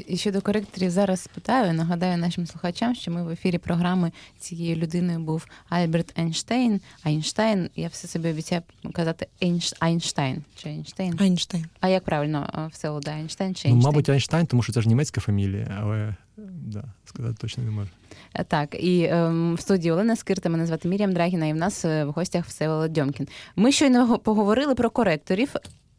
І 0.08 0.18
щодо 0.18 0.42
коректорів 0.42 0.90
зараз 0.90 1.22
спитаю, 1.22 1.74
нагадаю 1.74 2.18
нашим 2.18 2.48
слухачам, 2.48 2.96
що 2.96 3.12
ми 3.12 3.24
в 3.24 3.30
ефірі 3.30 3.58
програми 3.58 4.12
цією 4.40 4.76
людиною 4.76 5.20
був 5.20 5.46
Альберт 5.70 6.20
Ейнштейн. 6.20 6.82
Айнштейн, 7.04 7.70
я 7.76 7.88
все 7.88 8.08
собі 8.08 8.30
обіцяю 8.30 8.62
казати 8.94 9.28
Айнштейн. 9.42 10.44
Чи 10.56 10.70
Айнштейн? 10.70 11.18
Айнштейн. 11.20 11.66
А 11.80 11.88
як 11.88 12.04
правильно 12.04 12.70
все 12.74 12.90
Айнштейн 12.90 13.28
чи 13.30 13.38
ну, 13.40 13.46
Айнштейн? 13.46 13.76
Ну, 13.76 13.82
мабуть, 13.82 14.10
Айнштейн, 14.10 14.46
тому 14.46 14.64
що 14.64 14.74
це 14.74 14.82
ж 14.82 14.88
німецька 14.88 15.22
фамілія, 15.22 15.78
але 15.82 16.16
да, 16.38 16.84
сказати 17.06 17.36
точно 17.42 17.64
не 17.64 17.72
можу. 17.72 17.90
Е, 18.34 18.44
так, 18.44 18.76
і 18.80 19.04
ем, 19.04 19.56
в 19.56 19.60
студії 19.60 19.92
Олена 19.92 20.16
Скирта, 20.16 20.50
мене 20.50 20.66
звати 20.66 20.88
Мір'ям 20.88 21.14
Драгіна, 21.14 21.46
і 21.46 21.54
в 21.54 21.56
нас 21.56 21.86
е, 21.86 22.06
в 22.06 22.12
гостях 22.12 22.46
Всеволод 22.46 22.94
Дьомкін. 22.94 23.28
Ми 23.56 23.72
щойно 23.72 24.20
поговорили 24.20 24.76
про 24.76 24.90
коректорів. 24.90 25.54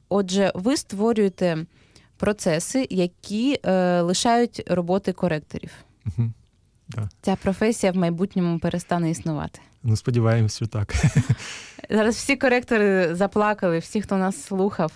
Отже, 0.08 0.52
ви 0.54 0.76
створюєте 0.76 1.66
процеси, 2.24 2.86
які 2.90 3.58
е, 3.64 4.00
лишають 4.00 4.62
роботи 4.66 5.12
коректорів. 5.12 5.70
Угу. 6.06 6.30
Да. 6.88 7.08
Ця 7.22 7.36
професія 7.36 7.92
в 7.92 7.96
майбутньому 7.96 8.58
перестане 8.58 9.10
існувати. 9.10 9.60
Ну, 9.82 9.96
сподіваємось, 9.96 10.56
що 10.56 10.66
так. 10.66 10.94
Зараз 11.90 12.14
всі 12.16 12.36
коректори 12.36 13.14
заплакали, 13.14 13.78
всі, 13.78 14.02
хто 14.02 14.16
нас 14.16 14.42
слухав. 14.42 14.92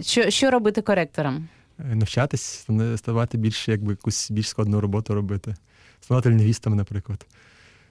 Що 0.00 0.30
що 0.30 0.50
робити 0.50 0.82
коректорам? 0.82 1.48
Е, 1.78 1.94
навчатись, 1.94 2.66
ставати 2.96 3.38
більш 3.38 3.68
якби 3.68 3.92
якусь 3.92 4.30
більш 4.30 4.48
складну 4.48 4.80
роботу 4.80 5.14
робити. 5.14 5.54
Ставати 6.00 6.30
лінгвістами, 6.30 6.76
наприклад. 6.76 7.26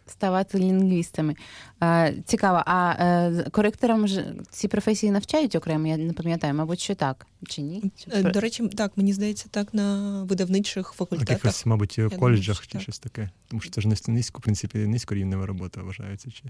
Ставати 0.09 0.59
лінгвістами. 0.59 1.35
Е, 1.83 2.13
цікаво, 2.25 2.63
а 2.65 2.95
е, 2.99 3.49
коректорам 3.51 4.07
ж 4.07 4.33
ці 4.49 4.67
професії 4.67 5.11
навчають 5.11 5.55
окремо, 5.55 5.87
я 5.87 5.97
не 5.97 6.13
пам'ятаю, 6.13 6.53
мабуть, 6.53 6.79
що 6.79 6.95
так 6.95 7.27
чи 7.47 7.61
ні? 7.61 7.91
Е, 8.11 8.23
До 8.23 8.39
речі, 8.39 8.67
так, 8.67 8.91
мені 8.95 9.13
здається, 9.13 9.45
так 9.51 9.73
на 9.73 10.23
видавничих 10.23 10.91
факультетах. 10.91 11.29
Якихось, 11.29 11.65
мабуть, 11.65 11.97
в 11.97 12.17
коледжах 12.17 12.55
думаю, 12.55 12.67
чи 12.67 12.71
так. 12.71 12.81
щось 12.81 12.99
таке. 12.99 13.29
Тому 13.47 13.61
що 13.61 13.71
це 13.71 13.81
ж 13.81 13.87
низько, 14.07 14.39
в 14.39 14.41
принципі, 14.41 14.77
низькорівнева 14.77 15.45
робота 15.45 15.81
вважається. 15.81 16.31
Чи... 16.31 16.43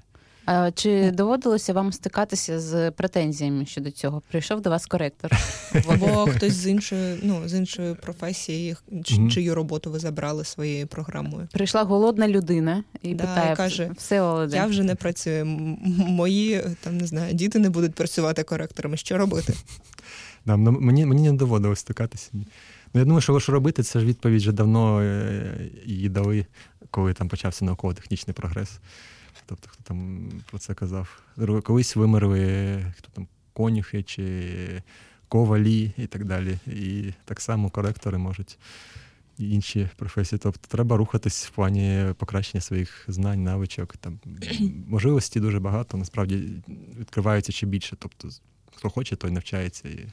Чи 0.75 1.11
доводилося 1.11 1.73
вам 1.73 1.93
стикатися 1.93 2.59
з 2.59 2.91
претензіями 2.91 3.65
щодо 3.65 3.91
цього? 3.91 4.21
Прийшов 4.31 4.61
до 4.61 4.69
вас 4.69 4.85
коректор. 4.85 5.31
Або 5.87 6.07
хтось 6.07 6.53
з 6.53 6.67
іншої, 6.67 7.19
ну, 7.23 7.41
з 7.47 7.53
іншої 7.53 7.93
професії, 7.95 8.75
чи- 9.03 9.29
чию 9.29 9.55
роботу 9.55 9.91
ви 9.91 9.99
забрали 9.99 10.43
своєю 10.43 10.87
програмою. 10.87 11.47
Прийшла 11.53 11.83
голодна 11.83 12.27
людина 12.27 12.83
і 13.01 13.15
Да, 13.15 13.23
питає: 13.23 13.53
і 13.53 13.55
каже, 13.55 13.91
все 13.97 14.21
Оледе. 14.21 14.55
Я 14.55 14.65
вже 14.65 14.83
не 14.83 14.95
працюю. 14.95 15.45
Мої 15.97 16.61
там 16.83 16.97
не 16.97 17.07
знаю, 17.07 17.33
діти 17.33 17.59
не 17.59 17.69
будуть 17.69 17.95
працювати 17.95 18.43
коректорами. 18.43 18.97
Що 18.97 19.17
робити? 19.17 19.53
Да, 20.45 20.57
ну, 20.57 20.71
мені, 20.71 21.05
мені 21.05 21.31
не 21.31 21.37
доводилось 21.37 21.79
стикатися. 21.79 22.29
Ну, 22.33 22.43
я 22.93 23.03
думаю, 23.03 23.21
що 23.21 23.39
що 23.39 23.51
робити, 23.51 23.83
це 23.83 23.99
ж 23.99 24.05
відповідь 24.05 24.41
вже 24.41 24.51
давно 24.51 25.01
е, 25.01 25.57
її 25.85 26.09
дали, 26.09 26.45
коли 26.91 27.13
там 27.13 27.27
почався 27.29 27.65
науково-технічний 27.65 28.33
прогрес. 28.33 28.79
Тобто, 29.47 29.69
хто 29.71 29.83
там 29.83 30.29
про 30.49 30.59
це 30.59 30.73
казав? 30.73 31.21
Колись 31.63 31.95
вимерли 31.95 32.37
хто 32.97 33.09
там 33.13 33.27
конюхи 33.53 34.03
чи 34.03 34.83
ковалі 35.27 35.91
і 35.97 36.07
так 36.07 36.25
далі. 36.25 36.57
І 36.67 37.13
так 37.25 37.41
само 37.41 37.69
коректори 37.69 38.17
можуть 38.17 38.59
і 39.37 39.51
інші 39.51 39.89
професії. 39.95 40.39
Тобто 40.43 40.67
треба 40.67 40.97
рухатись 40.97 41.45
в 41.45 41.49
плані 41.49 42.13
покращення 42.17 42.61
своїх 42.61 43.05
знань, 43.07 43.43
навичок. 43.43 43.97
Там 43.97 44.19
можливості 44.87 45.39
дуже 45.39 45.59
багато, 45.59 45.97
насправді 45.97 46.63
відкриваються 46.99 47.51
ще 47.51 47.65
більше. 47.65 47.95
Тобто, 47.99 48.29
хто 48.75 48.89
хоче, 48.89 49.15
той 49.15 49.31
навчається. 49.31 49.89
І 49.89 50.07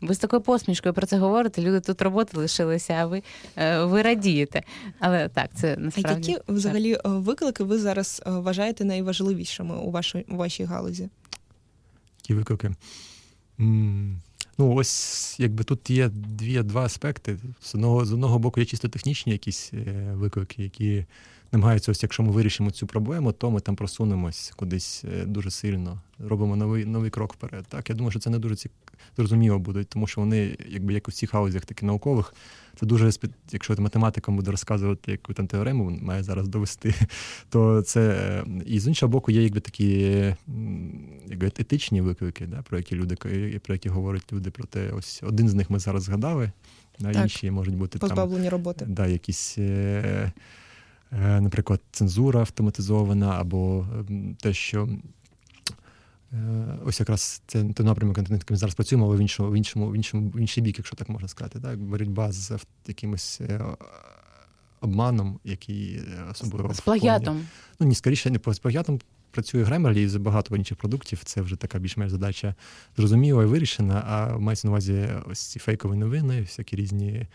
Ви 0.00 0.14
з 0.14 0.18
такою 0.18 0.42
посмішкою 0.42 0.94
про 0.94 1.06
це 1.06 1.18
говорите. 1.18 1.62
Люди 1.62 1.80
тут 1.80 2.02
роботи 2.02 2.38
лишилися, 2.38 2.92
а 2.92 3.06
ви, 3.06 3.22
е, 3.56 3.84
ви 3.84 4.02
радієте. 4.02 4.62
Але 4.98 5.28
так, 5.28 5.50
це 5.54 5.76
насправді. 5.76 6.30
А 6.30 6.32
які 6.32 6.52
взагалі 6.52 6.92
е, 6.92 7.00
виклики 7.04 7.64
ви 7.64 7.78
зараз 7.78 8.22
е, 8.26 8.30
вважаєте 8.30 8.84
найважливішими 8.84 9.76
у 9.76 9.90
вашій 9.90 10.26
у 10.28 10.36
вашій 10.36 10.64
галузі? 10.64 11.08
Які 12.22 12.34
виклики? 12.34 12.70
Ну, 14.58 14.74
ось 14.74 15.40
якби 15.40 15.64
тут 15.64 15.90
є 15.90 16.08
дві, 16.08 16.62
два 16.62 16.84
аспекти. 16.84 17.38
З 17.60 17.74
одного, 17.74 18.04
з 18.04 18.12
одного 18.12 18.38
боку, 18.38 18.60
є 18.60 18.66
чисто 18.66 18.88
технічні 18.88 19.32
якісь 19.32 19.72
виклики, 20.12 20.62
які 20.62 21.04
намагаються, 21.52 21.92
ось 21.92 22.02
якщо 22.02 22.22
ми 22.22 22.30
вирішимо 22.30 22.70
цю 22.70 22.86
проблему, 22.86 23.32
то 23.32 23.50
ми 23.50 23.60
там 23.60 23.76
просунемось 23.76 24.52
кудись 24.56 25.04
дуже 25.26 25.50
сильно, 25.50 26.00
робимо 26.18 26.56
новий, 26.56 26.84
новий 26.84 27.10
крок 27.10 27.32
вперед. 27.32 27.66
Так, 27.68 27.88
я 27.88 27.94
думаю, 27.94 28.10
що 28.10 28.20
це 28.20 28.30
не 28.30 28.38
дуже 28.38 28.56
цік... 28.56 28.72
зрозуміло 29.16 29.58
буде, 29.58 29.84
тому 29.84 30.06
що 30.06 30.20
вони, 30.20 30.56
якби 30.68 30.94
як 30.94 31.08
у 31.08 31.10
всіх 31.10 31.34
галузях, 31.34 31.64
так 31.64 31.82
і 31.82 31.86
наукових, 31.86 32.34
це 32.80 32.86
дуже 32.86 33.10
якщо 33.50 33.74
математикам 33.78 34.36
буде 34.36 34.50
розказувати 34.50 35.12
яку 35.12 35.34
там 35.34 35.46
теорему, 35.46 35.90
він 35.90 36.04
має 36.04 36.22
зараз 36.22 36.48
довести, 36.48 36.94
то 37.50 37.82
це 37.82 38.44
і 38.66 38.80
з 38.80 38.86
іншого 38.86 39.10
боку 39.12 39.30
є 39.30 39.42
якби 39.42 39.60
такі 39.60 39.88
якби 41.26 41.46
етичні 41.46 42.00
виклики, 42.00 42.46
да, 42.46 42.62
про 42.62 42.78
які 42.78 42.96
люди 42.96 43.16
про 43.64 43.74
які 43.74 43.88
говорять 43.88 44.32
люди. 44.32 44.50
Про 44.50 44.64
те, 44.64 44.90
ось 44.90 45.22
один 45.22 45.48
з 45.48 45.54
них 45.54 45.70
ми 45.70 45.78
зараз 45.78 46.02
згадали, 46.02 46.52
а 47.00 47.12
Так. 47.12 47.22
інші 47.22 47.50
можуть 47.50 47.76
бути 47.76 47.98
там 47.98 48.08
Позбавлені 48.08 48.48
роботи. 48.48 48.84
да, 48.88 49.06
якісь, 49.06 49.58
е, 49.58 50.32
е, 51.12 51.40
наприклад, 51.40 51.80
цензура 51.92 52.40
автоматизована, 52.40 53.30
або 53.40 53.86
те, 54.40 54.52
що. 54.52 54.88
Е, 56.32 56.78
Ось 56.84 57.00
якраз 57.00 57.42
це 57.46 57.64
той 57.64 57.86
напрямок, 57.86 58.16
над 58.16 58.30
яким 58.30 58.44
ми 58.50 58.56
зараз 58.56 58.74
працюємо, 58.74 59.06
але 59.06 59.16
в 59.16 59.20
іншому, 59.20 59.50
в 59.50 59.54
іншому, 59.54 59.90
в 59.90 59.94
іншому, 59.94 60.30
в 60.34 60.40
інший 60.40 60.62
бік, 60.62 60.78
якщо 60.78 60.96
так 60.96 61.08
можна 61.08 61.28
сказати. 61.28 61.60
Так? 61.60 61.78
Боротьба 61.78 62.32
з 62.32 62.58
якимось 62.86 63.40
е, 63.40 63.60
обманом, 64.80 65.40
який 65.44 65.94
е, 65.94 66.24
особливо 66.30 66.74
з 66.74 66.80
плагіатом. 66.80 67.46
Ну, 67.80 67.86
ні, 67.86 67.94
скоріше 67.94 68.30
не 68.30 68.52
з 68.52 68.58
плагіатом 68.58 69.00
працює 69.30 69.64
Grammarly 69.64 70.16
і 70.16 70.18
багато 70.18 70.56
інших 70.56 70.78
продуктів. 70.78 71.20
Це 71.24 71.40
вже 71.40 71.56
така 71.56 71.78
більш-менш 71.78 72.10
задача 72.10 72.54
зрозуміла 72.96 73.42
і 73.42 73.46
вирішена. 73.46 74.04
А 74.06 74.38
мається 74.38 74.68
на 74.68 74.70
увазі 74.70 75.08
ось 75.30 75.40
ці 75.40 75.58
фейкові 75.58 75.96
новини, 75.96 76.40
всякі 76.40 76.76
різні 76.76 77.26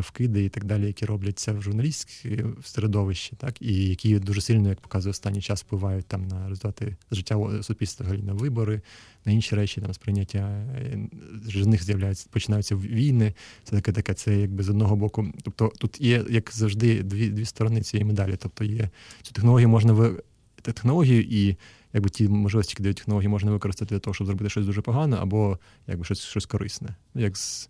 вкиди 0.00 0.44
і 0.44 0.48
так 0.48 0.64
далі, 0.64 0.86
які 0.86 1.06
робляться 1.06 1.52
в 1.52 1.62
журналістському 1.62 2.56
середовищі, 2.64 3.36
так 3.36 3.62
і 3.62 3.88
які 3.88 4.18
дуже 4.18 4.40
сильно, 4.40 4.68
як 4.68 4.80
показує 4.80 5.10
останній 5.10 5.40
час, 5.40 5.62
впливають 5.62 6.06
там 6.06 6.28
на 6.28 6.48
результати 6.48 6.96
життя 7.10 7.62
суспільства, 7.62 8.06
на 8.12 8.32
вибори, 8.32 8.80
на 9.24 9.32
інші 9.32 9.56
речі, 9.56 9.80
там 9.80 9.94
сприйняття 9.94 10.38
е, 10.38 10.98
з 11.46 11.66
них 11.66 11.84
з'являються, 11.84 12.26
починаються 12.30 12.76
війни. 12.76 13.34
Це 13.64 13.76
таке 13.76 13.92
таке, 13.92 14.14
це 14.14 14.38
якби 14.38 14.62
з 14.62 14.68
одного 14.68 14.96
боку. 14.96 15.32
Тобто 15.42 15.72
тут 15.78 16.00
є, 16.00 16.24
як 16.30 16.50
завжди, 16.52 17.02
дві, 17.02 17.28
дві 17.28 17.44
сторони 17.44 17.80
цієї 17.80 18.04
медалі. 18.04 18.36
Тобто 18.38 18.64
є 18.64 18.90
цю 19.22 19.32
технологію 19.32 19.68
можна 19.68 19.92
ви 19.92 20.22
технологію 20.62 21.22
і 21.22 21.56
якби 21.92 22.10
ті 22.10 22.28
можливості, 22.28 22.72
які 22.72 22.82
дають 22.82 22.96
технології, 22.96 23.28
можна 23.28 23.50
використати 23.50 23.94
для 23.94 23.98
того, 23.98 24.14
щоб 24.14 24.26
зробити 24.26 24.50
щось 24.50 24.66
дуже 24.66 24.80
погане, 24.80 25.16
або 25.20 25.58
якби 25.86 26.04
щось, 26.04 26.20
щось 26.20 26.46
корисне, 26.46 26.96
як 27.14 27.36
з, 27.36 27.68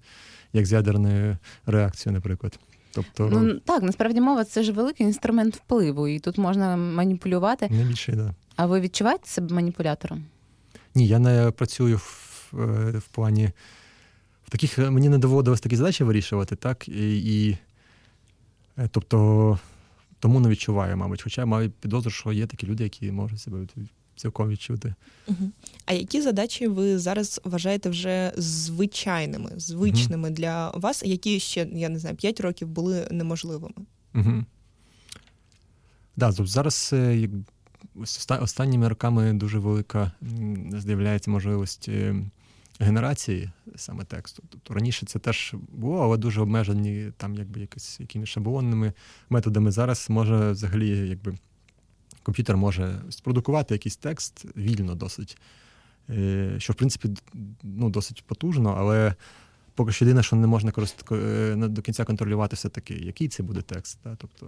як 0.53 0.67
з 0.67 0.73
ядерною 0.73 1.39
реакцією, 1.67 2.15
наприклад. 2.15 2.59
Тобто, 2.95 3.29
Ну 3.33 3.59
так, 3.59 3.83
насправді 3.83 4.21
мова 4.21 4.45
це 4.45 4.63
ж 4.63 4.73
великий 4.73 5.07
інструмент 5.07 5.57
впливу, 5.57 6.09
і 6.09 6.19
тут 6.19 6.39
можна 6.39 6.77
маніпулювати. 6.77 7.69
не 7.69 7.85
більше, 7.85 8.13
да. 8.13 8.35
А 8.57 8.67
ви 8.67 8.81
відчуваєте 8.81 9.29
себе 9.29 9.55
маніпулятором? 9.55 10.25
Ні, 10.95 11.07
я 11.07 11.19
не 11.19 11.51
працюю 11.51 11.97
в, 11.97 12.51
е, 12.55 12.99
в 12.99 13.09
плані. 13.09 13.51
В 14.45 14.51
таких 14.51 14.79
мені 14.79 15.09
не 15.09 15.19
доводилось 15.19 15.61
такі 15.61 15.77
задачі 15.77 16.05
вирішувати, 16.05 16.57
так? 16.57 16.89
І, 16.89 17.19
і 17.49 17.59
е, 18.79 18.89
тобто, 18.91 19.59
тому 20.19 20.41
не 20.41 20.49
відчуваю, 20.49 20.97
мабуть. 20.97 21.23
Хоча 21.23 21.47
маю 21.47 21.71
підозру, 21.71 22.11
що 22.11 22.33
є 22.33 22.47
такі 22.47 22.67
люди, 22.67 22.85
які 22.85 23.13
можуть 23.13 23.41
себе 23.41 23.67
цілком 24.23 24.49
відчути. 24.49 24.95
Мгм. 25.29 25.53
А 25.87 25.93
які 25.93 26.23
задачі 26.23 26.69
ви 26.69 26.99
зараз 26.99 27.41
вважаєте 27.45 27.91
вже 27.91 28.33
звичайними, 28.37 29.51
звичними 29.57 30.31
для 30.31 30.71
вас, 30.71 31.03
які 31.03 31.41
ще 31.41 31.69
я 31.73 31.89
не 31.89 31.99
знаю, 31.99 32.17
5 32.17 32.41
років 32.41 32.69
були 32.69 33.09
неможливими? 33.11 33.75
Угу. 34.15 34.45
Да, 36.17 36.33
зараз 36.33 36.91
е, 36.93 37.29
останніми 38.41 38.89
роками 38.89 39.33
дуже 39.33 39.59
велика 39.59 40.13
з'являється 40.79 41.31
можливість 41.31 41.89
е, 41.89 42.15
генерації 42.81 43.51
саме 43.77 44.05
тексту. 44.05 44.43
Тобто 44.49 44.75
раніше 44.75 45.07
це 45.07 45.19
теж 45.19 45.55
було, 45.69 46.03
але 46.03 46.17
дуже 46.17 46.41
обмежені 46.41 47.13
там 47.17 47.35
якби 47.35 47.61
якось 47.61 48.01
якимись 48.01 48.29
шаблонними 48.29 48.93
методами. 49.31 49.71
Зараз 49.71 50.11
може 50.11 50.51
взагалі 50.51 51.09
якби 51.09 51.35
комп'ютер 52.23 52.57
може 52.57 53.03
спродукувати 53.11 53.75
якийсь 53.75 53.97
текст 53.97 54.45
вільно 54.57 54.95
досить. 54.95 55.39
Е, 56.11 56.55
Що, 56.59 56.73
в 56.73 56.77
принципі, 56.77 57.09
ну, 57.63 57.91
досить 57.91 58.25
потужно, 58.27 58.75
але 58.79 59.15
поки 59.75 59.93
що 59.93 60.05
єдине, 60.05 60.23
що 60.23 60.37
не 60.37 60.47
можна 60.47 60.71
корист... 60.73 61.03
ко- 61.03 61.17
е, 61.17 61.57
до 61.57 61.83
кінця 61.83 62.05
контролювати 62.05 62.57
все-таки, 62.57 62.95
який 62.95 63.29
це 63.29 63.43
буде 63.43 63.63
текст. 63.63 63.99
Да? 64.05 64.17
Тобто, 64.17 64.47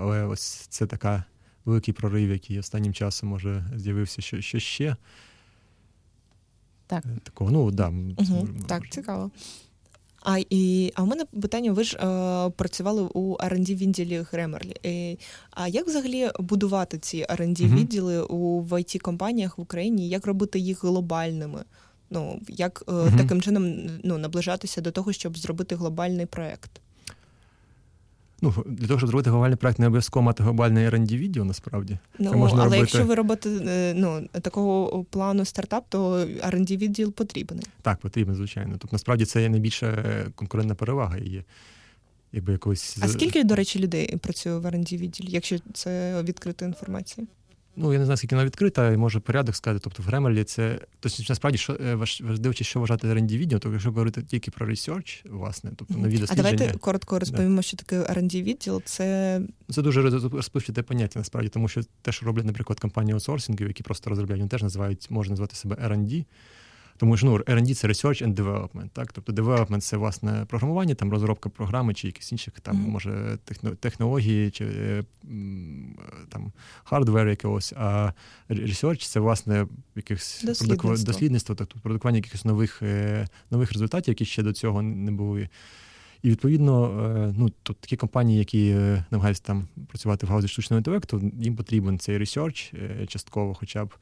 але 0.00 0.24
ось 0.24 0.44
це 0.46 0.86
така 0.86 1.24
великий 1.64 1.94
прорив, 1.94 2.30
який 2.30 2.58
останнім 2.58 2.92
часом 2.94 3.28
може 3.28 3.64
з'явився, 3.76 4.22
що, 4.22 4.40
що 4.40 4.58
ще. 4.58 4.96
Так. 6.86 7.04
Е, 7.06 7.18
Такого, 7.22 7.50
ну, 7.50 7.70
да, 7.70 7.88
Угу. 7.88 8.48
Так, 8.66 8.88
цікаво. 8.90 9.30
А, 10.28 10.38
і, 10.50 10.92
а 10.94 11.02
в 11.02 11.06
мене 11.06 11.24
питання: 11.24 11.72
ви 11.72 11.84
ж 11.84 11.96
е, 11.96 12.50
працювали 12.50 13.02
у 13.02 13.36
R&D 13.36 13.76
відділі 13.76 14.26
Гремерлі. 14.32 14.76
Е, 14.86 15.16
а 15.50 15.68
як 15.68 15.86
взагалі 15.86 16.30
будувати 16.38 16.98
ці 16.98 17.26
R&D 17.30 17.74
відділи 17.74 18.22
у 18.22 18.60
в 18.60 18.72
it 18.72 18.98
компаніях 18.98 19.58
в 19.58 19.60
Україні? 19.60 20.08
Як 20.08 20.26
робити 20.26 20.58
їх 20.58 20.84
глобальними? 20.84 21.64
Ну 22.10 22.40
як 22.48 22.84
е, 22.88 22.92
Мгм. 22.92 23.18
таким 23.18 23.42
чином 23.42 23.74
ну, 24.04 24.18
наближатися 24.18 24.80
до 24.80 24.90
того, 24.90 25.12
щоб 25.12 25.38
зробити 25.38 25.74
глобальний 25.74 26.26
проект? 26.26 26.70
Ну, 28.42 28.54
для 28.66 28.86
того, 28.86 28.98
щоб 28.98 29.08
зробити 29.08 29.30
глобальний 29.30 29.56
проект, 29.56 29.78
не 29.78 29.86
обов'язково 29.86 30.22
мати 30.22 30.42
глобальний 30.42 30.88
R&D 30.88 31.16
відео, 31.16 31.44
насправді. 31.44 31.98
Ну, 32.18 32.32
можна 32.32 32.56
але 32.58 32.64
робити- 32.64 32.80
якщо 32.80 33.04
ви 33.04 33.14
робите 33.14 33.50
е, 33.66 33.94
ну, 33.96 34.28
такого 34.42 35.04
плану 35.04 35.44
стартап, 35.44 35.84
то 35.88 36.18
R&D 36.24 36.76
відділ 36.76 37.12
потрібен. 37.12 37.60
Так, 37.82 37.98
потрібен, 37.98 38.34
звичайно. 38.34 38.72
Тобто, 38.72 38.88
насправді, 38.94 39.24
це 39.24 39.42
є 39.42 39.48
найбільша 39.48 40.04
конкурентна 40.34 40.74
перевага 40.74 41.16
і 41.16 41.28
є. 41.28 41.44
Якби 42.32 42.52
якось 42.52 42.98
А 43.00 43.08
скільки, 43.08 43.44
до 43.44 43.54
речі, 43.54 43.78
людей 43.78 44.16
працює 44.16 44.58
в 44.58 44.66
R&D 44.66 44.96
відділі, 44.96 45.28
якщо 45.30 45.56
це 45.72 46.22
відкрита 46.22 46.64
інформація? 46.64 47.26
Ну 47.76 47.92
я 47.92 47.98
не 47.98 48.04
знаю, 48.04 48.16
скільки 48.16 48.34
вона 48.34 48.46
відкрита, 48.46 48.92
і 48.92 48.96
може 48.96 49.20
порядок 49.20 49.56
сказати. 49.56 49.80
Тобто 49.84 50.02
в 50.02 50.06
Grammarly 50.06 50.44
це 50.44 50.80
тобто, 51.00 51.22
насправді, 51.28 51.58
що 51.58 51.76
ваш 51.94 52.20
важ, 52.20 52.38
дивлячись, 52.38 52.66
що 52.66 52.80
вважати 52.80 53.08
R&D 53.08 53.38
відділ, 53.38 53.58
то 53.58 53.72
якщо 53.72 53.90
говорити 53.90 54.22
тільки 54.22 54.50
про 54.50 54.66
research, 54.66 55.24
власне, 55.30 55.70
тобто 55.76 55.94
нові 55.94 56.18
дослідження. 56.18 56.48
А 56.48 56.52
давайте 56.52 56.78
коротко 56.78 57.18
розповімо, 57.18 57.56
да. 57.56 57.62
що 57.62 57.76
таке 57.76 58.00
R&D 58.00 58.42
відділ. 58.42 58.82
Це 58.84 59.40
це 59.70 59.82
дуже 59.82 60.02
розпливчате 60.28 60.82
поняття, 60.82 61.18
насправді, 61.18 61.48
тому 61.48 61.68
що 61.68 61.80
те, 62.02 62.12
що 62.12 62.26
роблять, 62.26 62.44
наприклад, 62.44 62.80
компанії 62.80 63.12
аутсорсингів, 63.14 63.68
які 63.68 63.82
просто 63.82 64.10
розробляють, 64.10 64.40
вони 64.40 64.50
теж 64.50 64.62
називають, 64.62 65.10
можна 65.10 65.30
назвати 65.30 65.56
себе 65.56 65.76
R&D. 65.76 66.24
Тому 66.96 67.16
що 67.16 67.26
ну, 67.26 67.36
R&D– 67.36 67.74
це 67.74 67.88
Research 67.88 68.26
and 68.26 68.34
Development. 68.34 68.88
Так? 68.92 69.12
Тобто 69.12 69.32
development– 69.32 69.78
це 69.80 69.96
власне 69.96 70.46
програмування, 70.48 70.94
там 70.94 71.10
розробка 71.10 71.48
програми 71.48 71.94
чи 71.94 72.06
якісь 72.06 72.32
інших 72.32 72.60
там, 72.60 72.76
mm-hmm. 72.76 72.88
може, 72.88 73.38
технології 73.80 74.50
чи 74.50 74.64
е, 74.64 75.04
там 76.28 76.52
хардвер 76.84 77.28
якогось, 77.28 77.72
а 77.76 78.12
research– 78.50 79.08
це 79.08 79.20
власне 79.20 79.66
якихось 79.96 80.42
дослідництво, 80.44 81.12
дослідництво 81.12 81.54
тобто 81.54 81.80
продукування 81.82 82.16
якихось 82.16 82.44
нових 82.44 82.82
е, 82.82 83.26
нових 83.50 83.72
результатів, 83.72 84.12
які 84.12 84.24
ще 84.24 84.42
до 84.42 84.52
цього 84.52 84.82
не 84.82 85.12
були. 85.12 85.48
І 86.22 86.30
відповідно, 86.30 87.02
е, 87.16 87.34
ну 87.38 87.50
тут 87.62 87.78
такі 87.80 87.96
компанії, 87.96 88.38
які 88.38 88.74
намагаються 89.10 89.42
там 89.44 89.68
працювати 89.88 90.26
в 90.26 90.28
галузі 90.28 90.48
штучного 90.48 90.78
інтелекту, 90.78 91.32
їм 91.40 91.56
потрібен 91.56 91.98
цей 91.98 92.18
ресерч 92.18 92.72
частково, 93.08 93.54
хоча 93.54 93.84
б. 93.84 93.94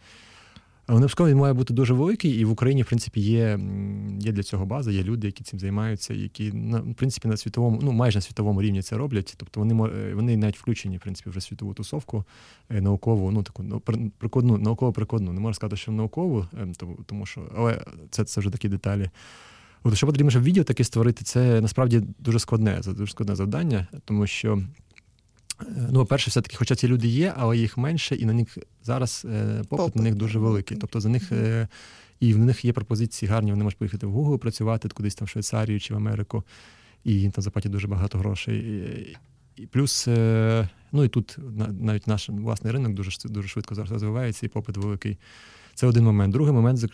Обов'язково 0.88 1.30
він 1.30 1.36
має 1.36 1.54
бути 1.54 1.74
дуже 1.74 1.94
великий, 1.94 2.30
і 2.30 2.44
в 2.44 2.50
Україні, 2.50 2.82
в 2.82 2.86
принципі, 2.86 3.20
є 3.20 3.58
є 4.18 4.32
для 4.32 4.42
цього 4.42 4.66
база, 4.66 4.90
є 4.90 5.02
люди, 5.02 5.26
які 5.26 5.44
цим 5.44 5.58
займаються, 5.58 6.14
які 6.14 6.52
на 6.52 6.78
в 6.78 6.94
принципі 6.94 7.28
на 7.28 7.36
світовому, 7.36 7.80
ну 7.82 7.92
майже 7.92 8.18
на 8.18 8.22
світовому 8.22 8.62
рівні 8.62 8.82
це 8.82 8.96
роблять. 8.96 9.34
Тобто 9.36 9.60
вони 9.60 9.74
вони 10.14 10.36
навіть 10.36 10.58
включені 10.58 10.96
в 10.96 11.00
принципі 11.00 11.30
вже 11.30 11.40
світову 11.40 11.74
тусовку 11.74 12.24
е, 12.70 12.80
наукову, 12.80 13.30
ну 13.30 13.42
таку 13.42 13.62
ну, 13.62 13.80
прикладну, 14.18 14.58
науково-прикладну. 14.58 15.32
Не 15.32 15.40
можна 15.40 15.54
сказати, 15.54 15.76
що 15.76 15.92
наукову, 15.92 16.46
ем, 16.62 16.72
тому 17.06 17.26
що 17.26 17.42
але 17.56 17.84
це 18.10 18.24
це 18.24 18.40
вже 18.40 18.50
такі 18.50 18.68
деталі. 18.68 19.10
От 19.82 19.96
що 19.96 20.06
потрібно, 20.06 20.30
щоб 20.30 20.42
відео 20.42 20.64
таке 20.64 20.84
створити, 20.84 21.24
це 21.24 21.60
насправді 21.60 22.02
дуже 22.18 22.38
складне, 22.38 22.80
дуже 22.86 23.12
складне 23.12 23.36
завдання, 23.36 23.86
тому 24.04 24.26
що 24.26 24.62
Ну, 25.90 26.06
перше, 26.06 26.30
все-таки, 26.30 26.56
хоча 26.56 26.74
ці 26.74 26.88
люди 26.88 27.08
є, 27.08 27.34
але 27.36 27.56
їх 27.56 27.76
менше, 27.76 28.14
і 28.14 28.24
на 28.24 28.32
них 28.32 28.58
зараз 28.82 29.26
е, 29.30 29.56
попит, 29.56 29.68
попит 29.68 29.96
на 29.96 30.02
них 30.02 30.14
дуже 30.14 30.38
великий. 30.38 30.76
Тобто 30.76 31.00
за 31.00 31.08
них 31.08 31.32
е, 31.32 31.68
і 32.20 32.34
в 32.34 32.38
них 32.38 32.64
є 32.64 32.72
пропозиції 32.72 33.30
гарні, 33.30 33.50
вони 33.50 33.64
можуть 33.64 33.78
поїхати 33.78 34.06
в 34.06 34.16
Google 34.16 34.38
працювати 34.38 34.88
кудись 34.88 35.14
там 35.14 35.26
в 35.26 35.28
Швейцарію 35.28 35.80
чи 35.80 35.94
в 35.94 35.96
Америку, 35.96 36.44
і 37.04 37.12
їм 37.12 37.30
там 37.30 37.42
заплатять 37.42 37.72
дуже 37.72 37.88
багато 37.88 38.18
грошей. 38.18 38.58
І, 38.58 39.62
і 39.62 39.66
Плюс, 39.66 40.08
е, 40.08 40.68
ну 40.92 41.04
і 41.04 41.08
тут 41.08 41.38
навіть 41.80 42.06
наш 42.06 42.28
власний 42.28 42.72
ринок 42.72 42.94
дуже 42.94 43.10
дуже 43.24 43.48
швидко 43.48 43.74
зараз 43.74 43.92
розвивається, 43.92 44.46
і 44.46 44.48
попит 44.48 44.76
великий. 44.76 45.18
Це 45.74 45.86
один 45.86 46.04
момент. 46.04 46.32
Другий 46.32 46.52
момент 46.52 46.84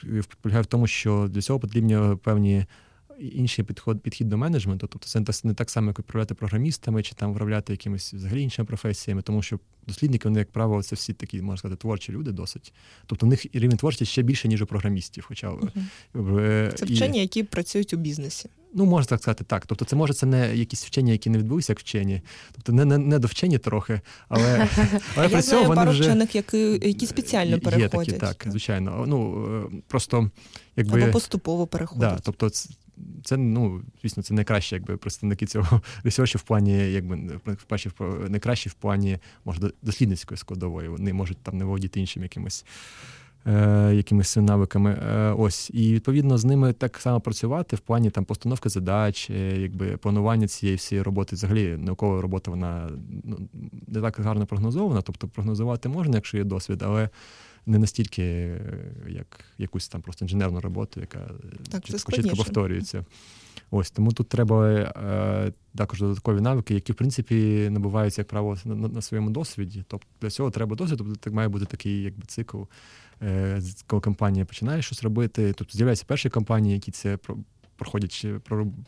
полягає 0.41 0.63
в 0.63 0.67
тому, 0.67 0.87
що 0.87 1.29
для 1.31 1.41
цього 1.41 1.61
потрібні 1.61 1.99
певні 2.23 2.67
інший 3.21 3.65
підход 3.65 4.01
підхід 4.01 4.29
до 4.29 4.37
менеджменту. 4.37 4.87
Тобто 4.87 5.23
це 5.23 5.41
не 5.45 5.55
так 5.55 5.71
само, 5.71 5.89
як 5.89 5.99
управляти 5.99 6.35
програмістами 6.35 7.03
чи 7.03 7.15
там 7.15 7.31
управляти 7.31 7.73
якимись 7.73 8.15
взагалі 8.15 8.43
іншими 8.43 8.67
професіями, 8.67 9.23
тому 9.23 9.43
що 9.43 9.59
дослідники, 9.87 10.29
вони, 10.29 10.39
як 10.39 10.51
правило, 10.51 10.83
це 10.83 10.97
всі 10.97 11.13
такі, 11.13 11.43
можна 11.43 11.57
сказати, 11.57 11.81
творчі 11.81 12.13
люди 12.13 12.33
досить. 12.33 12.73
Тобто, 13.07 13.27
у 13.27 13.29
них 13.29 13.47
рівень 13.53 13.77
творчості 13.77 14.05
ще 14.05 14.23
більше, 14.23 14.49
ніж 14.49 14.63
у 14.63 14.67
програмістів. 14.67 15.25
Хоча 15.29 15.53
uh 16.15 16.75
це 16.75 16.85
вчені, 16.85 17.19
і... 17.19 17.21
які 17.21 17.43
працюють 17.43 17.95
у 17.95 17.97
бізнесі. 17.97 18.49
Ну, 18.75 18.85
можна 18.85 19.09
так 19.09 19.21
сказати, 19.23 19.45
так. 19.45 19.67
Тобто, 19.67 19.85
це 19.85 19.97
може 19.97 20.15
це 20.15 20.27
не 20.27 20.57
якісь 20.57 20.85
вчені, 20.85 21.11
які 21.11 21.31
не 21.31 21.39
відбулися 21.39 21.73
як 21.73 21.81
вчені, 21.81 22.23
тобто 22.53 22.73
не 22.73 22.85
не, 22.85 22.99
не 22.99 23.19
до 23.19 23.29
вчені 23.29 23.59
трохи, 23.59 24.01
але 24.29 24.69
але 25.17 25.29
при 25.29 25.43
цьому 25.43 25.63
вони 25.63 25.77
пару 25.77 25.91
вже... 25.91 26.03
вчених, 26.03 26.35
які 26.35 26.81
які 26.83 27.07
спеціально 27.07 27.61
переходять. 27.61 28.09
Є 28.09 28.15
такі, 28.15 28.37
так, 28.37 28.47
звичайно. 28.51 29.05
Ну 29.09 29.47
е, 29.73 29.83
просто 29.89 30.31
якби 30.77 31.03
або 31.03 31.13
поступово 31.13 31.67
переходять. 31.67 32.15
Да, 32.15 32.19
тобто 32.23 32.51
це 33.25 33.37
ну, 33.37 33.83
звісно, 34.03 34.23
це 34.23 34.35
найкраще, 34.35 34.77
якби 34.77 34.97
представники 34.97 35.47
цього 35.47 35.81
ресерчу 36.05 36.39
в 36.39 36.43
плані, 36.43 36.93
якби 36.93 37.17
найкраще 38.29 38.71
в 38.71 38.75
плані 38.75 39.19
може 39.45 39.61
дослідницької 39.83 40.39
складової. 40.39 40.89
Вони 40.89 41.13
можуть 41.13 41.39
там 41.39 41.59
не 41.59 41.65
володіти 41.65 42.01
іншим 42.01 42.23
якимось. 42.23 42.65
Е, 43.47 43.95
якимись 43.95 44.37
навиками. 44.37 44.91
Е, 44.91 45.35
ось, 45.39 45.71
І 45.75 45.95
відповідно 45.95 46.39
з 46.39 46.45
ними 46.45 46.73
так 46.73 46.97
само 46.97 47.21
працювати 47.21 47.77
в 47.77 47.81
плані 47.81 48.11
там 48.11 48.25
постановки 48.25 48.69
задач, 48.69 49.31
е, 49.31 49.61
якби 49.61 49.97
планування 49.97 50.49
цієї 50.49 50.77
всієї 50.77 51.03
роботи. 51.03 51.37
Взагалі 51.37 51.77
наукова 51.77 52.23
робота 52.23 52.51
вона 52.51 52.91
ну, 53.25 53.39
не 53.87 54.01
так 54.01 54.21
гарно 54.21 54.47
прогнозована, 54.47 55.03
тобто 55.03 55.29
прогнозувати 55.29 55.89
можна, 55.89 56.15
якщо 56.17 56.37
є 56.37 56.45
досвід, 56.45 56.83
але 56.83 57.09
не 57.67 57.79
настільки, 57.79 58.23
як 59.09 59.45
якусь 59.59 59.89
там 59.89 60.03
просто 60.03 60.25
інженерну 60.25 60.61
роботу, 60.61 61.01
яка 61.01 61.31
так, 61.71 61.85
чітко, 61.85 62.13
чітко 62.13 62.37
повторюється. 62.37 63.05
Ось 63.71 63.91
тому 63.91 64.13
тут 64.13 64.29
треба 64.29 64.69
е, 64.69 65.53
також 65.77 66.01
додаткові 66.01 66.41
навики, 66.41 66.75
які 66.75 66.93
в 66.93 66.95
принципі 66.95 67.69
набуваються, 67.71 68.21
як 68.21 68.29
правило, 68.29 68.57
на, 68.65 68.75
на 68.75 69.03
своєму 69.03 69.31
досвіді. 69.31 69.85
Тобто 69.89 70.07
для 70.21 70.31
цього 70.31 70.51
треба 70.51 70.77
досвід, 70.77 70.99
тобто 70.99 71.15
так 71.15 71.33
має 71.33 71.49
бути 71.49 71.65
такий 71.65 72.03
якби 72.03 72.23
цикл, 72.27 72.63
е, 73.23 73.63
коли 73.87 74.03
компанія 74.03 74.45
починає 74.45 74.83
щось 74.83 75.03
робити. 75.03 75.53
Тобто 75.57 75.77
з'являються 75.77 76.05
перші 76.09 76.31
компанії, 76.31 76.75
які 76.75 76.91
це 76.91 77.19
проходять, 77.77 78.27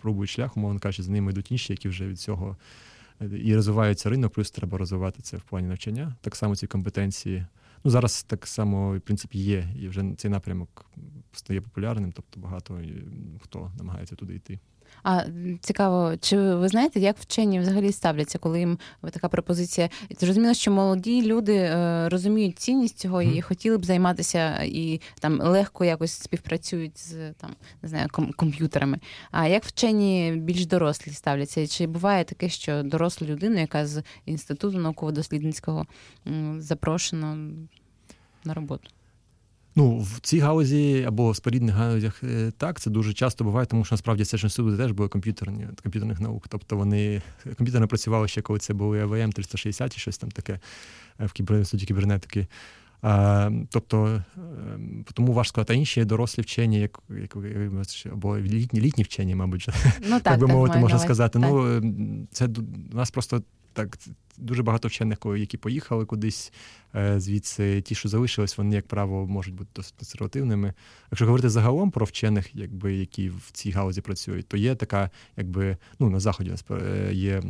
пробують 0.03 0.31
шлях, 0.31 0.57
умовно 0.57 0.81
кажучи, 0.81 1.03
за 1.03 1.13
ними 1.13 1.33
йдуть 1.33 1.53
інші, 1.53 1.73
які 1.73 1.89
вже 1.89 2.07
від 2.07 2.21
цього 2.21 2.57
е, 3.21 3.31
і 3.45 3.57
розвивається 3.57 4.11
ринок, 4.11 4.33
плюс 4.33 4.51
треба 4.51 4.79
розвивати 4.79 5.23
це 5.23 5.37
в 5.37 5.43
плані 5.43 5.69
навчання. 5.69 6.15
Так 6.21 6.37
само 6.37 6.57
ці 6.57 6.67
компетенції. 6.67 7.47
Ну 7.85 7.91
зараз 7.91 8.23
так 8.23 8.47
само 8.47 8.97
в 8.97 9.01
принципі 9.01 9.39
є, 9.39 9.69
і 9.77 9.89
вже 9.89 10.05
цей 10.17 10.31
напрямок 10.31 10.91
стає 11.33 11.61
популярним, 11.61 12.13
тобто 12.13 12.41
багато 12.41 12.81
хто 13.41 13.73
намагається 13.79 14.17
туди 14.17 14.35
йти. 14.35 14.61
А 15.03 15.25
цікаво, 15.61 16.17
чи 16.21 16.37
ви 16.39 16.69
знаєте, 16.69 17.01
як 17.01 17.19
вчені 17.19 17.61
взагалі 17.61 17.93
ставляться, 17.93 18.39
коли 18.39 18.59
їм 18.59 18.79
така 19.11 19.29
пропозиція? 19.29 19.89
Зрозуміло, 20.21 20.55
що 20.55 20.71
молоді 20.71 21.23
люди 21.23 21.55
е, 21.55 22.09
розуміють 22.09 22.59
цінність 22.59 22.99
цього 22.99 23.23
і 23.23 23.41
хотіли 23.41 23.79
б 23.79 23.85
займатися 23.85 24.63
і 24.65 25.01
там 25.21 25.41
легко 25.41 25.85
якось 25.85 26.13
співпрацюють 26.13 26.99
з 26.99 27.33
там 27.33 27.51
не 27.83 27.89
знаю 27.89 28.09
комп'ютерами. 28.37 28.99
А 29.31 29.47
як 29.47 29.65
вчені 29.65 30.35
більш 30.37 30.67
дорослі 30.67 31.13
ставляться? 31.13 31.67
Чи 31.67 31.87
буває 31.87 32.25
таке, 32.25 32.49
що 32.49 32.83
доросла 32.83 33.29
людина, 33.29 33.61
яка 33.61 33.87
з 33.87 34.03
інституту 34.27 34.79
науково-дослідницького 34.79 35.87
запрошена 36.59 37.39
на 38.45 38.55
роботу? 38.55 38.91
Ну, 39.75 39.99
в 39.99 40.21
цій 40.21 40.39
гаузі 40.39 41.05
або 41.09 41.31
в 41.31 41.37
спорідних 41.37 41.75
галузях 41.75 42.23
е, 42.25 42.53
так, 42.59 42.81
це 42.81 42.91
дуже 42.91 43.13
часто 43.13 43.45
буває, 43.45 43.67
тому 43.67 43.85
що 43.85 43.95
насправді 43.95 44.25
це 44.25 44.37
ж 44.37 44.47
інститути 44.47 44.77
теж 44.77 44.93
були 44.93 45.09
комп'ютерні 45.09 45.67
комп'ютерних 45.83 46.21
наук. 46.21 46.49
Тобто 46.49 46.77
вони 46.77 47.23
комп'ютерно 47.57 47.89
працювали 47.89 48.29
ще, 48.29 48.43
коли 48.43 48.59
це 48.59 48.75
були 48.75 49.01
АВМ 49.01 49.33
360 49.33 49.97
і 49.97 50.01
щось 50.01 50.19
там 50.19 50.31
таке 50.31 50.61
е, 51.21 51.27
в 51.27 51.33
кібер, 51.33 51.57
інституті 51.57 51.87
кібернетики. 51.87 52.47
Тобто 53.71 54.23
ем, 54.37 55.05
тому 55.15 55.33
важко 55.33 55.53
сказати, 55.53 55.73
а 55.73 55.77
інші 55.77 56.05
дорослі 56.05 56.43
вчені, 56.43 56.81
як 56.81 57.01
як, 57.21 57.37
або 58.13 58.39
літні 58.39 58.81
літні 58.81 59.05
вчені, 59.05 59.35
мабуть, 59.35 59.69
ну, 60.09 60.21
так, 60.21 60.41
би 60.41 60.47
мовити, 60.47 60.79
можна 60.79 60.99
сказати. 60.99 61.41
Так. 61.41 61.51
Ну 61.51 61.77
ем, 61.77 62.29
це 62.33 62.49
у 62.93 62.97
нас 62.97 63.11
просто 63.11 63.43
так 63.73 63.99
дуже 64.39 64.63
багато 64.63 64.89
вчених, 64.89 65.19
які 65.25 65.57
поїхали 65.57 66.05
кудись 66.05 66.53
е, 66.95 67.21
звідси. 67.21 67.81
Ті, 67.81 67.95
що 67.95 68.09
залишились, 68.09 68.59
вони, 68.59 68.75
як 68.75 68.87
правило, 68.87 69.27
можуть 69.27 69.55
бути 69.55 69.71
досить 69.75 69.95
консервативними. 69.99 70.75
Якщо 71.11 71.25
говорити 71.25 71.51
загалом 71.51 71.91
про 71.91 72.07
вчених, 72.07 72.55
якби 72.55 72.95
які 72.95 73.29
в 73.29 73.51
цій 73.53 73.71
галузі 73.71 74.01
працюють, 74.01 74.49
то 74.49 74.57
є 74.57 74.75
така, 74.75 75.11
якби 75.37 75.77
ну 75.99 76.11
на 76.11 76.21
заході 76.21 76.55
е, 76.71 77.11
є. 77.13 77.43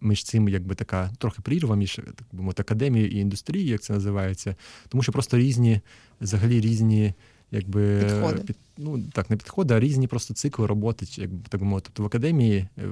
Між 0.00 0.24
цим 0.24 0.48
якби 0.48 0.74
така 0.74 1.10
трохи 1.18 1.42
прірва 1.42 1.76
між 1.76 1.94
так 1.94 2.26
би 2.32 2.42
мовити, 2.42 2.62
академією 2.62 3.10
і 3.10 3.16
індустрією, 3.16 3.70
як 3.70 3.80
це 3.80 3.92
називається, 3.92 4.56
тому 4.88 5.02
що 5.02 5.12
просто 5.12 5.38
різні, 5.38 5.80
взагалі 6.20 6.60
різні 6.60 7.14
якби 7.50 8.00
підходи. 8.00 8.40
Під, 8.40 8.56
ну 8.78 9.02
так, 9.12 9.30
не 9.30 9.36
підходи, 9.36 9.74
а 9.74 9.80
різні 9.80 10.06
просто 10.06 10.34
цикли 10.34 10.66
роботи, 10.66 11.06
якби 11.16 11.38
так 11.48 11.60
би 11.60 11.66
мовити. 11.66 11.84
Тобто 11.86 12.02
в 12.02 12.06
академії 12.06 12.68
е, 12.78 12.84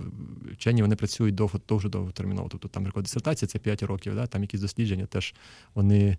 вчені 0.53 0.83
вони 0.83 0.97
працюють 0.97 1.35
довго 1.35 1.61
дуже 1.69 1.89
довготерміново. 1.89 2.49
Тобто 2.49 2.69
там 2.69 2.83
наприклад, 2.83 3.05
дисертація 3.05 3.49
це 3.49 3.59
5 3.59 3.83
років, 3.83 4.15
да, 4.15 4.27
там 4.27 4.43
якісь 4.43 4.61
дослідження 4.61 5.07
теж 5.07 5.35
вони. 5.75 6.17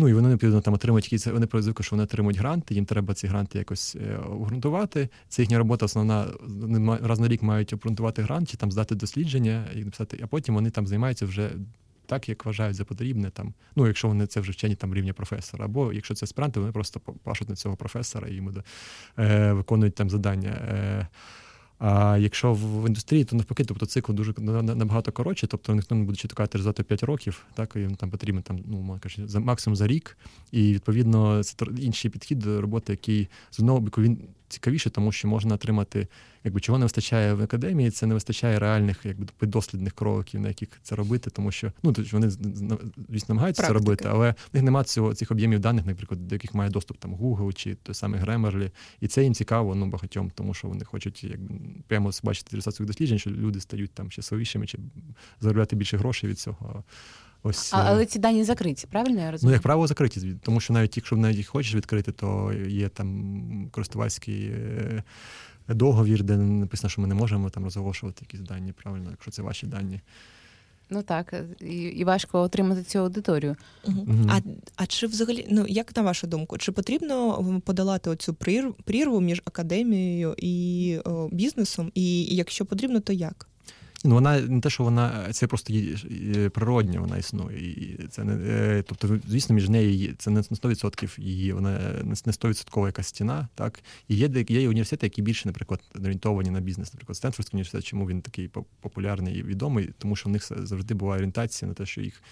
Ну 0.00 0.08
і 0.08 0.14
вони 0.14 0.28
необхідно 0.28 0.60
там 0.60 0.74
отримують 0.74 1.04
якісь, 1.04 1.26
вони 1.26 1.46
звикли, 1.52 1.84
що 1.84 1.96
вони 1.96 2.02
отримують 2.02 2.38
гранти, 2.38 2.74
їм 2.74 2.84
треба 2.84 3.14
ці 3.14 3.26
гранти 3.26 3.58
якось 3.58 3.96
е, 3.96 4.16
обґрунтувати. 4.16 5.08
Це 5.28 5.42
їхня 5.42 5.58
робота 5.58 5.86
основна. 5.86 6.26
Раз 7.02 7.20
на 7.20 7.28
рік 7.28 7.42
мають 7.42 7.72
обґрунтувати 7.72 8.22
грант, 8.22 8.50
чи 8.50 8.56
там 8.56 8.72
здати 8.72 8.94
дослідження 8.94 9.66
і 9.76 9.84
написати, 9.84 10.20
а 10.22 10.26
потім 10.26 10.54
вони 10.54 10.70
там 10.70 10.86
займаються 10.86 11.26
вже 11.26 11.50
так, 12.06 12.28
як 12.28 12.44
вважають 12.44 12.76
за 12.76 12.84
потрібне, 12.84 13.30
там, 13.30 13.54
ну, 13.76 13.86
якщо 13.86 14.08
вони 14.08 14.26
це 14.26 14.40
вже 14.40 14.52
вчені 14.52 14.74
там 14.74 14.94
рівня 14.94 15.12
професора, 15.12 15.64
або 15.64 15.92
якщо 15.92 16.14
це 16.14 16.24
аспіранти, 16.24 16.60
вони 16.60 16.72
просто 16.72 17.00
пашуть 17.00 17.48
на 17.48 17.56
цього 17.56 17.76
професора 17.76 18.28
і 18.28 18.34
йому 18.34 18.52
е, 19.18 19.52
виконують 19.52 19.94
там 19.94 20.10
завдання. 20.10 20.50
Е, 20.50 21.06
А 21.80 22.18
якщо 22.18 22.52
в 22.52 22.86
індустрії, 22.86 23.24
то 23.24 23.36
навпаки, 23.36 23.64
тобто 23.64 23.86
цикл 23.86 24.12
дуже 24.12 24.34
набагато 24.62 25.12
коротше, 25.12 25.46
тобто 25.46 25.74
ніхто 25.74 25.94
не 25.94 26.04
буде 26.04 26.16
чекати 26.16 26.58
то 26.58 26.84
5 26.84 27.02
років, 27.02 27.46
так 27.54 27.76
і 27.76 27.94
там 27.96 28.10
потрібно 28.10 28.42
там, 28.42 28.58
ну 28.66 28.98
кажучи, 29.02 29.28
за 29.28 29.40
максимум 29.40 29.76
за 29.76 29.86
рік. 29.86 30.18
І 30.52 30.72
відповідно 30.72 31.42
це 31.42 31.66
інший 31.78 32.10
підхід 32.10 32.38
до 32.38 32.60
роботи, 32.60 32.92
який 32.92 33.28
з 33.50 33.60
одного 33.60 33.80
боку 33.80 34.02
він 34.02 34.18
цікавіше, 34.50 34.90
тому 34.90 35.12
що 35.12 35.28
можна 35.28 35.54
отримати, 35.54 36.08
якби 36.44 36.60
чого 36.60 36.78
не 36.78 36.84
вистачає 36.84 37.34
в 37.34 37.42
академії, 37.42 37.90
це 37.90 38.06
не 38.06 38.14
вистачає 38.14 38.58
реальних, 38.58 39.00
якби 39.04 39.26
дослідних 39.42 39.92
кроків, 39.92 40.40
на 40.40 40.48
яких 40.48 40.68
це 40.82 40.96
робити, 40.96 41.30
тому 41.30 41.52
що 41.52 41.72
ну 41.82 41.94
вони 42.12 42.30
звісно 42.30 42.78
намагаються 43.28 43.62
це 43.62 43.72
робити, 43.72 44.08
але 44.10 44.30
в 44.30 44.54
них 44.54 44.62
немає 44.62 44.84
цього 44.84 45.14
цих 45.14 45.30
об'ємів 45.30 45.60
даних, 45.60 45.86
наприклад, 45.86 46.28
до 46.28 46.34
яких 46.34 46.54
має 46.54 46.70
доступ 46.70 46.98
там 46.98 47.14
Google 47.14 47.52
чи 47.52 47.74
той 47.74 47.94
самий 47.94 48.20
Grammarly. 48.20 48.70
І 49.00 49.08
це 49.08 49.22
їм 49.22 49.34
цікаво 49.34 49.74
ну 49.74 49.86
багатьом, 49.86 50.30
тому 50.34 50.54
що 50.54 50.68
вони 50.68 50.84
хочуть 50.84 51.24
якби 51.24 51.54
прямо 51.88 52.10
бачити 52.22 52.56
результат 52.56 52.74
своїх 52.74 52.86
досліджень, 52.86 53.18
що 53.18 53.30
люди 53.30 53.60
стають 53.60 53.90
там 53.90 54.10
щасливішими 54.10 54.66
чи 54.66 54.78
заробляти 55.40 55.76
більше 55.76 55.96
грошей 55.96 56.30
від 56.30 56.38
цього. 56.38 56.84
Ось, 57.42 57.74
а, 57.74 57.82
Але 57.82 58.06
ці 58.06 58.18
дані 58.18 58.44
закриті, 58.44 58.84
правильно 58.90 59.20
я 59.20 59.30
розумію? 59.30 59.50
Ну, 59.50 59.52
як 59.52 59.62
правило, 59.62 59.86
закриті, 59.86 60.36
тому 60.42 60.60
що 60.60 60.72
навіть 60.72 60.96
якщо 60.96 61.16
навіть 61.16 61.36
їх 61.36 61.48
хочеш 61.48 61.74
відкрити, 61.74 62.12
то 62.12 62.52
є 62.68 62.88
там 62.88 63.68
користувацький 63.70 64.44
е, 64.44 65.02
договір, 65.68 66.22
де 66.22 66.36
написано, 66.36 66.90
що 66.90 67.00
ми 67.00 67.08
не 67.08 67.14
можемо 67.14 67.50
там 67.50 67.64
розголошувати 67.64 68.18
якісь 68.20 68.40
дані, 68.40 68.72
правильно, 68.72 69.10
якщо 69.10 69.30
це 69.30 69.42
ваші 69.42 69.66
дані. 69.66 70.00
Ну 70.90 71.02
так, 71.02 71.34
і 71.60 71.74
і 71.74 72.04
важко 72.04 72.40
отримати 72.40 72.82
цю 72.82 72.98
аудиторію. 72.98 73.56
Угу. 73.84 74.06
Угу. 74.08 74.28
А 74.28 74.40
а 74.76 74.86
чи 74.86 75.06
взагалі, 75.06 75.46
ну 75.50 75.66
як 75.68 75.96
на 75.96 76.02
вашу 76.02 76.26
думку, 76.26 76.58
чи 76.58 76.72
потрібно 76.72 77.60
подолати 77.64 78.10
оцю 78.10 78.34
прірву 78.84 79.20
між 79.20 79.42
академією 79.44 80.34
і 80.38 80.98
о, 81.04 81.28
бізнесом? 81.32 81.92
І, 81.94 82.22
і 82.22 82.36
якщо 82.36 82.64
потрібно, 82.64 83.00
то 83.00 83.12
як? 83.12 83.48
Ну, 84.04 84.14
вона 84.14 84.40
не 84.40 84.60
те, 84.60 84.70
що 84.70 84.84
вона 84.84 85.32
це 85.32 85.46
просто 85.46 85.72
природня, 86.52 87.00
вона 87.00 87.18
існує. 87.18 87.58
І 87.58 88.06
це 88.10 88.24
не 88.24 88.32
е, 88.32 88.82
тобто, 88.86 89.18
звісно, 89.28 89.54
між 89.54 89.68
нею 89.68 90.14
це 90.18 90.30
не 90.30 90.40
100% 90.40 91.20
її, 91.20 91.52
вона 91.52 91.78
не 92.04 92.14
100% 92.14 92.86
якась 92.86 93.06
стіна. 93.06 93.48
Так 93.54 93.82
і 94.08 94.16
є 94.16 94.44
є 94.48 94.68
університети, 94.68 95.06
які 95.06 95.22
більше, 95.22 95.48
наприклад, 95.48 95.80
орієнтовані 95.94 96.50
на 96.50 96.60
бізнес. 96.60 96.92
Наприклад, 96.92 97.16
Стенфордський 97.16 97.56
університет, 97.56 97.84
чому 97.84 98.06
він 98.06 98.22
такий 98.22 98.50
популярний 98.80 99.38
і 99.38 99.42
відомий, 99.42 99.90
тому 99.98 100.16
що 100.16 100.28
в 100.28 100.32
них 100.32 100.52
завжди 100.58 100.94
була 100.94 101.14
орієнтація 101.14 101.68
на 101.68 101.74
те, 101.74 101.86
що 101.86 102.00
їх. 102.00 102.22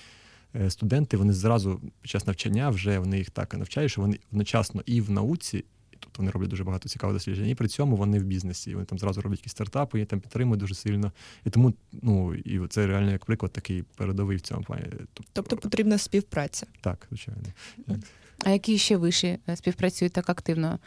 Е, 0.54 0.70
студенти 0.70 1.16
вони 1.16 1.32
зразу 1.32 1.80
під 2.00 2.10
час 2.10 2.26
навчання 2.26 2.70
вже 2.70 2.98
вони 2.98 3.18
їх 3.18 3.30
так 3.30 3.54
навчають, 3.54 3.90
що 3.90 4.00
вони 4.00 4.18
одночасно 4.32 4.82
і 4.86 5.00
в 5.00 5.10
науці, 5.10 5.64
Тобто 6.00 6.18
вони 6.18 6.30
роблять 6.30 6.50
дуже 6.50 6.64
багато 6.64 6.88
цікавих 6.88 7.16
досліджень. 7.16 7.48
І 7.48 7.54
при 7.54 7.68
цьому 7.68 7.96
вони 7.96 8.18
в 8.18 8.22
бізнесі. 8.22 8.74
Вони 8.74 8.86
там 8.86 8.98
зразу 8.98 9.20
роблять 9.20 9.40
якісь 9.40 9.52
стартапи, 9.52 10.00
і 10.00 10.04
там 10.04 10.20
підтримують 10.20 10.60
дуже 10.60 10.74
сильно. 10.74 11.12
І 11.46 11.50
тому, 11.50 11.74
ну 12.02 12.34
і 12.34 12.60
це 12.68 12.86
реально 12.86 13.10
як 13.10 13.24
приклад 13.24 13.52
такий 13.52 13.84
передовий 13.96 14.36
в 14.36 14.40
цьому 14.40 14.62
плані. 14.62 14.84
Тобто, 15.14 15.30
тобто 15.32 15.56
потрібна 15.56 15.98
співпраця. 15.98 16.66
Так, 16.80 17.06
звичайно. 17.08 17.40
Так. 17.86 17.96
А 18.44 18.50
які 18.50 18.78
ще 18.78 18.96
виші 18.96 19.38
е, 19.48 19.56
співпрацюють 19.56 20.12
так 20.12 20.30
активно? 20.30 20.78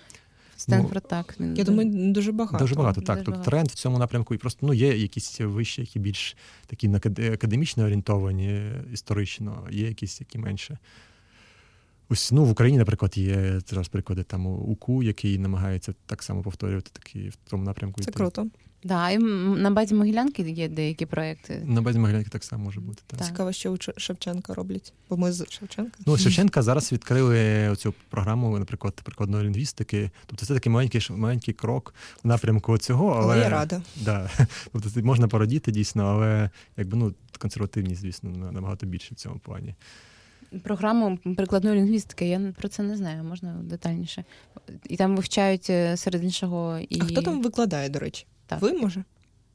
Стенфорд, 0.62 1.04
ну, 1.04 1.10
так. 1.10 1.36
Він... 1.40 1.56
Я 1.56 1.64
думаю, 1.64 2.14
дуже 2.14 2.32
багато. 2.32 2.58
Дуже 2.58 2.76
багато, 2.76 3.02
так. 3.02 3.16
Дуже 3.16 3.26
Тут 3.26 3.34
багато. 3.34 3.52
тренд 3.52 3.68
в 3.68 3.74
цьому 3.74 3.98
напрямку. 3.98 4.36
І 4.36 4.38
просто 4.38 4.66
ну, 4.66 4.74
є 4.74 4.98
якісь 4.98 5.40
вищі, 5.40 5.82
які 5.82 6.00
більш 6.00 6.38
такі 6.68 6.90
академічно 7.34 7.84
орієнтовані 7.84 8.72
історично, 8.94 9.68
є 9.72 9.88
якісь, 9.88 10.20
які 10.20 10.38
менше. 10.38 10.78
Ось 12.12 12.32
ну 12.32 12.46
в 12.46 12.52
Україні, 12.52 12.78
наприклад, 12.78 13.18
є 13.18 13.60
зараз 13.68 13.88
приклади 13.88 14.24
там 14.24 14.46
УКУ, 14.46 15.04
який 15.04 15.38
намагається 15.38 15.94
так 16.06 16.24
само 16.24 16.42
повторювати 16.42 16.90
такі 16.94 17.30
в 17.30 17.36
тому 17.50 17.64
напрямку. 17.64 18.02
Це 18.02 18.12
круто. 18.12 18.48
Да, 18.84 19.10
і 19.10 19.18
на 19.18 19.72
базі 19.72 19.96
Могилянки 19.96 20.42
є 20.42 20.70
деякі 20.70 21.06
проекти. 21.06 21.64
На 21.66 21.82
базі 21.82 22.00
Могилянки 22.00 22.30
так 22.30 22.44
само 22.44 22.64
може 22.64 22.80
бути. 22.80 23.02
Так. 23.08 23.26
Цікаво, 23.26 23.52
що 23.52 23.72
у 23.72 23.78
Шевченка 23.98 24.54
роблять, 24.54 24.94
бо 25.10 25.18
ми 25.18 25.32
з 25.32 25.46
Шевченка. 25.50 25.98
Ну, 26.06 26.18
Шевченка 26.18 26.62
зараз 26.62 26.92
відкрили 26.92 27.74
цю 27.78 27.94
програму, 28.10 28.60
наприклад, 28.60 28.94
прикладної 29.04 29.46
лінгвістики. 29.46 30.12
Тобто 30.26 30.46
це 30.46 30.54
такий 30.54 30.72
маленький 30.72 31.08
маленький 31.10 31.54
крок 31.54 31.94
в 32.24 32.28
напрямку 32.28 32.78
цього. 32.78 33.10
Але, 33.10 33.34
але 33.34 33.40
я 33.40 33.50
рада. 33.50 33.82
Да, 33.96 34.30
тобто 34.72 35.02
можна 35.02 35.28
порадіти 35.28 35.72
дійсно, 35.72 36.04
але 36.04 36.50
якби 36.78 36.98
ну 36.98 37.14
консервативність, 37.40 38.02
звісно, 38.02 38.52
набагато 38.52 38.86
більше 38.86 39.16
в 39.16 39.18
цьому 39.18 39.40
плані 39.40 39.76
програму 40.64 41.18
прикладної 41.38 41.76
лінгвістики. 41.76 42.28
Я 42.28 42.54
про 42.58 42.68
це 42.68 42.84
не 42.84 42.98
знаю, 42.98 43.24
можна 43.24 43.54
детальніше. 43.64 44.24
І 44.84 44.98
там 44.98 45.16
вивчають 45.16 45.70
е, 45.70 45.98
серед 45.98 46.24
іншого 46.24 46.80
і. 46.90 47.02
А 47.02 47.04
хто 47.04 47.22
там 47.22 47.42
викладає, 47.42 47.90
до 47.90 48.00
речі? 48.00 48.26
Так. 48.48 48.62
Ви 48.62 48.74
може? 48.74 49.04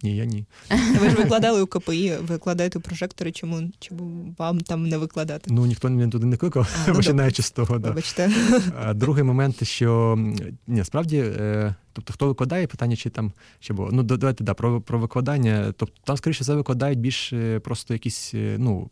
Ні, 0.03 0.17
я 0.17 0.25
ні. 0.25 0.45
Ви 1.01 1.11
ж 1.11 1.17
викладали 1.17 1.63
у 1.63 1.67
КПІ, 1.67 2.15
викладаєте 2.21 2.79
прожектори, 2.79 3.33
чому 3.33 3.71
чому 3.79 4.35
вам 4.39 4.61
там 4.61 4.89
не 4.89 4.99
викладати? 4.99 5.51
Ну 5.55 5.67
ніхто 5.67 5.91
мене 5.91 6.09
туди 6.09 6.27
не 6.27 6.37
кликав, 6.37 6.85
ну, 6.89 6.95
починаючи 6.95 7.43
з 7.43 7.51
того. 7.51 7.79
Да. 7.79 7.89
Вибачте. 7.89 8.31
А 8.79 8.95
Другий 8.95 9.25
момент, 9.25 9.65
що 9.65 10.19
ні, 10.67 10.85
справді, 10.85 11.19
е, 11.19 11.75
тобто 11.93 12.13
хто 12.13 12.27
викладає, 12.27 12.67
питання, 12.67 12.97
чи 12.97 13.11
там 13.11 13.33
чи 13.61 13.73
було. 13.73 13.89
Ну, 13.93 14.03
давайте 14.03 14.45
да, 14.45 14.55
про 14.55 14.81
про 14.81 14.99
викладання. 14.99 15.73
Тобто 15.77 15.95
там, 16.05 16.17
скоріше 16.17 16.45
все, 16.45 16.55
викладають 16.55 16.99
більш 16.99 17.33
е, 17.33 17.61
просто 17.61 17.95
якісь, 17.95 18.35
ну, 18.35 18.91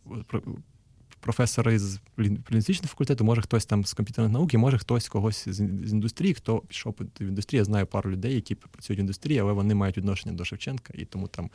професори 1.25 1.79
з 1.79 1.99
лінгвістичного 2.19 2.87
факультету, 2.87 3.23
може 3.23 3.41
хтось 3.41 3.65
там 3.65 3.85
з 3.85 3.93
комп'ютерних 3.93 4.33
науки, 4.33 4.57
може 4.57 4.77
хтось 4.77 5.09
когось 5.09 5.49
з 5.49 5.59
індустрії, 5.91 6.33
хто 6.33 6.59
пішов 6.59 6.95
в 7.19 7.21
індустрію. 7.21 7.59
Я 7.59 7.65
знаю 7.65 7.85
пару 7.85 8.11
людей, 8.11 8.35
які 8.35 8.55
працюють 8.55 8.99
в 8.99 9.01
індустрії, 9.01 9.39
але 9.39 9.53
вони 9.53 9.75
мають 9.75 9.97
відношення 9.97 10.35
до 10.35 10.45
Шевченка 10.45 10.93
і 10.97 11.05
тому 11.05 11.27
там 11.27 11.49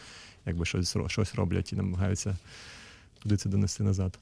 якби 0.47 0.65
щось 0.65 0.97
щось 1.07 1.35
роблять 1.35 1.73
і 1.73 1.77
намагаються 1.77 2.37
туди 3.23 3.37
це 3.37 3.49
донести 3.49 3.83
назад. 3.83 4.19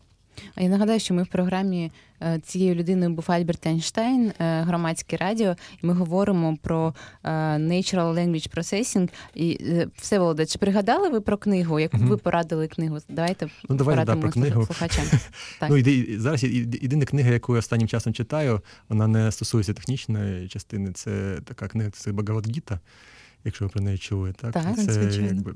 Я 0.57 0.69
нагадаю, 0.69 1.01
що 1.01 1.15
ми 1.15 1.23
в 1.23 1.27
програмі 1.27 1.93
е, 2.23 2.41
цією 2.45 2.75
людиною 2.75 3.11
був 3.11 3.25
Альберт 3.29 3.67
Ейнштейн, 3.67 4.33
е, 4.39 4.63
громадське 4.63 5.17
радіо, 5.17 5.57
і 5.83 5.87
ми 5.87 5.95
говоримо 5.95 6.57
про 6.63 6.95
е, 7.25 7.31
Natural 7.57 8.15
Language 8.15 8.57
Processing. 8.57 9.09
І 9.35 9.59
все 9.97 10.19
Володе, 10.19 10.47
чи 10.47 10.59
пригадали 10.59 11.09
ви 11.09 11.21
про 11.21 11.37
книгу? 11.37 11.81
Яку 11.81 11.99
ви 11.99 12.17
порадили 12.17 12.69
книгу? 12.69 12.99
Давайте 13.09 13.49
ну, 13.69 13.77
давайте 13.77 14.05
да, 14.05 14.17
про 14.17 14.31
книгу. 14.31 14.67
слухачам. 14.67 15.05
Так. 15.61 15.71
Ну, 15.71 15.77
іди, 15.77 16.21
Зараз 16.21 16.45
єдина 16.45 17.05
книга, 17.05 17.31
яку 17.31 17.55
я 17.55 17.59
останнім 17.59 17.89
часом 17.89 18.13
читаю, 18.13 18.61
вона 18.89 19.07
не 19.07 19.33
стосується 19.33 19.73
технічної 19.73 20.49
частини. 20.49 20.93
Це 20.93 21.39
така 21.45 21.69
книга, 21.69 21.91
це 21.91 22.13
Багаватгіта, 22.13 22.81
якщо 23.45 23.65
ви 23.65 23.69
про 23.69 23.81
неї 23.81 23.99
чули. 23.99 24.33
Так, 24.33 24.53
так 24.53 24.77
це 24.77 24.93
звичайно. 24.93 25.27
якби 25.27 25.55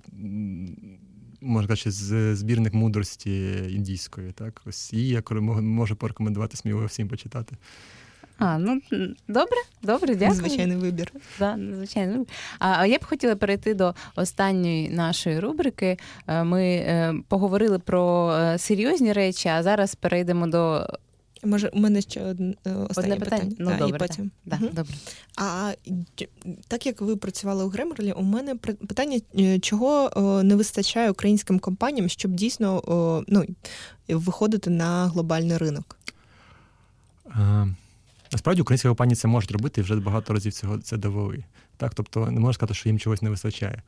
можна 1.42 1.76
сказати, 1.76 1.90
з 1.90 2.36
збірних 2.36 2.74
мудрості 2.74 3.52
індійської. 3.70 4.32
Так, 4.32 4.62
ось 4.66 4.92
її 4.92 5.08
я 5.08 5.22
можу 5.40 5.96
порекомендувати 5.96 6.56
сміливо 6.56 6.86
всім 6.86 7.08
почитати. 7.08 7.56
А, 8.38 8.58
ну 8.58 8.80
добре, 9.28 9.56
добре, 9.82 10.14
дякую. 10.14 10.40
Звичайний 10.40 10.76
вибір. 10.76 11.12
Да, 11.38 11.58
звичайний 11.74 12.26
А 12.58 12.86
я 12.86 12.98
б 12.98 13.04
хотіла 13.04 13.36
перейти 13.36 13.74
до 13.74 13.94
останньої 14.16 14.90
нашої 14.90 15.40
рубрики. 15.40 15.98
Е, 16.26 16.44
ми 16.44 16.64
е, 16.64 17.14
поговорили 17.28 17.78
про 17.78 18.32
е, 18.32 18.58
серйозні 18.58 19.12
речі, 19.12 19.48
а 19.48 19.62
зараз 19.62 19.94
перейдемо 19.94 20.46
до 20.46 20.86
Може, 21.44 21.68
у 21.68 21.78
мене 21.78 22.00
ще 22.00 22.24
одне 22.24 22.54
останнє 22.64 22.88
одне 23.14 23.16
питання. 23.16 23.24
питання. 23.24 23.56
Ну, 23.58 23.70
да, 23.70 23.76
добре, 23.76 23.96
і 23.96 23.98
потім. 23.98 24.30
Да, 24.44 24.56
угу. 24.56 24.68
добре. 24.72 24.94
А 25.36 25.72
так 26.68 26.86
як 26.86 27.00
ви 27.00 27.16
працювали 27.16 27.64
у 27.64 27.68
Гремерлі, 27.68 28.12
у 28.12 28.22
мене 28.22 28.54
питання, 28.56 29.20
е, 29.38 29.58
чого 29.58 30.10
не 30.44 30.56
вистачає 30.56 31.10
українським 31.10 31.58
компаніям, 31.58 32.08
щоб 32.08 32.32
дійсно 32.32 32.82
ну, 33.28 33.44
виходити 34.08 34.70
на 34.70 35.08
глобальний 35.08 35.56
ринок? 35.56 35.98
А, 37.30 37.66
насправді 38.32 38.62
українські 38.62 38.88
компанії 38.88 39.16
це 39.16 39.28
можуть 39.28 39.50
робити 39.50 39.80
і 39.80 39.84
вже 39.84 39.96
багато 39.96 40.34
разів 40.34 40.52
цього 40.52 40.78
це 40.78 40.96
довели. 40.96 41.44
Так, 41.76 41.94
тобто 41.94 42.30
не 42.30 42.40
можна 42.40 42.52
сказати, 42.52 42.74
що 42.74 42.88
їм 42.88 42.98
чогось 42.98 43.22
не 43.22 43.30
вистачає. 43.30 43.82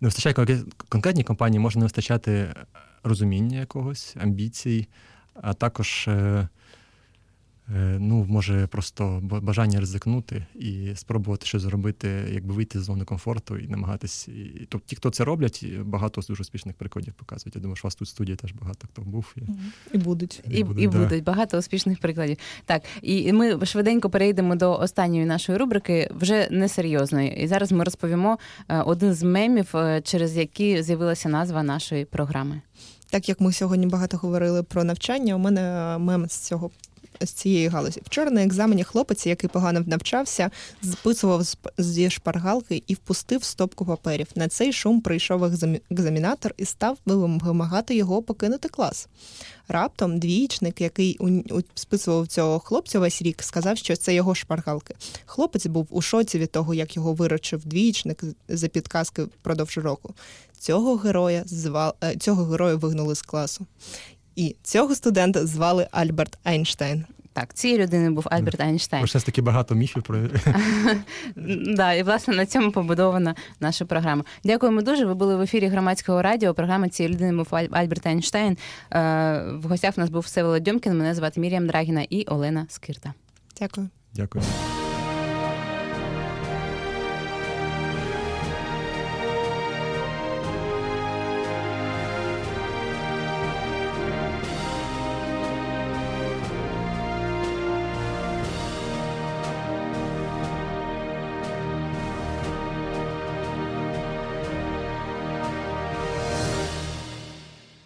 Не 0.00 0.08
вистачає 0.08 0.62
конкретній 0.88 1.24
компанії, 1.24 1.60
може 1.60 1.78
не 1.78 1.84
вистачати 1.84 2.54
розуміння 3.02 3.58
якогось, 3.58 4.16
амбіцій, 4.20 4.86
а 5.34 5.54
також 5.54 6.08
е, 6.08 6.12
Е, 6.12 6.48
ну, 7.98 8.26
може 8.28 8.66
просто 8.66 9.20
бажання 9.22 9.80
ризикнути 9.80 10.46
і 10.54 10.92
спробувати 10.94 11.46
щось 11.46 11.62
зробити, 11.62 12.08
якби 12.32 12.54
вийти 12.54 12.80
з 12.80 12.82
зони 12.82 13.04
комфорту 13.04 13.58
і 13.58 13.68
намагатись. 13.68 14.28
І, 14.28 14.66
Тобто 14.68 14.86
ті, 14.86 14.96
хто 14.96 15.10
це 15.10 15.24
роблять, 15.24 15.64
багато 15.82 16.20
дуже 16.28 16.40
успішних 16.40 16.76
прикладів 16.76 17.14
показують. 17.14 17.56
Я 17.56 17.62
думаю, 17.62 17.76
що 17.76 17.86
у 17.86 17.88
вас 17.88 17.94
тут 17.94 18.08
в 18.08 18.10
студії 18.10 18.36
теж 18.36 18.52
багато 18.52 18.88
хто 18.92 19.02
був. 19.02 19.34
І, 19.36 19.40
і 19.94 19.98
будуть. 19.98 20.42
І, 20.50 20.58
і, 20.58 20.64
будуть, 20.64 20.82
і 20.82 20.88
да. 20.88 20.98
будуть 20.98 21.24
багато 21.24 21.58
успішних 21.58 22.00
прикладів. 22.00 22.36
Так, 22.64 22.82
і 23.02 23.32
ми 23.32 23.66
швиденько 23.66 24.10
перейдемо 24.10 24.56
до 24.56 24.78
останньої 24.78 25.24
нашої 25.24 25.58
рубрики, 25.58 26.10
вже 26.18 26.48
несерйозної. 26.50 27.42
І 27.42 27.46
зараз 27.46 27.72
ми 27.72 27.84
розповімо 27.84 28.38
е, 28.68 28.82
один 28.82 29.14
з 29.14 29.22
мемів, 29.22 29.76
е, 29.76 30.00
через 30.04 30.36
які 30.36 30.82
з'явилася 30.82 31.28
назва 31.28 31.62
нашої 31.62 32.04
програми. 32.04 32.60
Так 33.10 33.28
як 33.28 33.40
ми 33.40 33.52
сьогодні 33.52 33.86
багато 33.86 34.16
говорили 34.16 34.62
про 34.62 34.84
навчання, 34.84 35.34
у 35.34 35.38
мене 35.38 35.96
мем 35.98 36.26
з 36.28 36.38
цього 36.38 36.70
з 37.20 37.30
цієї 37.30 37.68
галузі. 37.68 38.00
Вчора 38.04 38.30
на 38.30 38.42
екзамені 38.42 38.84
хлопець, 38.84 39.26
який 39.26 39.50
погано 39.50 39.84
навчався, 39.86 40.50
списував 40.92 41.42
зі 41.78 42.10
шпаргалки 42.10 42.82
і 42.86 42.94
впустив 42.94 43.44
стопку 43.44 43.86
паперів. 43.86 44.26
На 44.34 44.48
цей 44.48 44.72
шум 44.72 45.00
прийшов 45.00 45.44
екзамінатор 45.90 46.54
і 46.56 46.64
став 46.64 46.98
вимагати 47.06 47.94
його 47.94 48.22
покинути 48.22 48.68
клас. 48.68 49.08
Раптом 49.68 50.18
двічник, 50.18 50.80
який 50.80 51.18
списував 51.74 52.26
цього 52.26 52.58
хлопця 52.58 52.98
весь 52.98 53.22
рік, 53.22 53.42
сказав, 53.42 53.78
що 53.78 53.96
це 53.96 54.14
його 54.14 54.34
шпаргалки. 54.34 54.94
Хлопець 55.26 55.66
був 55.66 55.86
у 55.90 56.02
шоці 56.02 56.38
від 56.38 56.50
того, 56.52 56.74
як 56.74 56.96
його 56.96 57.14
виручив 57.14 57.64
двічник 57.64 58.22
за 58.48 58.68
підказки 58.68 59.22
впродовж 59.22 59.78
року. 59.78 60.14
Цього 60.58 60.96
героя 60.96 61.42
звали, 61.46 61.92
е, 62.04 62.16
цього 62.16 62.44
героя 62.44 62.74
вигнали 62.74 63.14
з 63.14 63.22
класу. 63.22 63.66
І 64.38 64.56
цього 64.62 64.94
студента 64.94 65.46
звали 65.46 65.88
Альберт 65.90 66.38
Айнштейн. 66.44 67.04
Так, 67.32 67.54
цією 67.54 67.82
людиною 67.82 68.12
був 68.12 68.26
Альберт 68.30 68.60
Айнштейн. 68.60 69.04
Ось 69.04 69.24
таки 69.24 69.42
багато 69.42 69.74
міфів 69.74 70.02
про 70.02 70.18
да, 71.76 71.92
і 71.92 72.02
власне 72.02 72.36
на 72.36 72.46
цьому 72.46 72.72
побудована 72.72 73.34
наша 73.60 73.84
програма. 73.84 74.24
Дякуємо 74.44 74.82
дуже. 74.82 75.06
Ви 75.06 75.14
були 75.14 75.36
в 75.36 75.40
ефірі 75.40 75.66
громадського 75.66 76.22
радіо. 76.22 76.54
Програма 76.54 76.88
цієї 76.88 77.14
людини 77.14 77.36
був 77.36 77.48
Альберт 77.70 78.06
Айнштейн. 78.06 78.56
Е, 78.92 78.98
в 79.52 79.64
гостях 79.68 79.94
у 79.96 80.00
нас 80.00 80.10
був 80.10 80.22
Всеволод 80.22 80.62
Дьомкін. 80.62 80.98
Мене 80.98 81.14
звати 81.14 81.40
Мір'ям 81.40 81.66
Драгіна 81.66 82.06
і 82.10 82.24
Олена 82.24 82.66
Скирта. 82.68 83.14
Дякую. 83.60 83.88
Дякую. 84.14 84.44